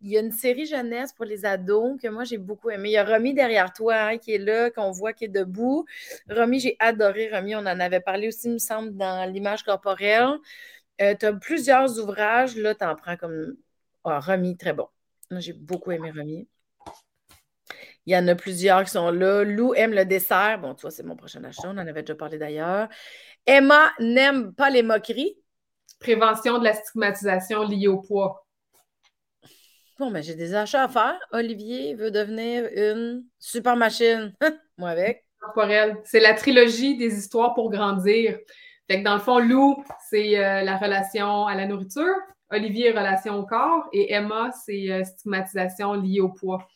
Il 0.04 0.10
y 0.10 0.18
a 0.18 0.20
une 0.20 0.32
série 0.32 0.66
jeunesse 0.66 1.14
pour 1.14 1.24
les 1.24 1.46
ados 1.46 1.98
que 2.00 2.08
moi, 2.08 2.24
j'ai 2.24 2.36
beaucoup 2.36 2.68
aimé. 2.68 2.90
Il 2.90 2.92
y 2.92 2.98
a 2.98 3.04
Romy 3.04 3.32
derrière 3.32 3.72
toi 3.72 3.94
hein, 3.94 4.18
qui 4.18 4.34
est 4.34 4.38
là, 4.38 4.70
qu'on 4.70 4.90
voit 4.90 5.14
qui 5.14 5.24
est 5.24 5.28
debout. 5.28 5.86
Romy, 6.28 6.60
j'ai 6.60 6.76
adoré 6.78 7.30
Romy. 7.32 7.56
On 7.56 7.60
en 7.60 7.80
avait 7.80 8.00
parlé 8.00 8.28
aussi, 8.28 8.50
me 8.50 8.58
semble, 8.58 8.94
dans 8.96 9.30
l'image 9.32 9.62
corporelle. 9.62 10.38
tu 10.98 11.04
as 11.24 11.32
plusieurs 11.32 11.98
ouvrages. 11.98 12.54
Là, 12.56 12.74
tu 12.74 12.84
en 12.84 12.94
prends 12.96 13.16
comme. 13.16 13.56
Ah, 14.04 14.20
Romy, 14.20 14.58
très 14.58 14.74
bon. 14.74 14.88
J'ai 15.30 15.54
beaucoup 15.54 15.90
aimé 15.90 16.10
Remy. 16.10 16.46
Il 18.04 18.12
y 18.12 18.16
en 18.16 18.28
a 18.28 18.34
plusieurs 18.34 18.84
qui 18.84 18.90
sont 18.90 19.10
là. 19.10 19.42
Lou 19.42 19.72
aime 19.72 19.94
le 19.94 20.04
dessert. 20.04 20.58
Bon, 20.60 20.74
tu 20.74 20.82
vois, 20.82 20.90
c'est 20.90 21.02
mon 21.02 21.16
prochain 21.16 21.42
achat. 21.44 21.62
On 21.68 21.78
en 21.78 21.78
avait 21.78 22.02
déjà 22.02 22.14
parlé 22.14 22.36
d'ailleurs. 22.36 22.90
Emma 23.46 23.90
n'aime 24.00 24.52
pas 24.52 24.68
les 24.68 24.82
moqueries. 24.82 25.34
Prévention 25.98 26.58
de 26.58 26.64
la 26.64 26.74
stigmatisation 26.74 27.62
liée 27.62 27.88
au 27.88 28.02
poids. 28.02 28.43
Bon, 29.98 30.10
mais 30.10 30.22
j'ai 30.22 30.34
des 30.34 30.54
achats 30.54 30.84
à 30.84 30.88
faire. 30.88 31.18
Olivier 31.32 31.94
veut 31.94 32.10
devenir 32.10 32.68
une 32.74 33.24
super 33.38 33.76
machine. 33.76 34.32
Moi 34.78 34.90
avec. 34.90 35.24
C'est 36.04 36.20
la 36.20 36.34
trilogie 36.34 36.96
des 36.96 37.16
histoires 37.16 37.54
pour 37.54 37.70
grandir. 37.70 38.38
Fait 38.90 38.98
que 38.98 39.04
dans 39.04 39.14
le 39.14 39.20
fond, 39.20 39.38
Lou, 39.38 39.82
c'est 40.10 40.38
euh, 40.38 40.62
la 40.62 40.76
relation 40.76 41.46
à 41.46 41.54
la 41.54 41.66
nourriture. 41.66 42.14
Olivier, 42.50 42.90
relation 42.90 43.38
au 43.38 43.46
corps. 43.46 43.88
Et 43.92 44.12
Emma, 44.12 44.50
c'est 44.64 44.90
euh, 44.90 45.04
stigmatisation 45.04 45.94
liée 45.94 46.20
au 46.20 46.28
poids. 46.28 46.66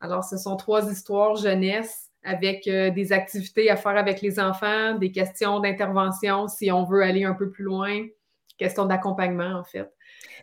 Alors, 0.00 0.24
ce 0.24 0.36
sont 0.36 0.56
trois 0.56 0.90
histoires 0.90 1.36
jeunesse 1.36 2.10
avec 2.22 2.66
euh, 2.66 2.90
des 2.90 3.12
activités 3.12 3.70
à 3.70 3.76
faire 3.76 3.96
avec 3.96 4.20
les 4.20 4.38
enfants, 4.38 4.94
des 4.94 5.12
questions 5.12 5.60
d'intervention 5.60 6.48
si 6.48 6.70
on 6.70 6.84
veut 6.84 7.02
aller 7.02 7.24
un 7.24 7.34
peu 7.34 7.50
plus 7.50 7.64
loin, 7.64 8.04
questions 8.58 8.84
d'accompagnement, 8.84 9.58
en 9.58 9.64
fait. 9.64 9.90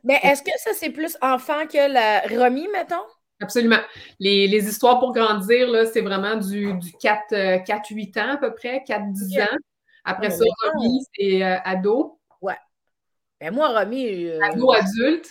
Mais 0.04 0.20
est-ce 0.24 0.42
que 0.44 0.52
ça, 0.58 0.72
c'est 0.74 0.90
plus 0.90 1.18
enfant 1.22 1.66
que 1.66 1.92
la 1.92 2.22
remis, 2.22 2.68
mettons? 2.70 3.06
Absolument. 3.42 3.80
Les, 4.20 4.68
histoires 4.68 5.00
pour 5.00 5.14
grandir, 5.14 5.70
là, 5.70 5.86
c'est 5.86 6.02
vraiment 6.02 6.36
du, 6.36 6.74
du 6.74 6.90
4-8 6.92 8.20
ans 8.20 8.34
à 8.34 8.38
peu 8.38 8.54
près, 8.54 8.84
4-10 8.88 9.44
ans. 9.44 9.58
Après 10.06 10.30
ça, 10.30 10.44
remis, 10.64 11.06
c'est 11.16 11.42
ado. 11.44 12.20
Ouais. 12.42 12.58
Mais 13.42 13.52
moi, 13.52 13.80
remis. 13.80 14.30
ado 14.30 14.72
adulte. 14.72 15.30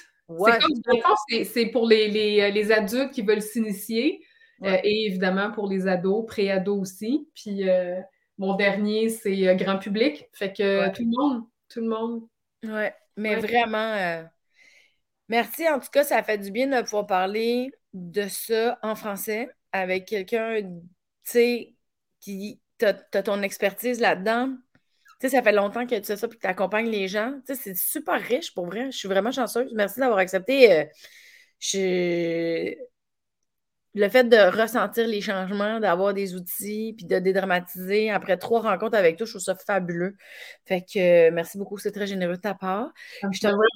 c'est 1.44 1.66
pour 1.66 1.86
les, 1.86 2.08
les, 2.08 2.72
adultes 2.72 3.12
qui 3.12 3.22
veulent 3.22 3.42
s'initier. 3.42 4.24
Euh, 4.64 4.78
et 4.84 5.06
évidemment 5.06 5.50
pour 5.50 5.68
les 5.68 5.88
ados, 5.88 6.24
pré-ados 6.26 6.80
aussi. 6.80 7.28
Puis 7.34 7.68
euh, 7.68 8.00
mon 8.38 8.54
dernier, 8.54 9.08
c'est 9.08 9.48
euh, 9.48 9.54
grand 9.54 9.78
public. 9.78 10.28
Fait 10.32 10.52
que 10.52 10.88
tout 10.92 11.02
le 11.02 11.10
monde, 11.10 11.44
tout 11.68 11.80
le 11.80 11.88
monde. 11.88 12.22
Ouais, 12.64 12.94
mais 13.16 13.36
vraiment, 13.36 14.24
merci. 15.32 15.66
En 15.68 15.80
tout 15.80 15.88
cas, 15.90 16.04
ça 16.04 16.22
fait 16.22 16.38
du 16.38 16.50
bien 16.50 16.66
de 16.66 16.82
pouvoir 16.82 17.06
parler 17.06 17.72
de 17.94 18.28
ça 18.28 18.78
en 18.82 18.94
français 18.94 19.48
avec 19.72 20.04
quelqu'un, 20.06 20.60
tu 20.62 20.68
sais, 21.24 21.74
qui 22.20 22.60
as 22.82 23.22
ton 23.22 23.42
expertise 23.42 23.98
là-dedans. 23.98 24.54
Tu 25.20 25.28
sais, 25.28 25.36
ça 25.36 25.42
fait 25.42 25.52
longtemps 25.52 25.86
que 25.86 25.94
tu 25.94 26.04
fais 26.04 26.16
ça 26.16 26.26
et 26.26 26.30
que 26.30 26.36
tu 26.36 26.46
accompagnes 26.46 26.90
les 26.90 27.08
gens. 27.08 27.32
Tu 27.46 27.54
sais, 27.54 27.60
c'est 27.62 27.76
super 27.76 28.20
riche 28.20 28.52
pour 28.54 28.66
vrai. 28.66 28.90
Je 28.90 28.98
suis 28.98 29.08
vraiment 29.08 29.32
chanceuse. 29.32 29.72
Merci 29.74 30.00
d'avoir 30.00 30.18
accepté. 30.18 30.88
je 31.60 32.74
le 33.94 34.08
fait 34.08 34.24
de 34.24 34.36
ressentir 34.60 35.06
les 35.06 35.20
changements, 35.20 35.78
d'avoir 35.78 36.14
des 36.14 36.34
outils, 36.34 36.94
puis 36.96 37.06
de 37.06 37.18
dédramatiser 37.18 38.10
après 38.10 38.38
trois 38.38 38.62
rencontres 38.62 38.96
avec 38.96 39.16
toi, 39.16 39.26
je 39.26 39.32
trouve 39.32 39.42
ça 39.42 39.54
fabuleux. 39.54 40.16
Fait 40.64 40.80
que 40.80 41.28
euh, 41.28 41.30
merci 41.32 41.58
beaucoup, 41.58 41.78
c'est 41.78 41.92
très 41.92 42.06
généreux 42.06 42.36
de 42.36 42.40
ta 42.40 42.54
part. 42.54 42.90
Je 43.30 43.40
te, 43.40 43.46
revois 43.46 43.66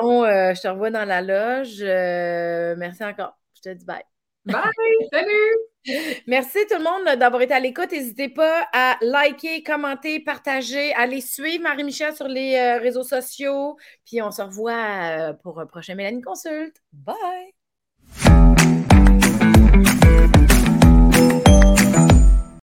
dans, 0.00 0.24
euh, 0.24 0.54
je 0.54 0.60
te 0.60 0.68
revois 0.68 0.90
dans 0.90 1.04
la 1.04 1.20
loge. 1.20 1.82
Euh, 1.82 2.74
merci 2.78 3.04
encore. 3.04 3.38
Je 3.54 3.70
te 3.70 3.74
dis 3.74 3.84
bye. 3.84 4.02
Bye! 4.44 4.62
Salut! 5.12 6.16
Merci 6.26 6.58
tout 6.68 6.78
le 6.78 6.84
monde 6.84 7.18
d'avoir 7.18 7.42
été 7.42 7.52
à 7.54 7.60
l'écoute. 7.60 7.92
N'hésitez 7.92 8.28
pas 8.28 8.66
à 8.72 8.96
liker, 9.02 9.62
commenter, 9.62 10.18
partager, 10.20 10.92
aller 10.94 11.20
suivre 11.20 11.62
Marie-Michel 11.62 12.14
sur 12.14 12.26
les 12.26 12.78
réseaux 12.78 13.04
sociaux. 13.04 13.76
Puis 14.04 14.22
on 14.22 14.30
se 14.30 14.42
revoit 14.42 15.34
pour 15.42 15.60
un 15.60 15.66
prochain 15.66 15.94
Mélanie 15.94 16.22
Consulte. 16.22 16.76
Bye! 16.92 17.52